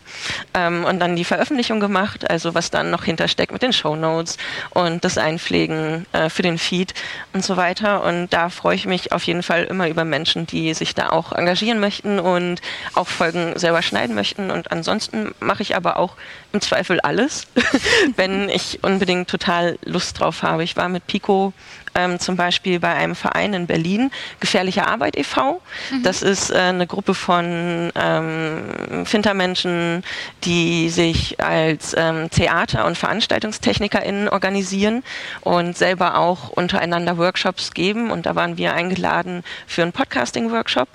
ähm, 0.53 0.85
und 0.85 1.01
dann 1.01 1.17
die 1.17 1.25
Veröffentlichung 1.25 1.81
gemacht, 1.81 2.31
also 2.31 2.55
was 2.55 2.71
dann 2.71 2.91
noch 2.91 3.05
hintersteckt 3.05 3.53
mit 3.53 3.63
den 3.63 3.73
Show 3.73 3.97
Notes 3.97 4.37
und 4.71 5.05
das 5.05 5.17
Einfließen 5.17 5.54
pflegen 5.55 6.05
äh, 6.11 6.29
für 6.31 6.43
den 6.43 6.59
Feed 6.59 6.95
und 7.33 7.45
so 7.45 7.57
weiter. 7.57 8.03
Und 8.03 8.33
da 8.33 8.49
freue 8.49 8.75
ich 8.75 8.87
mich 8.87 9.13
auf 9.13 9.23
jeden 9.23 9.45
Fall 9.45 9.63
immer 9.65 9.89
über 9.89 10.05
Menschen, 10.05 10.49
die 10.49 10.75
sich 10.75 10.97
da 10.97 11.11
auch 11.11 11.31
engagieren 11.31 11.79
möchten 11.79 12.19
und 12.19 12.61
auch 12.95 13.07
Folgen 13.07 13.57
selber 13.57 13.81
schneiden 13.81 14.17
möchten. 14.17 14.51
Und 14.51 14.73
ansonsten 14.73 15.33
mache 15.39 15.63
ich 15.63 15.77
aber 15.77 15.97
auch 15.97 16.17
im 16.53 16.61
Zweifel 16.61 16.99
alles, 17.01 17.47
wenn 18.17 18.49
ich 18.49 18.81
unbedingt 18.83 19.31
total 19.31 19.79
Lust 19.85 20.19
drauf 20.19 20.43
habe. 20.43 20.65
Ich 20.65 20.77
war 20.77 20.89
mit 20.89 21.07
Pico 21.07 21.53
ähm, 21.95 22.19
zum 22.19 22.37
Beispiel 22.37 22.81
bei 22.81 22.95
einem 22.95 23.15
Verein 23.15 23.55
in 23.55 23.67
Berlin, 23.67 24.11
Gefährliche 24.41 24.87
Arbeit 24.87 25.17
e.V. 25.17 25.61
Mhm. 25.91 26.03
Das 26.03 26.23
ist 26.23 26.51
äh, 26.51 26.57
eine 26.57 26.87
Gruppe 26.87 27.15
von 27.15 27.93
ähm, 27.95 29.05
Fintermenschen, 29.05 30.03
die 30.45 30.89
sich 30.91 31.41
als 31.41 31.95
ähm, 31.97 32.31
Theater- 32.31 32.85
und 32.87 32.99
VeranstaltungstechnikerInnen 32.99 34.29
organisieren 34.29 35.03
und 35.41 35.77
selber 35.77 36.19
auch 36.19 36.51
untereinander 36.51 37.19
Workshops 37.19 37.73
geben. 37.73 38.11
Und 38.11 38.27
da 38.27 38.35
waren 38.35 38.57
wir 38.57 38.75
eingeladen 38.75 39.45
für 39.67 39.83
einen 39.83 39.93
Podcasting-Workshop. 39.93 40.89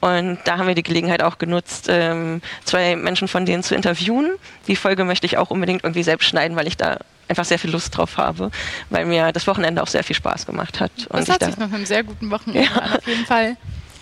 Und 0.00 0.38
da 0.44 0.58
haben 0.58 0.66
wir 0.66 0.74
die 0.74 0.82
Gelegenheit 0.82 1.22
auch 1.22 1.38
genutzt, 1.38 1.86
ähm, 1.88 2.40
zwei 2.64 2.96
Menschen 2.96 3.28
von 3.28 3.46
denen 3.46 3.62
zu 3.62 3.74
interviewen. 3.74 4.32
Die 4.66 4.76
Folge 4.76 5.04
möchte 5.04 5.26
ich 5.26 5.38
auch 5.38 5.50
unbedingt 5.50 5.84
irgendwie 5.84 6.02
selbst 6.02 6.26
schneiden, 6.26 6.56
weil 6.56 6.66
ich 6.66 6.76
da 6.76 6.98
einfach 7.30 7.44
sehr 7.44 7.58
viel 7.58 7.70
Lust 7.70 7.96
drauf 7.96 8.16
habe, 8.18 8.50
weil 8.90 9.06
mir 9.06 9.32
das 9.32 9.46
Wochenende 9.46 9.82
auch 9.82 9.86
sehr 9.86 10.04
viel 10.04 10.16
Spaß 10.16 10.46
gemacht 10.46 10.80
hat. 10.80 10.90
Das 11.10 11.28
hat 11.28 11.44
sich 11.44 11.56
nach 11.56 11.72
einem 11.72 11.86
sehr 11.86 12.02
guten 12.02 12.30
Wochenende 12.30 12.68
ja. 12.68 12.80
an, 12.80 12.96
auf 12.98 13.06
jeden 13.06 13.24
Fall. 13.24 13.56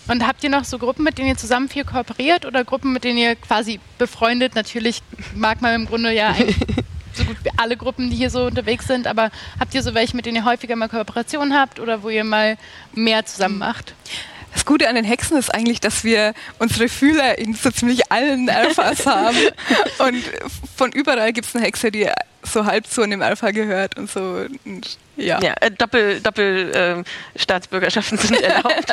Und 0.08 0.26
habt 0.26 0.42
ihr 0.42 0.48
noch 0.48 0.64
so 0.64 0.78
Gruppen, 0.78 1.04
mit 1.04 1.18
denen 1.18 1.28
ihr 1.28 1.36
zusammen 1.36 1.68
viel 1.68 1.84
kooperiert 1.84 2.46
oder 2.46 2.64
Gruppen, 2.64 2.94
mit 2.94 3.04
denen 3.04 3.18
ihr 3.18 3.36
quasi 3.36 3.78
befreundet? 3.98 4.54
Natürlich 4.54 5.02
mag 5.34 5.60
man 5.60 5.74
im 5.74 5.86
Grunde 5.86 6.12
ja 6.12 6.34
so 7.12 7.24
gut 7.24 7.36
wie 7.42 7.50
alle 7.58 7.76
Gruppen, 7.76 8.08
die 8.10 8.16
hier 8.16 8.30
so 8.30 8.46
unterwegs 8.46 8.86
sind, 8.86 9.06
aber 9.06 9.30
habt 9.60 9.74
ihr 9.74 9.82
so 9.82 9.92
welche, 9.92 10.16
mit 10.16 10.24
denen 10.24 10.36
ihr 10.36 10.44
häufiger 10.46 10.76
mal 10.76 10.88
Kooperationen 10.88 11.54
habt 11.54 11.78
oder 11.78 12.02
wo 12.02 12.08
ihr 12.08 12.24
mal 12.24 12.56
mehr 12.94 13.26
zusammen 13.26 13.58
macht? 13.58 13.94
Das 14.54 14.64
Gute 14.64 14.88
an 14.88 14.94
den 14.94 15.04
Hexen 15.04 15.36
ist 15.36 15.54
eigentlich, 15.54 15.80
dass 15.80 16.04
wir 16.04 16.32
unsere 16.58 16.88
Fühler 16.88 17.38
in 17.38 17.54
so 17.54 17.70
ziemlich 17.70 18.10
allen 18.10 18.48
Alphas 18.48 19.04
haben. 19.06 19.36
Und 19.98 20.24
von 20.74 20.90
überall 20.90 21.34
gibt 21.34 21.46
es 21.46 21.54
eine 21.54 21.66
Hexe, 21.66 21.90
die 21.90 22.08
so 22.48 22.64
halb 22.66 22.86
zu 22.86 23.02
einem 23.02 23.22
Alpha 23.22 23.50
gehört 23.50 23.98
und 23.98 24.10
so. 24.10 24.46
Und, 24.64 24.98
ja, 25.16 25.40
ja 25.40 25.54
äh, 25.60 25.70
Doppel, 25.70 26.20
Doppel 26.20 26.74
äh, 26.74 27.38
Staatsbürgerschaften 27.38 28.18
sind 28.18 28.40
erlaubt. 28.42 28.92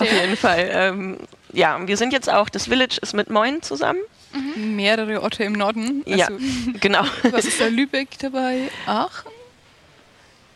Auf 0.00 0.12
jeden 0.12 0.36
Fall. 0.36 0.70
Ähm, 0.72 1.18
ja, 1.52 1.78
wir 1.86 1.96
sind 1.96 2.12
jetzt 2.12 2.30
auch, 2.30 2.48
das 2.48 2.64
Village 2.64 2.98
ist 3.00 3.14
mit 3.14 3.30
Moin 3.30 3.62
zusammen. 3.62 4.00
Mhm. 4.32 4.76
Mehrere 4.76 5.22
Orte 5.22 5.44
im 5.44 5.54
Norden. 5.54 6.02
Also, 6.06 6.18
ja, 6.18 6.28
genau. 6.80 7.04
Was 7.30 7.46
ist 7.46 7.60
da 7.60 7.66
Lübeck 7.66 8.18
dabei? 8.18 8.68
Aachen? 8.86 9.37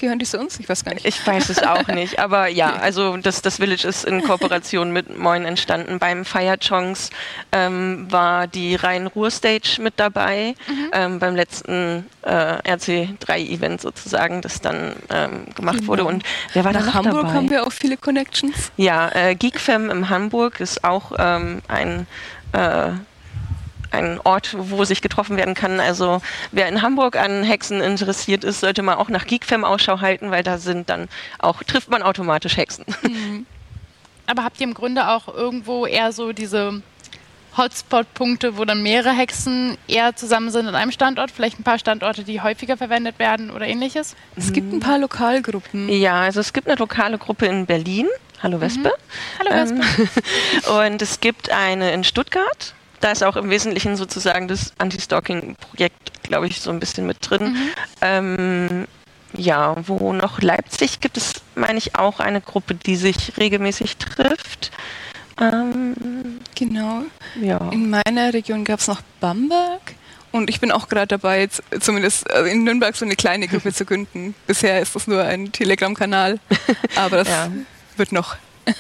Gehören 0.03 0.19
die 0.19 0.27
zu 0.27 0.37
uns? 0.37 0.59
Ich 0.59 0.69
weiß 0.69 0.85
gar 0.85 0.95
nicht. 0.95 1.07
Ich 1.07 1.25
weiß 1.25 1.49
es 1.49 1.63
auch 1.63 1.87
nicht. 1.87 2.19
Aber 2.19 2.49
ja, 2.49 2.75
also 2.75 3.17
das, 3.19 3.41
das 3.41 3.59
Village 3.59 3.87
ist 3.87 4.05
in 4.05 4.21
Kooperation 4.25 4.91
mit 4.91 5.17
Moin 5.17 5.45
entstanden. 5.45 6.01
Beim 6.01 6.25
Fire 6.25 6.59
Chongs 6.59 7.11
ähm, 7.53 8.11
war 8.11 8.49
die 8.49 8.75
Rhein-Ruhr-Stage 8.75 9.81
mit 9.81 9.95
dabei. 9.99 10.57
Mhm. 10.67 10.91
Ähm, 10.93 11.19
beim 11.21 11.37
letzten 11.37 12.11
äh, 12.23 12.33
RC3-Event 12.33 13.81
sozusagen, 13.81 14.43
das 14.43 14.61
dann 14.61 14.97
ähm, 15.09 15.47
gemacht 15.55 15.79
genau. 15.79 15.89
wurde. 15.93 16.05
Und 16.05 16.25
wer 16.53 16.65
war 16.65 16.73
Nach 16.73 16.85
da 16.85 16.95
Hamburg 16.95 17.23
dabei? 17.23 17.35
haben 17.35 17.51
wir 17.51 17.65
auch 17.65 17.73
viele 17.73 17.97
Connections. 17.97 18.73
Ja, 18.77 19.09
äh, 19.15 19.37
Geekfam 19.37 19.89
in 19.89 20.09
Hamburg 20.09 20.59
ist 20.59 20.83
auch 20.83 21.13
ähm, 21.17 21.63
ein 21.69 22.09
äh, 22.55 22.89
ein 23.93 24.21
Ort, 24.25 24.55
wo 24.59 24.85
sich 24.85 25.03
getroffen 25.03 25.37
werden 25.37 25.55
kann. 25.55 25.81
Also 25.81 26.21
wer 26.51 26.69
in 26.69 26.83
Hamburg 26.83 27.17
an 27.17 27.43
Hexen 27.43 27.81
interessiert 27.81 28.45
ist, 28.45 28.61
sollte 28.61 28.83
man 28.83 28.97
auch 28.97 29.09
nach 29.09 29.27
Geekfam 29.27 29.65
Ausschau 29.65 30.01
halten, 30.01 30.31
weil 30.31 30.43
da 30.43 30.59
sind 30.59 30.89
dann 30.89 31.09
auch, 31.39 31.63
trifft 31.63 31.91
man 31.91 32.03
automatisch 32.03 32.57
Hexen. 32.57 32.85
Mhm. 33.03 33.47
Aber 34.27 34.45
habt 34.45 34.61
ihr 34.61 34.67
im 34.67 34.75
Grunde 34.75 35.09
auch 35.09 35.29
irgendwo 35.29 35.85
eher 35.85 36.13
so 36.13 36.33
diese 36.33 36.81
Hotspot-Punkte, 37.57 38.57
wo 38.57 38.65
dann 38.65 38.83
mehrere 38.83 39.13
Hexen 39.13 39.77
eher 39.89 40.17
zusammen 40.17 40.51
sind 40.51 40.67
an 40.67 40.75
einem 40.75 40.93
Standort, 40.93 41.31
vielleicht 41.31 41.59
ein 41.59 41.65
paar 41.65 41.79
Standorte, 41.79 42.25
die 42.25 42.41
häufiger 42.41 42.77
verwendet 42.77 43.19
werden 43.19 43.51
oder 43.51 43.67
ähnliches? 43.67 44.17
Es 44.37 44.53
gibt 44.53 44.73
ein 44.73 44.81
paar 44.81 44.99
Lokalgruppen. 44.99 45.89
Ja, 45.89 46.21
also 46.21 46.41
es 46.41 46.53
gibt 46.53 46.69
eine 46.69 46.77
lokale 46.77 47.19
Gruppe 47.19 47.47
in 47.47 47.67
Berlin. 47.67 48.07
Hallo 48.43 48.61
Wespe. 48.61 48.93
Hallo 49.39 49.51
Wespe. 49.51 49.81
Ähm, 50.67 50.87
und 50.93 51.03
es 51.03 51.21
gibt 51.21 51.51
eine 51.51 51.93
in 51.93 52.05
Stuttgart. 52.05 52.75
Da 53.03 53.11
ist 53.11 53.23
auch 53.25 53.35
im 53.37 53.51
Wesentlichen 53.51 53.97
sozusagen 53.97 54.47
das 54.49 54.73
Anti-Stalking-Projekt, 54.79 56.23
glaube 56.23 56.47
ich, 56.47 56.61
so 56.61 56.71
ein 56.71 56.79
bisschen 56.81 57.05
mit 57.05 57.19
drin. 57.21 57.57
Ähm, 58.01 58.87
ja, 59.35 59.75
wo 59.89 60.13
noch 60.13 60.41
Leipzig 60.41 61.01
gibt 61.01 61.17
es, 61.17 61.35
meine 61.57 61.79
ich, 61.79 61.97
auch 61.97 62.21
eine 62.21 62.41
Gruppe, 62.41 62.75
die 62.77 62.95
sich 62.97 63.33
regelmäßig 63.39 63.97
trifft. 63.97 64.71
Ähm, 65.41 66.39
Genau. 66.55 67.03
ja. 67.41 67.59
In 67.73 67.91
meiner 67.91 68.33
Region 68.33 68.65
gab 68.65 68.79
es 68.79 68.87
noch 68.87 69.01
Bamberg. 69.21 69.81
Und 70.31 70.49
ich 70.49 70.61
bin 70.61 70.71
auch 70.71 70.89
gerade 70.89 71.09
dabei, 71.09 71.41
jetzt 71.41 71.63
zumindest 71.81 72.31
äh, 72.31 72.45
in 72.45 72.63
Nürnberg 72.65 72.95
so 72.95 73.05
eine 73.05 73.17
kleine 73.17 73.49
Gruppe 73.49 73.73
zu 73.75 73.85
gründen. 73.85 74.35
Bisher 74.47 74.81
ist 74.81 74.95
das 74.95 75.07
nur 75.09 75.23
ein 75.25 75.51
Telegram-Kanal, 75.51 76.39
aber 76.95 77.17
das 77.19 77.29
Ja. 77.29 77.49
wird 77.97 78.13
noch. 78.13 78.37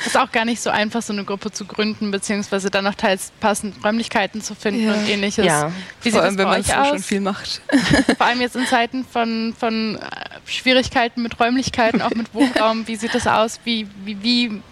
Es 0.00 0.08
ist 0.08 0.16
auch 0.16 0.30
gar 0.30 0.44
nicht 0.44 0.60
so 0.60 0.70
einfach, 0.70 1.00
so 1.02 1.12
eine 1.12 1.24
Gruppe 1.24 1.50
zu 1.50 1.64
gründen, 1.64 2.10
beziehungsweise 2.10 2.70
dann 2.70 2.84
noch 2.84 2.94
teils 2.94 3.32
passend 3.40 3.82
Räumlichkeiten 3.84 4.42
zu 4.42 4.54
finden 4.54 4.84
Ja. 4.86 4.94
und 4.94 5.08
ähnliches. 5.08 5.44
Ja. 5.46 5.72
Wie 6.02 6.10
Vor 6.10 6.20
sieht 6.20 6.20
allem, 6.20 6.36
das 6.36 6.38
wenn 6.38 6.44
bei 6.44 6.50
man 6.50 6.60
euch 6.60 6.66
so 6.66 6.90
schon 6.96 7.02
viel 7.02 7.20
macht. 7.20 7.60
Vor 8.18 8.26
allem 8.26 8.40
jetzt 8.40 8.56
in 8.56 8.66
Zeiten 8.66 9.04
von, 9.04 9.54
von 9.58 9.96
äh, 9.96 10.00
Schwierigkeiten 10.46 11.22
mit 11.22 11.40
Räumlichkeiten, 11.40 12.02
auch 12.02 12.10
mit 12.10 12.32
Wohnraum. 12.34 12.86
Wie 12.86 12.96
sieht 12.96 13.14
das 13.14 13.26
aus? 13.26 13.60
Wie, 13.64 13.88
wie, 14.04 14.22
wie 14.22 14.62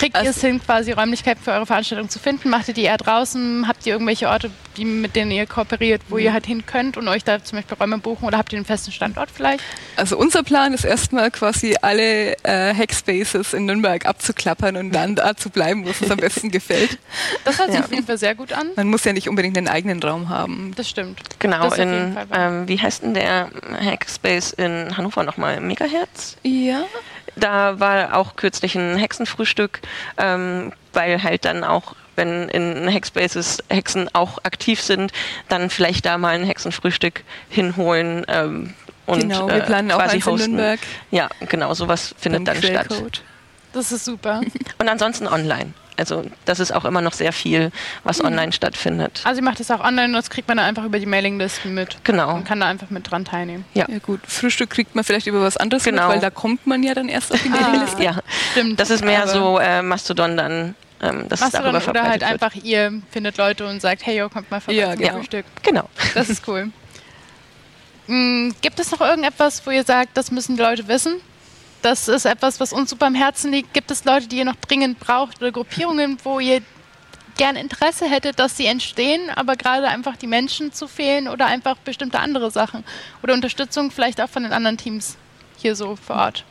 kriegt 0.00 0.16
ihr 0.16 0.22
es 0.22 0.36
Also- 0.36 0.46
hin, 0.48 0.60
quasi 0.64 0.92
Räumlichkeiten 0.92 1.42
für 1.42 1.52
eure 1.52 1.66
Veranstaltung 1.66 2.08
zu 2.08 2.18
finden? 2.18 2.48
Macht 2.50 2.68
ihr 2.68 2.74
die 2.74 2.82
eher 2.82 2.96
draußen? 2.96 3.66
Habt 3.68 3.86
ihr 3.86 3.92
irgendwelche 3.92 4.28
Orte, 4.28 4.50
die, 4.76 4.84
mit 4.84 5.14
denen 5.16 5.30
ihr 5.30 5.46
kooperiert, 5.46 6.02
wo 6.08 6.18
ihr 6.18 6.32
halt 6.32 6.46
hin 6.46 6.64
könnt 6.66 6.96
und 6.96 7.06
euch 7.08 7.22
da 7.24 7.42
zum 7.44 7.58
Beispiel 7.58 7.76
Räume 7.76 7.98
buchen? 7.98 8.24
Oder 8.24 8.38
habt 8.38 8.52
ihr 8.52 8.56
einen 8.56 8.66
festen 8.66 8.92
Standort 8.92 9.28
vielleicht? 9.32 9.62
Also 9.96 10.16
unser 10.16 10.42
Plan 10.42 10.72
ist 10.72 10.84
erstmal 10.84 11.30
quasi 11.30 11.76
alle 11.82 12.32
äh, 12.44 12.74
Hackspaces 12.74 13.52
in 13.52 13.66
Nürnberg 13.66 14.06
abzuklappern 14.06 14.76
und 14.76 14.92
dann 14.92 15.14
da 15.14 15.36
zu 15.36 15.50
bleiben, 15.50 15.84
wo 15.84 15.90
es 15.90 16.00
uns 16.02 16.10
am 16.10 16.18
besten 16.18 16.50
gefällt. 16.52 16.98
Das 17.44 17.58
hört 17.58 17.68
sich 17.70 17.78
Ja. 17.78 17.84
auf 17.84 17.92
jeden 17.92 18.06
Fall 18.06 18.18
sehr 18.18 18.34
gut 18.34 18.52
an. 18.52 18.70
Man 18.76 18.88
muss 18.88 19.04
ja 19.04 19.12
nicht 19.12 19.28
unbedingt 19.28 19.56
einen 19.58 19.68
eigenen 19.68 20.02
Raum 20.02 20.28
haben. 20.28 20.72
Das 20.76 20.88
stimmt. 20.88 21.20
Genau, 21.38 21.68
Das 21.68 21.78
in, 21.78 22.16
ähm, 22.32 22.66
wie 22.68 22.78
heißt 22.80 23.02
denn 23.02 23.14
der 23.14 23.50
Hackspace 23.84 24.52
in 24.52 24.96
Hannover 24.96 25.22
nochmal? 25.24 25.60
Megahertz? 25.60 26.36
Ja. 26.42 26.84
Da 27.40 27.80
war 27.80 28.16
auch 28.16 28.36
kürzlich 28.36 28.74
ein 28.76 28.96
Hexenfrühstück, 28.96 29.80
ähm, 30.18 30.72
weil 30.92 31.22
halt 31.22 31.44
dann 31.44 31.64
auch, 31.64 31.94
wenn 32.16 32.48
in 32.48 32.92
Hackspaces 32.92 33.62
Hexen 33.68 34.08
auch 34.14 34.38
aktiv 34.44 34.80
sind, 34.80 35.12
dann 35.48 35.70
vielleicht 35.70 36.06
da 36.06 36.18
mal 36.18 36.34
ein 36.34 36.44
Hexenfrühstück 36.44 37.24
hinholen 37.48 38.24
ähm, 38.28 38.74
und 39.06 39.20
genau, 39.20 39.48
wir 39.48 39.54
äh, 39.54 39.66
planen 39.66 39.90
auch 39.90 39.98
quasi 39.98 40.16
eins 40.16 40.26
in. 40.26 40.36
Nürnberg. 40.36 40.80
Ja, 41.10 41.28
genau, 41.48 41.74
sowas 41.74 42.14
findet 42.16 42.46
dann 42.46 42.62
statt. 42.62 42.88
Quellcode. 42.88 43.22
Das 43.72 43.90
ist 43.92 44.04
super. 44.04 44.40
Und 44.78 44.88
ansonsten 44.88 45.26
online. 45.26 45.74
Also 46.00 46.24
das 46.46 46.58
ist 46.60 46.72
auch 46.74 46.84
immer 46.84 47.00
noch 47.00 47.12
sehr 47.12 47.32
viel, 47.32 47.70
was 48.04 48.22
online 48.24 48.52
stattfindet. 48.52 49.20
Also 49.24 49.40
ihr 49.40 49.44
macht 49.44 49.60
das 49.60 49.70
auch 49.70 49.80
online 49.80 50.06
und 50.08 50.12
das 50.14 50.30
kriegt 50.30 50.48
man 50.48 50.56
dann 50.56 50.66
einfach 50.66 50.84
über 50.84 50.98
die 50.98 51.06
Mailinglisten 51.06 51.72
mit. 51.74 51.96
Genau. 52.04 52.34
Und 52.34 52.44
kann 52.44 52.58
da 52.60 52.66
einfach 52.66 52.90
mit 52.90 53.08
dran 53.10 53.24
teilnehmen. 53.24 53.64
Ja. 53.74 53.86
Ja 53.88 53.98
gut, 53.98 54.20
Frühstück 54.26 54.70
kriegt 54.70 54.94
man 54.94 55.04
vielleicht 55.04 55.26
über 55.26 55.40
was 55.42 55.56
anderes 55.56 55.84
Genau. 55.84 56.06
mit, 56.08 56.14
weil 56.14 56.20
da 56.20 56.30
kommt 56.30 56.66
man 56.66 56.82
ja 56.82 56.94
dann 56.94 57.08
erst 57.08 57.32
auf 57.32 57.42
die 57.42 57.48
Ah. 57.50 57.60
Mailingliste. 57.60 58.02
Ja, 58.02 58.18
Stimmt. 58.52 58.80
das 58.80 58.90
ist 58.90 59.04
mehr 59.04 59.22
Aber 59.22 59.30
so 59.32 59.58
äh, 59.58 59.82
Mastodon 59.82 60.36
dann, 60.36 60.74
ähm, 61.02 61.28
dass 61.28 61.40
es 61.40 61.52
Mastodon 61.52 61.72
darüber 61.74 61.90
oder 61.90 62.02
halt 62.02 62.20
wird. 62.22 62.30
einfach 62.32 62.54
ihr 62.54 63.00
findet 63.10 63.36
Leute 63.36 63.66
und 63.66 63.80
sagt, 63.80 64.04
hey, 64.06 64.18
yo, 64.18 64.28
kommt 64.28 64.50
mal 64.50 64.60
vorbei 64.60 64.78
Ja, 64.80 64.90
zum 64.92 64.98
genau. 65.00 65.16
Frühstück. 65.18 65.44
Genau. 65.62 65.88
Das 66.14 66.28
ist 66.30 66.46
cool. 66.48 66.70
Mm, 68.06 68.50
gibt 68.60 68.80
es 68.80 68.90
noch 68.90 69.00
irgendetwas, 69.00 69.64
wo 69.66 69.70
ihr 69.70 69.84
sagt, 69.84 70.16
das 70.16 70.30
müssen 70.30 70.56
die 70.56 70.62
Leute 70.62 70.88
wissen? 70.88 71.16
Das 71.82 72.08
ist 72.08 72.26
etwas, 72.26 72.60
was 72.60 72.72
uns 72.72 72.90
super 72.90 73.06
am 73.06 73.14
Herzen 73.14 73.52
liegt. 73.52 73.72
Gibt 73.72 73.90
es 73.90 74.04
Leute, 74.04 74.28
die 74.28 74.38
ihr 74.38 74.44
noch 74.44 74.56
dringend 74.56 75.00
braucht 75.00 75.40
oder 75.40 75.50
Gruppierungen, 75.50 76.18
wo 76.24 76.38
ihr 76.38 76.60
gern 77.36 77.56
Interesse 77.56 78.06
hättet, 78.08 78.38
dass 78.38 78.58
sie 78.58 78.66
entstehen, 78.66 79.30
aber 79.34 79.56
gerade 79.56 79.88
einfach 79.88 80.16
die 80.16 80.26
Menschen 80.26 80.72
zu 80.72 80.86
fehlen 80.86 81.26
oder 81.26 81.46
einfach 81.46 81.76
bestimmte 81.78 82.18
andere 82.18 82.50
Sachen 82.50 82.84
oder 83.22 83.32
Unterstützung 83.32 83.90
vielleicht 83.90 84.20
auch 84.20 84.28
von 84.28 84.42
den 84.42 84.52
anderen 84.52 84.76
Teams 84.76 85.16
hier 85.56 85.74
so 85.74 85.96
vor 85.96 86.16
Ort? 86.16 86.44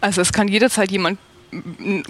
Also 0.00 0.20
es 0.20 0.32
kann 0.32 0.46
jederzeit 0.46 0.90
jemand 0.92 1.18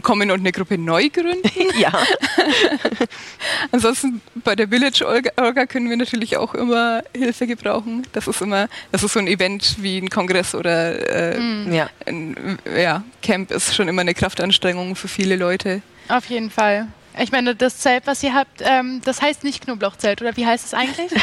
kommen 0.03 0.31
und 0.31 0.41
eine 0.41 0.53
Gruppe 0.53 0.79
neu 0.79 1.09
gründen. 1.09 1.49
Ja, 1.79 1.93
Ansonsten 3.73 4.21
bei 4.45 4.57
der 4.57 4.69
Village 4.69 5.07
Orga, 5.37 5.67
können 5.67 5.89
wir 5.91 5.97
natürlich 5.97 6.37
auch 6.37 6.55
immer 6.55 7.03
Hilfe 7.17 7.47
gebrauchen. 7.47 8.07
Das 8.13 8.27
ist 8.27 8.41
immer, 8.41 8.69
das 8.91 9.03
ist 9.03 9.13
so 9.13 9.21
ein 9.21 9.27
Event 9.29 9.77
wie 9.81 9.99
ein 9.99 10.09
Kongress 10.11 10.55
oder 10.55 11.35
äh, 11.35 11.39
Mhm. 11.39 11.73
ja. 11.73 11.89
ein 12.07 12.59
ja, 12.77 13.05
Camp 13.23 13.51
ist 13.51 13.75
schon 13.75 13.89
immer 13.89 14.01
eine 14.01 14.15
Kraftanstrengung 14.15 14.97
für 14.97 15.09
viele 15.09 15.37
Leute. 15.37 15.83
Auf 16.09 16.27
jeden 16.27 16.51
Fall. 16.51 16.89
Ich 17.21 17.33
meine, 17.33 17.55
das 17.57 17.79
Zelt, 17.79 18.07
was 18.07 18.23
ihr 18.23 18.33
habt, 18.33 18.63
ähm, 18.65 19.01
das 19.05 19.21
heißt 19.21 19.43
nicht 19.43 19.65
Knoblauchzelt, 19.65 20.23
oder 20.23 20.37
wie 20.37 20.47
heißt 20.47 20.67
es 20.67 20.75
eigentlich? 20.75 21.11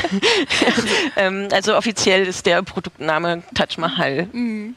Ähm, 1.18 1.48
also 1.52 1.78
offiziell 1.78 2.28
ist 2.28 2.46
der 2.46 2.62
Produktname 2.62 3.44
Taj 3.54 3.78
Mahal. 3.78 4.28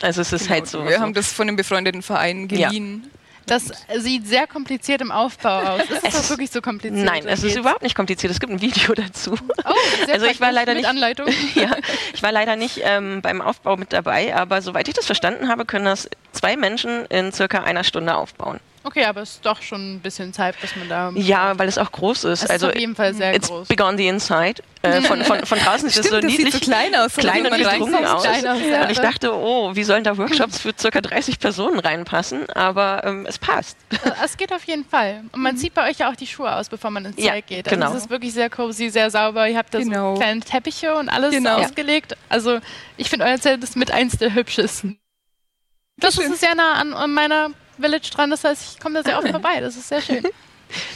Also 0.03 0.21
es 0.21 0.33
ist 0.33 0.49
halt 0.49 0.69
so. 0.69 0.83
Mhm. 0.83 0.89
Wir 0.89 0.97
so. 0.97 1.01
haben 1.03 1.15
das 1.15 1.33
von 1.33 1.49
einem 1.49 1.57
befreundeten 1.57 2.03
Verein 2.03 2.47
geliehen. 2.47 3.11
Das 3.49 3.71
sieht 3.99 4.27
sehr 4.27 4.47
kompliziert 4.47 5.01
im 5.01 5.11
Aufbau 5.11 5.59
aus. 5.59 5.83
Ist 5.83 6.05
es 6.05 6.25
auch 6.25 6.31
wirklich 6.31 6.51
so 6.51 6.61
kompliziert? 6.61 7.05
Nein, 7.05 7.27
es 7.27 7.43
ist 7.43 7.57
überhaupt 7.57 7.83
nicht 7.83 7.95
kompliziert. 7.95 8.31
Es 8.33 8.41
gibt 8.41 8.53
ein 8.53 8.61
Video 8.61 8.95
dazu. 8.95 9.33
Oh, 9.65 9.73
sehr 10.05 10.15
Also 10.15 10.27
ich 10.27 10.41
war 10.41 10.53
leider 10.53 10.75
nicht- 10.75 10.87
Anleitung. 10.87 11.27
ja, 11.55 11.77
ich 12.13 12.23
war 12.23 12.33
leider 12.33 12.57
nicht 12.57 12.81
ähm, 12.85 13.21
beim 13.23 13.41
Aufbau 13.41 13.77
mit 13.77 13.93
dabei, 13.93 14.35
aber 14.35 14.63
soweit 14.63 14.89
ich 14.89 14.95
das 14.95 15.07
verstanden 15.07 15.49
habe, 15.49 15.65
können 15.65 15.85
das 15.87 16.09
zwei 16.33 16.57
Menschen 16.57 17.07
in 17.07 17.33
circa 17.33 17.63
einer 17.63 17.85
Stunde 17.85 18.15
aufbauen. 18.15 18.61
Okay, 18.89 19.05
aber 19.05 19.21
es 19.21 19.33
ist 19.33 19.45
doch 19.45 19.61
schon 19.61 19.97
ein 19.97 20.01
bisschen 20.01 20.33
Zeit, 20.33 20.59
bis 20.63 20.75
man 20.75 20.89
da. 20.89 21.13
Ja, 21.15 21.59
weil 21.59 21.69
es 21.69 21.77
auch 21.77 21.93
groß 21.93 22.25
ist. 22.25 22.39
Es 22.39 22.43
ist 22.45 22.51
also 22.51 22.69
auf 22.69 22.75
jeden 22.75 22.95
Fall 22.97 23.13
sehr 23.13 23.35
it's 23.35 23.49
groß. 23.49 23.69
big 23.69 23.83
on 23.83 23.99
the 23.99 24.07
inside. 24.09 24.63
Äh, 24.81 25.03
von, 25.03 25.23
von, 25.25 25.45
von 25.45 25.59
draußen 25.59 25.91
sieht 25.91 26.05
es 26.05 26.11
so 26.11 26.17
niedlich 26.21 26.55
sieht 26.55 26.65
so 26.65 26.71
klein 26.71 26.95
aus. 26.95 27.15
klein 27.17 27.47
und 27.47 27.55
gedrungen 27.59 28.07
aus. 28.07 28.23
klein 28.23 28.47
aus, 28.47 28.59
ja. 28.67 28.85
Und 28.85 28.91
ich 28.91 28.99
dachte, 28.99 29.35
oh, 29.35 29.77
wie 29.77 29.85
sollen 29.85 30.05
da 30.05 30.17
Workshops 30.17 30.61
für 30.61 30.73
circa 30.79 31.03
30 31.03 31.39
Personen 31.39 31.81
reinpassen? 31.81 32.49
Aber 32.51 33.03
ähm, 33.05 33.27
es 33.29 33.39
passt. 33.39 33.77
Es 34.25 34.39
geht 34.39 34.53
auf 34.55 34.65
jeden 34.65 34.87
Fall. 34.87 35.25
Und 35.33 35.43
man 35.43 35.59
zieht 35.59 35.75
bei 35.75 35.91
euch 35.91 35.99
ja 35.99 36.11
auch 36.11 36.17
die 36.17 36.27
Schuhe 36.27 36.55
aus, 36.57 36.71
bevor 36.71 36.91
man 36.91 37.05
ins 37.05 37.23
Ja, 37.23 37.33
Zelt 37.33 37.47
geht. 37.47 37.69
genau. 37.69 37.87
Also 37.87 37.99
es 37.99 38.05
ist 38.05 38.11
wirklich 38.11 38.33
sehr 38.33 38.49
cozy, 38.49 38.89
sehr 38.89 39.11
sauber. 39.11 39.47
Ihr 39.49 39.59
habt 39.59 39.75
da 39.75 39.81
Genau. 39.81 40.15
so 40.15 40.21
kleine 40.23 40.41
Teppiche 40.41 40.95
und 40.95 41.11
alles 41.11 41.33
Genau. 41.35 41.59
ausgelegt. 41.59 42.17
Also 42.31 42.59
ich 42.97 43.11
finde, 43.11 43.27
euer 43.27 43.39
Zelt 43.39 43.63
ist 43.63 43.77
mit 43.77 43.91
eins 43.91 44.17
der 44.17 44.33
hübschesten. 44.35 44.99
Das 45.99 46.17
ist 46.17 46.41
sehr 46.41 46.55
nah 46.55 46.75
an 46.75 47.13
meiner 47.13 47.51
Village 47.81 48.11
dran. 48.15 48.31
Das 48.31 48.45
heißt, 48.45 48.75
ich 48.75 48.81
komme 48.81 48.97
da 48.97 49.03
sehr 49.03 49.19
oft 49.19 49.29
vorbei. 49.31 49.61
Das 49.61 49.77
ist 49.77 49.89
sehr 49.89 50.01
schön. 50.03 50.23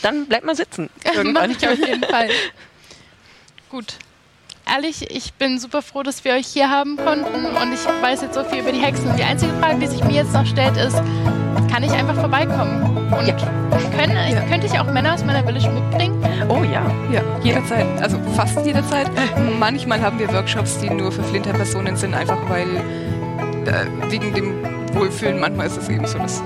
Dann 0.02 0.26
bleibt 0.26 0.44
mal 0.44 0.54
sitzen. 0.56 0.90
Mach 1.32 1.44
ich 1.48 1.66
auf 1.66 1.78
jeden 1.78 2.04
Fall. 2.04 2.28
Gut. 3.70 3.94
Ehrlich, 4.70 5.10
ich 5.10 5.32
bin 5.34 5.58
super 5.58 5.82
froh, 5.82 6.02
dass 6.04 6.24
wir 6.24 6.34
euch 6.34 6.46
hier 6.46 6.70
haben 6.70 6.96
konnten 6.96 7.46
und 7.46 7.72
ich 7.72 7.84
weiß 8.00 8.22
jetzt 8.22 8.34
so 8.34 8.44
viel 8.44 8.60
über 8.60 8.70
die 8.70 8.78
Hexen. 8.78 9.10
Und 9.10 9.18
die 9.18 9.24
einzige 9.24 9.52
Frage, 9.54 9.80
die 9.80 9.86
sich 9.88 10.04
mir 10.04 10.12
jetzt 10.12 10.32
noch 10.32 10.46
stellt, 10.46 10.76
ist, 10.76 10.96
kann 11.70 11.82
ich 11.82 11.90
einfach 11.90 12.14
vorbeikommen? 12.14 12.82
Und 13.12 13.26
können, 13.98 14.16
Ja. 14.30 14.40
könnte 14.48 14.66
ich 14.68 14.78
auch 14.78 14.84
Männer 14.92 15.14
aus 15.14 15.24
meiner 15.24 15.44
Village 15.44 15.68
mitbringen? 15.68 16.22
Oh 16.48 16.62
ja. 16.62 16.86
Ja, 17.12 17.22
jederzeit. 17.42 17.86
Also 18.00 18.18
fast 18.36 18.64
jederzeit. 18.64 19.10
Manchmal 19.58 20.00
haben 20.00 20.18
wir 20.20 20.32
Workshops, 20.32 20.78
die 20.78 20.88
nur 20.90 21.10
für 21.10 21.24
Flinterpersonen 21.24 21.96
sind, 21.96 22.14
einfach 22.14 22.38
weil 22.48 22.76
äh, 23.66 24.10
wegen 24.10 24.32
dem 24.32 24.64
Wohlfühlen 24.94 25.40
manchmal 25.40 25.66
ist 25.66 25.76
es 25.78 25.88
eben 25.88 26.06
so, 26.06 26.18
dass, 26.18 26.42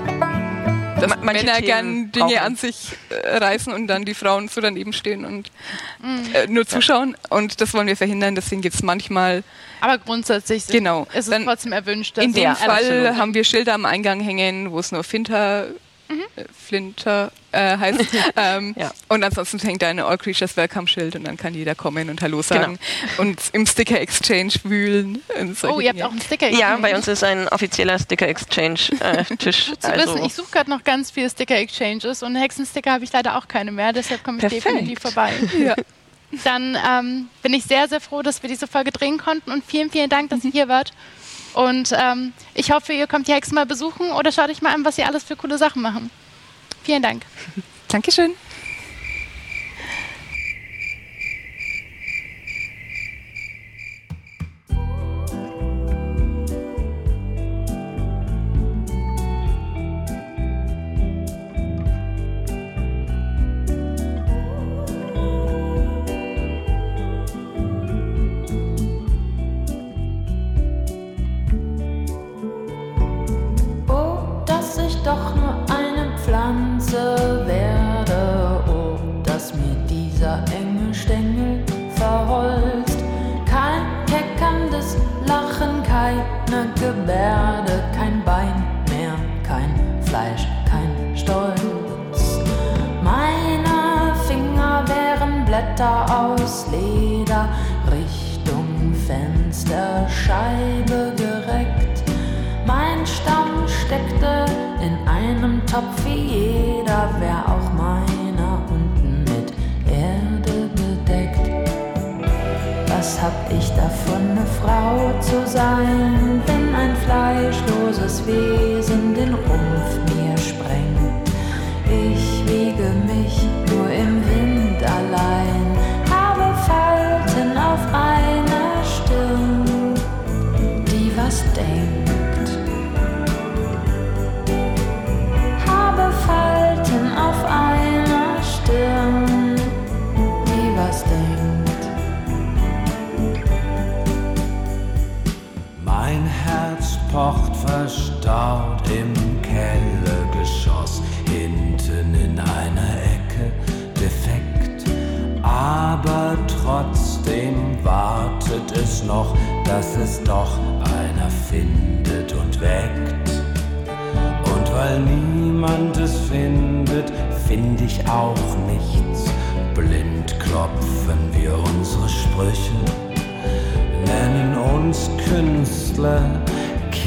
dass 0.99 1.17
Männer 1.21 1.53
Themen 1.55 1.65
gern 1.65 2.11
Dinge 2.11 2.25
brauchen- 2.35 2.37
an 2.39 2.55
sich 2.55 2.93
äh, 3.09 3.37
reißen 3.37 3.73
und 3.73 3.87
dann 3.87 4.05
die 4.05 4.13
Frauen 4.13 4.47
so 4.47 4.61
daneben 4.61 4.93
stehen 4.93 5.25
und 5.25 5.51
äh, 6.33 6.47
nur 6.47 6.65
zuschauen. 6.65 7.15
Und 7.29 7.59
das 7.61 7.73
wollen 7.73 7.87
wir 7.87 7.97
verhindern. 7.97 8.35
Deswegen 8.35 8.61
gibt 8.61 8.75
es 8.75 8.83
manchmal, 8.83 9.43
Aber 9.81 9.97
grundsätzlich 9.97 10.65
Genau. 10.67 11.03
ist 11.13 11.25
es 11.25 11.29
Dann 11.29 11.45
trotzdem 11.45 11.71
erwünscht. 11.73 12.17
dass 12.17 12.25
in 12.25 12.33
dem 12.33 12.43
Ja, 12.43 12.55
Fall 12.55 12.69
absolut. 12.83 13.17
haben 13.17 13.33
wir 13.33 13.43
Schilder 13.43 13.73
am 13.73 13.85
Eingang 13.85 14.19
hängen, 14.21 14.71
wo 14.71 14.79
es 14.79 14.91
nur 14.91 15.03
Finter, 15.03 15.67
äh, 16.09 16.43
Flinter 16.53 17.31
äh, 17.51 17.77
heißt. 17.77 18.05
ähm, 18.35 18.75
Ja. 18.77 18.91
Und 19.07 19.23
ansonsten 19.23 19.59
hängt 19.59 19.81
da 19.81 19.87
eine 19.87 20.05
All 20.05 20.17
Creatures 20.17 20.57
Welcome 20.57 20.87
Schild 20.87 21.15
und 21.15 21.25
dann 21.25 21.37
kann 21.37 21.53
jeder 21.53 21.75
kommen 21.75 22.09
und 22.09 22.21
Hallo 22.21 22.41
sagen 22.41 22.79
und 23.17 23.39
im 23.53 23.65
Sticker 23.65 23.99
Exchange 23.99 24.53
wühlen. 24.63 25.21
Oh, 25.63 25.79
ihr 25.79 25.89
habt 25.89 26.01
auch 26.01 26.11
einen 26.11 26.21
Sticker. 26.21 26.49
Ja, 26.49 26.77
bei 26.77 26.95
uns 26.95 27.07
ist 27.07 27.23
ein 27.23 27.47
offizieller 27.49 27.99
Sticker 27.99 28.27
Exchange 28.27 28.79
äh, 28.99 29.23
Tisch. 29.37 29.71
Zu 29.79 29.93
wissen, 29.93 30.23
ich 30.25 30.33
suche 30.33 30.51
gerade 30.51 30.69
noch 30.69 30.83
ganz 30.83 31.11
viele 31.11 31.29
Sticker-Exchanges 31.29 32.23
und 32.23 32.35
Hexensticker 32.35 32.91
habe 32.91 33.03
ich 33.03 33.11
leider 33.11 33.37
auch 33.37 33.47
keine 33.47 33.71
mehr, 33.71 33.93
deshalb 33.93 34.23
komme 34.23 34.37
ich 34.37 34.41
Perfekt. 34.41 34.65
definitiv 34.65 34.99
vorbei. 34.99 35.33
Ja. 35.57 35.75
Dann 36.43 36.77
ähm, 36.87 37.29
bin 37.41 37.53
ich 37.53 37.63
sehr, 37.63 37.87
sehr 37.87 38.01
froh, 38.01 38.21
dass 38.21 38.41
wir 38.43 38.49
diese 38.49 38.67
Folge 38.67 38.91
drehen 38.91 39.17
konnten 39.17 39.49
und 39.51 39.63
vielen, 39.65 39.89
vielen 39.89 40.09
Dank, 40.09 40.29
dass 40.29 40.43
ihr 40.43 40.51
hier 40.51 40.67
wart. 40.67 40.91
Und 41.57 41.91
ähm, 41.91 42.33
ich 42.53 42.69
hoffe, 42.69 42.93
ihr 42.93 43.07
kommt 43.07 43.27
die 43.27 43.33
Hexen 43.33 43.55
mal 43.55 43.65
besuchen 43.65 44.11
oder 44.11 44.31
schaut 44.31 44.51
euch 44.51 44.61
mal 44.61 44.75
an, 44.75 44.85
was 44.85 44.95
sie 44.95 45.03
alles 45.03 45.23
für 45.23 45.35
coole 45.35 45.57
Sachen 45.57 45.81
machen. 45.81 46.11
Vielen 46.83 47.01
Dank. 47.01 47.23
Dankeschön. 47.87 48.33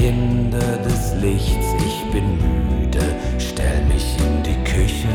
Kinder 0.00 0.78
des 0.78 1.12
Lichts. 1.20 1.66
Ich 1.84 2.10
bin 2.10 2.38
müde, 2.38 3.04
stell 3.38 3.84
mich 3.84 4.16
in 4.18 4.42
die 4.42 4.64
Küche. 4.64 5.14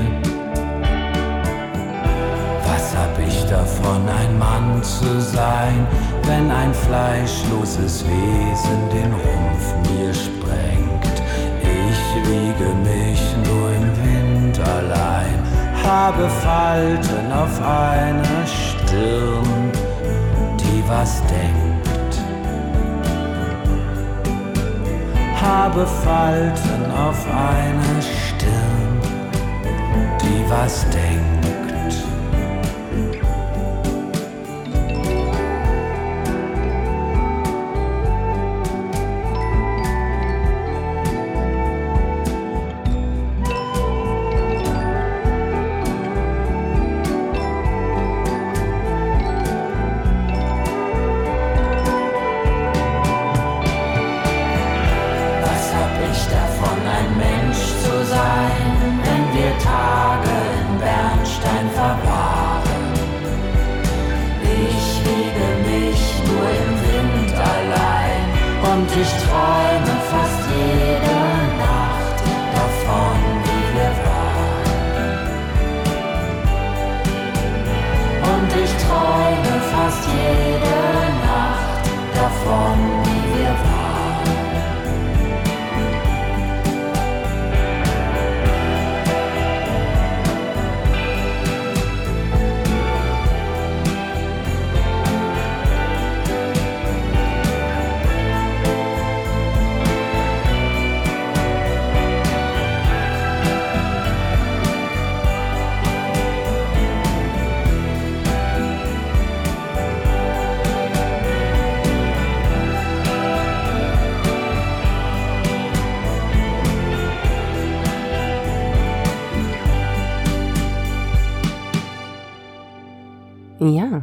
Was 2.67 2.95
hab 2.95 3.17
ich 3.27 3.45
davon, 3.45 4.07
ein 4.07 4.38
Mann 4.38 4.83
zu 4.83 5.19
sein, 5.19 5.88
wenn 6.27 6.51
ein 6.51 6.71
fleischloses 6.71 8.05
Wesen 8.05 8.81
den 8.93 9.11
Rumpf 9.25 9.65
mir 9.89 10.13
sprengt? 10.13 11.15
Ich 11.63 12.01
wiege 12.29 12.69
mich 12.91 13.21
nur 13.47 13.69
im 13.79 13.89
Wind 14.05 14.59
allein, 14.59 15.39
habe 15.83 16.29
Falten 16.29 17.31
auf 17.31 17.59
einer 17.59 18.45
Stirn 18.45 19.71
die 20.59 20.83
was 20.88 21.21
denkt. 21.21 21.64
Habe 25.46 25.86
Falten 25.86 26.91
auf 26.91 27.24
einer 27.28 28.02
Stirn, 28.02 29.00
die 30.20 30.50
was 30.50 30.84
denkt. 30.89 31.34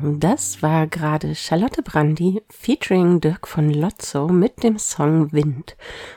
Das 0.04 0.62
war 0.62 0.88
gerade 0.88 1.36
Charlotte 1.36 1.80
Brandy 1.80 2.42
featuring 2.50 3.20
Dirk 3.20 3.46
von 3.46 3.70
Lotzo 3.70 4.26
mit 4.26 4.64
dem 4.64 4.76
Song 4.76 5.30
Wind. 5.32 5.76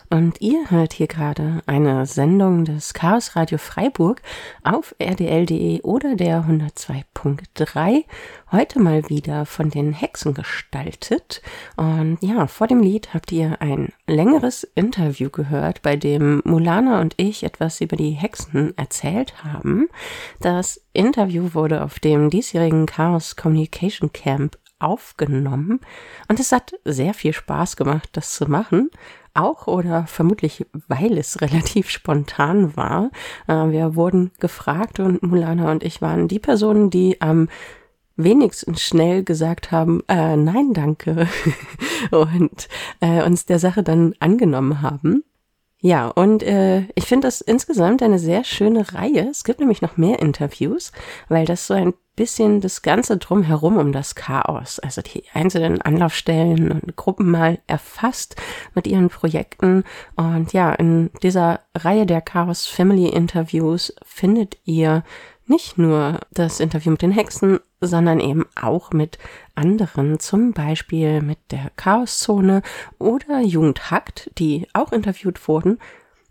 Und 0.10 0.42
ihr 0.42 0.72
hört 0.72 0.94
hier 0.94 1.06
gerade 1.06 1.62
eine 1.68 2.08
Sendung 2.08 2.66
des 2.66 2.96
Chaos 2.96 3.36
Radio 3.36 3.60
Freiburg 3.60 4.24
auf 4.64 4.96
rdl.de 5.00 5.84
oder 5.84 6.16
der 6.16 6.46
102.3. 6.46 8.06
Heute 8.52 8.80
mal 8.80 9.08
wieder 9.08 9.46
von 9.46 9.70
den 9.70 9.94
Hexen 9.94 10.34
gestaltet. 10.34 11.44
Und 11.76 12.18
ja, 12.22 12.48
vor 12.48 12.66
dem 12.66 12.82
Lied 12.82 13.14
habt 13.14 13.32
ihr 13.32 13.62
ein 13.62 13.90
längeres 14.08 14.64
Interview 14.74 15.30
gehört, 15.30 15.84
bei 15.84 15.96
dem 15.96 16.42
Mulana 16.44 17.02
und 17.02 17.14
ich 17.18 17.44
etwas 17.44 17.82
über 17.82 17.98
die 17.98 18.12
Hexen 18.12 18.76
erzählt 18.78 19.44
haben. 19.44 19.90
Das 20.40 20.85
Interview 20.96 21.54
wurde 21.54 21.84
auf 21.84 22.00
dem 22.00 22.30
diesjährigen 22.30 22.86
Chaos 22.86 23.36
Communication 23.36 24.14
Camp 24.14 24.58
aufgenommen 24.80 25.80
und 26.28 26.40
es 26.40 26.52
hat 26.52 26.74
sehr 26.84 27.14
viel 27.14 27.34
Spaß 27.34 27.76
gemacht, 27.76 28.10
das 28.14 28.34
zu 28.34 28.50
machen. 28.50 28.90
Auch 29.34 29.68
oder 29.68 30.08
vermutlich, 30.08 30.66
weil 30.88 31.18
es 31.18 31.42
relativ 31.42 31.90
spontan 31.90 32.76
war. 32.76 33.12
Äh, 33.48 33.72
Wir 33.72 33.96
wurden 33.96 34.32
gefragt 34.40 35.00
und 35.00 35.24
Mulana 35.24 35.72
und 35.72 35.84
ich 35.84 36.02
waren 36.02 36.28
die 36.28 36.40
Personen, 36.40 36.90
die 36.90 37.22
am 37.22 37.50
wenigstens 38.18 38.82
schnell 38.82 39.24
gesagt 39.24 39.72
haben, 39.72 40.02
äh, 40.08 40.38
nein, 40.38 40.74
danke, 40.74 41.28
und 42.12 42.70
äh, 43.02 43.24
uns 43.24 43.46
der 43.46 43.60
Sache 43.60 43.84
dann 43.84 44.14
angenommen 44.20 44.82
haben. 44.82 45.24
Ja, 45.82 46.08
und 46.08 46.42
äh, 46.42 46.88
ich 46.96 47.06
finde 47.06 47.28
das 47.28 47.42
insgesamt 47.42 48.02
eine 48.02 48.18
sehr 48.18 48.44
schöne 48.44 48.94
Reihe. 48.94 49.28
Es 49.30 49.44
gibt 49.44 49.60
nämlich 49.60 49.82
noch 49.82 49.98
mehr 49.98 50.20
Interviews, 50.20 50.92
weil 51.30 51.46
das 51.46 51.68
so 51.68 51.74
ein 51.74 51.94
bisschen 52.16 52.62
das 52.62 52.82
Ganze 52.82 53.18
drumherum 53.18 53.78
um 53.78 53.92
das 53.92 54.16
Chaos, 54.16 54.80
also 54.80 55.02
die 55.02 55.24
einzelnen 55.34 55.82
Anlaufstellen 55.82 56.72
und 56.72 56.96
Gruppen 56.96 57.30
mal 57.30 57.60
erfasst 57.68 58.36
mit 58.74 58.88
ihren 58.88 59.10
Projekten. 59.10 59.84
Und 60.16 60.54
ja, 60.54 60.74
in 60.74 61.12
dieser 61.24 61.62
Reihe 61.76 62.06
der 62.06 62.22
Chaos 62.22 62.66
Family 62.66 63.08
Interviews 63.08 63.94
findet 64.06 64.58
ihr 64.64 65.04
nicht 65.48 65.78
nur 65.78 66.20
das 66.32 66.60
Interview 66.60 66.92
mit 66.92 67.02
den 67.02 67.12
Hexen, 67.12 67.60
sondern 67.80 68.20
eben 68.20 68.46
auch 68.60 68.92
mit 68.92 69.20
anderen, 69.54 70.20
zum 70.20 70.54
Beispiel 70.54 71.22
mit 71.22 71.38
der 71.52 71.72
Chaoszone 71.76 72.62
oder 72.98 73.42
Jugend 73.42 73.92
Hackt, 73.92 74.32
die 74.38 74.68
auch 74.74 74.92
interviewt 74.92 75.48
wurden. 75.48 75.80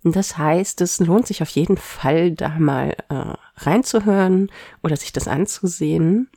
Das 0.02 0.36
heißt, 0.36 0.80
es 0.80 1.00
lohnt 1.00 1.26
sich 1.26 1.42
auf 1.42 1.48
jeden 1.50 1.76
Fall, 1.76 2.32
da 2.32 2.50
mal 2.58 2.96
äh, 3.08 3.34
reinzuhören 3.56 4.50
oder 4.82 4.96
sich 4.96 5.12
das 5.12 5.28
anzusehen 5.28 6.28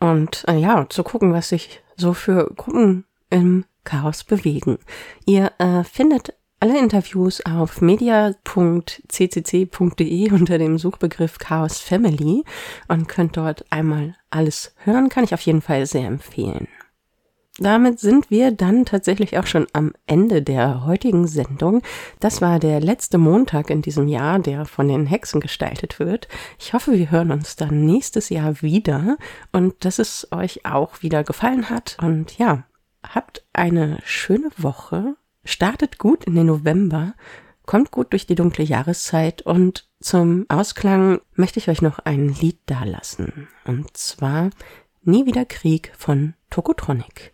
und 0.00 0.44
äh, 0.48 0.56
ja, 0.56 0.86
zu 0.88 1.02
gucken, 1.02 1.32
was 1.32 1.48
sich 1.50 1.82
so 1.96 2.12
für 2.12 2.52
Gruppen 2.54 3.04
im 3.30 3.64
Chaos 3.84 4.24
bewegen. 4.24 4.78
Ihr 5.24 5.52
äh, 5.58 5.84
findet 5.84 6.34
alle 6.60 6.78
Interviews 6.78 7.44
auf 7.44 7.80
media.ccc.de 7.80 8.32
unter 10.32 10.58
dem 10.58 10.78
Suchbegriff 10.78 11.38
Chaos 11.38 11.78
Family 11.78 12.44
und 12.88 13.08
könnt 13.08 13.36
dort 13.36 13.64
einmal 13.70 14.16
alles 14.30 14.74
hören, 14.78 15.08
kann 15.08 15.24
ich 15.24 15.34
auf 15.34 15.42
jeden 15.42 15.62
Fall 15.62 15.86
sehr 15.86 16.06
empfehlen. 16.06 16.68
Damit 17.58 18.00
sind 18.00 18.30
wir 18.30 18.50
dann 18.50 18.84
tatsächlich 18.84 19.38
auch 19.38 19.46
schon 19.46 19.66
am 19.72 19.92
Ende 20.06 20.42
der 20.42 20.84
heutigen 20.84 21.26
Sendung. 21.26 21.82
Das 22.20 22.42
war 22.42 22.58
der 22.58 22.80
letzte 22.80 23.16
Montag 23.16 23.70
in 23.70 23.80
diesem 23.80 24.08
Jahr, 24.08 24.38
der 24.38 24.66
von 24.66 24.88
den 24.88 25.06
Hexen 25.06 25.40
gestaltet 25.40 25.98
wird. 25.98 26.28
Ich 26.58 26.74
hoffe, 26.74 26.92
wir 26.92 27.10
hören 27.10 27.32
uns 27.32 27.56
dann 27.56 27.86
nächstes 27.86 28.28
Jahr 28.28 28.60
wieder 28.60 29.16
und 29.52 29.84
dass 29.84 29.98
es 29.98 30.28
euch 30.32 30.66
auch 30.66 31.02
wieder 31.02 31.24
gefallen 31.24 31.70
hat. 31.70 31.96
Und 32.02 32.36
ja, 32.36 32.64
habt 33.02 33.46
eine 33.54 34.00
schöne 34.04 34.50
Woche, 34.58 35.16
startet 35.44 35.98
gut 35.98 36.24
in 36.24 36.34
den 36.34 36.46
November, 36.46 37.14
kommt 37.64 37.90
gut 37.90 38.12
durch 38.12 38.26
die 38.26 38.34
dunkle 38.34 38.64
Jahreszeit 38.64 39.42
und 39.42 39.88
zum 39.98 40.44
Ausklang 40.48 41.20
möchte 41.34 41.58
ich 41.58 41.68
euch 41.68 41.80
noch 41.80 42.00
ein 42.00 42.28
Lied 42.28 42.58
dalassen. 42.66 43.48
Und 43.64 43.96
zwar 43.96 44.50
Nie 45.08 45.24
wieder 45.24 45.44
Krieg 45.44 45.92
von 45.96 46.34
Tokotronic. 46.50 47.32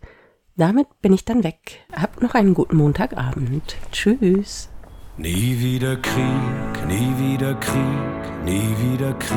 Damit 0.55 0.87
bin 1.01 1.13
ich 1.13 1.25
dann 1.25 1.43
weg. 1.43 1.83
Habt 1.91 2.21
noch 2.21 2.35
einen 2.35 2.53
guten 2.53 2.77
Montagabend. 2.77 3.75
Tschüss. 3.91 4.69
Nie 5.17 5.59
wieder 5.59 5.95
Krieg, 5.97 6.87
nie 6.87 7.11
wieder 7.17 7.55
Krieg, 7.55 8.43
nie 8.45 8.75
wieder 8.79 9.13
Krieg. 9.13 9.33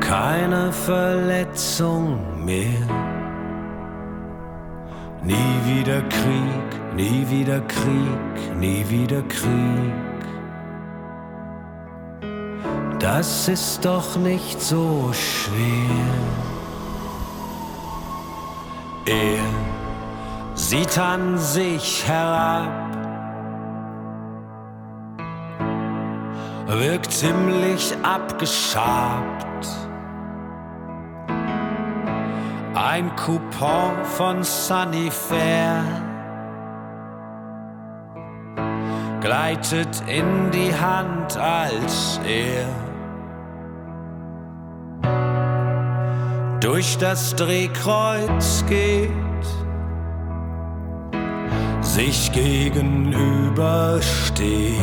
Keine 0.00 0.72
Verletzung 0.72 2.44
mehr. 2.44 2.86
Nie 5.22 5.34
wieder 5.64 6.02
Krieg, 6.02 6.94
nie 6.94 7.26
wieder 7.30 7.62
Krieg, 7.62 8.58
nie 8.58 8.84
wieder 8.90 9.22
Krieg. 9.22 9.94
Das 12.98 13.48
ist 13.48 13.84
doch 13.86 14.16
nicht 14.18 14.60
so 14.60 15.10
schwer. 15.12 16.53
Er 19.06 19.44
sieht 20.54 20.98
an 20.98 21.36
sich 21.36 22.08
herab, 22.08 22.96
wirkt 26.68 27.12
ziemlich 27.12 27.94
abgeschabt. 28.02 29.68
Ein 32.74 33.14
Coupon 33.16 34.04
von 34.16 34.42
Sunny 34.42 35.10
Fair 35.10 35.84
gleitet 39.20 40.02
in 40.06 40.50
die 40.50 40.74
Hand, 40.74 41.36
als 41.36 42.18
er 42.26 42.93
durch 46.64 46.96
das 46.96 47.36
Drehkreuz 47.36 48.64
geht, 48.66 49.10
sich 51.82 52.32
gegenübersteht 52.32 54.80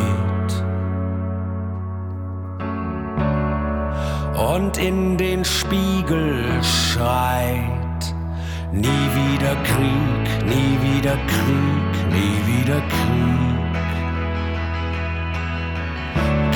und 4.53 4.77
in 4.77 5.17
den 5.17 5.43
Spiegel 5.43 6.45
schreit, 6.61 8.13
nie 8.71 8.85
wieder 8.85 9.55
Krieg, 9.63 10.45
nie 10.45 10.77
wieder 10.83 11.17
Krieg, 11.25 12.11
nie 12.11 12.45
wieder 12.45 12.79
Krieg. 12.79 12.91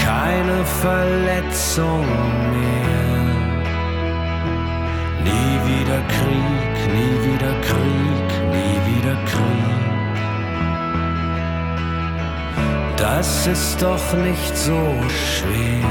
Keine 0.06 0.64
Verletzung 0.66 2.06
mehr 2.52 3.05
Nie 5.28 5.56
wieder 5.70 6.02
Krieg, 6.16 6.76
nie 6.98 7.16
wieder 7.28 7.54
Krieg, 7.70 8.28
nie 8.56 8.78
wieder 8.90 9.18
Krieg. 9.32 9.76
Das 12.98 13.48
ist 13.48 13.82
doch 13.82 14.14
nicht 14.14 14.56
so 14.58 14.80
schwer. 15.10 15.90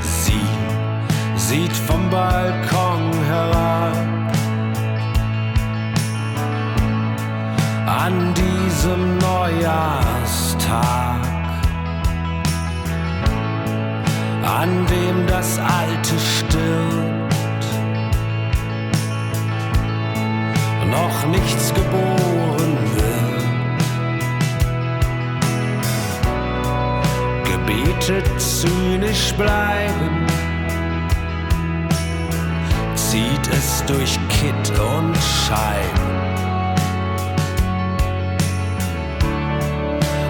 Sie 0.00 0.48
sieht 1.36 1.76
vom 1.88 2.08
Balkon 2.10 3.12
herab. 3.30 3.96
An 7.86 8.34
diesem 8.34 9.18
Neujahrstag 9.18 11.15
an 14.56 14.86
dem 14.86 15.26
das 15.26 15.58
Alte 15.58 16.18
stirbt. 16.18 17.66
Noch 20.90 21.26
nichts 21.26 21.74
geboren 21.74 22.78
wird. 22.94 23.44
Gebetet 27.44 28.40
zynisch 28.40 29.34
bleiben, 29.34 30.26
zieht 32.94 33.46
es 33.52 33.84
durch 33.86 34.18
Kitt 34.28 34.78
und 34.78 35.16
Scheiben. 35.16 36.06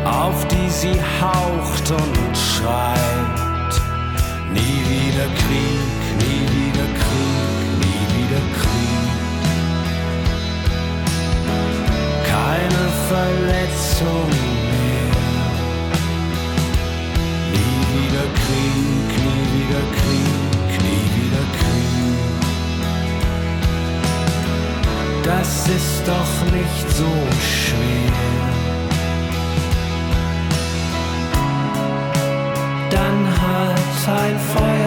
auf 0.05 0.47
die 0.49 0.71
sie 0.71 0.99
haucht 1.21 1.91
und 1.91 2.37
schreit. 2.37 3.16
Nie 4.57 4.81
wieder 4.91 5.29
Krieg, 5.43 6.03
nie 6.23 6.43
wieder 6.57 6.89
Krieg, 7.01 7.69
nie 7.83 8.05
wieder 8.15 8.43
Krieg. 8.59 9.07
Keine 12.33 12.85
Verletzung 13.11 14.31
mehr. 14.73 15.13
Nie 17.53 17.81
wieder 17.93 18.27
Krieg, 18.41 19.11
nie 19.27 19.45
wieder 19.55 19.85
Krieg, 19.99 20.71
nie 20.87 21.07
wieder 21.17 21.45
Krieg. 21.59 21.77
Das 25.25 25.51
ist 25.69 25.97
doch 26.07 26.35
nicht 26.53 26.89
so 26.97 27.11
schwer. 27.41 28.56
Hat 34.07 34.21
ein 34.21 34.86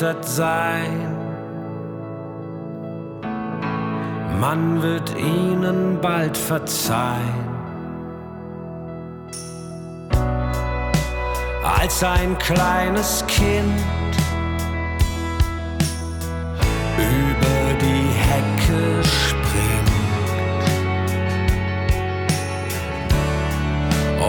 erleichtert 0.00 0.24
sein. 0.24 1.16
Man 4.40 4.82
wird 4.82 5.14
ihnen 5.18 6.00
bald 6.00 6.36
verzeihen. 6.36 7.50
Als 11.62 12.02
ein 12.02 12.38
kleines 12.38 13.24
Kind 13.26 13.80
über 16.98 17.74
die 17.80 18.08
Hecke 18.28 19.02
springt 19.04 19.90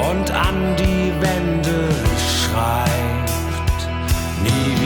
und 0.10 0.32
an 0.32 0.76
die 0.78 1.12
Wände 1.22 1.90
schreibt, 2.18 3.90
nie 4.44 4.81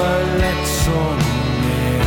Verletzung 0.00 1.18
mehr, 1.62 2.06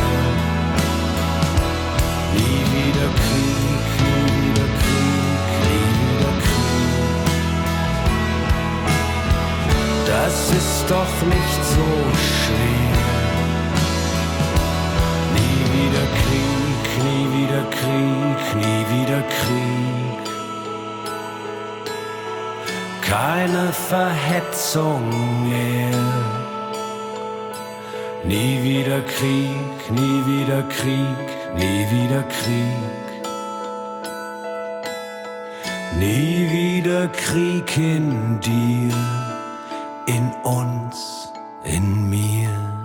nie 2.34 2.62
wieder 2.72 3.10
Krieg, 3.22 3.86
nie 4.04 4.28
wieder 4.40 4.68
Krieg, 4.82 5.50
nie 5.68 5.90
wieder 6.00 6.32
Krieg. 6.44 7.28
Das 10.06 10.36
ist 10.50 10.80
doch 10.88 11.14
nicht 11.34 11.62
so 11.74 11.88
schwer. 12.30 12.98
Nie 15.36 15.60
wieder 15.74 16.06
Krieg, 16.20 16.84
nie 17.04 17.26
wieder 17.36 17.64
Krieg, 17.70 18.40
nie 18.56 18.82
wieder 18.90 19.22
Krieg. 19.22 19.93
Keine 23.14 23.72
Verhetzung 23.72 25.08
mehr. 25.48 26.00
Nie 28.24 28.60
wieder 28.60 29.00
Krieg, 29.02 29.78
nie 29.92 30.20
wieder 30.26 30.62
Krieg, 30.64 31.28
nie 31.54 31.86
wieder 31.94 32.24
Krieg. 32.24 33.04
Nie 35.96 36.50
wieder 36.50 37.06
Krieg 37.06 37.76
in 37.76 38.40
dir, 38.40 38.92
in 40.06 40.32
uns, 40.42 41.32
in 41.62 42.10
mir. 42.10 42.83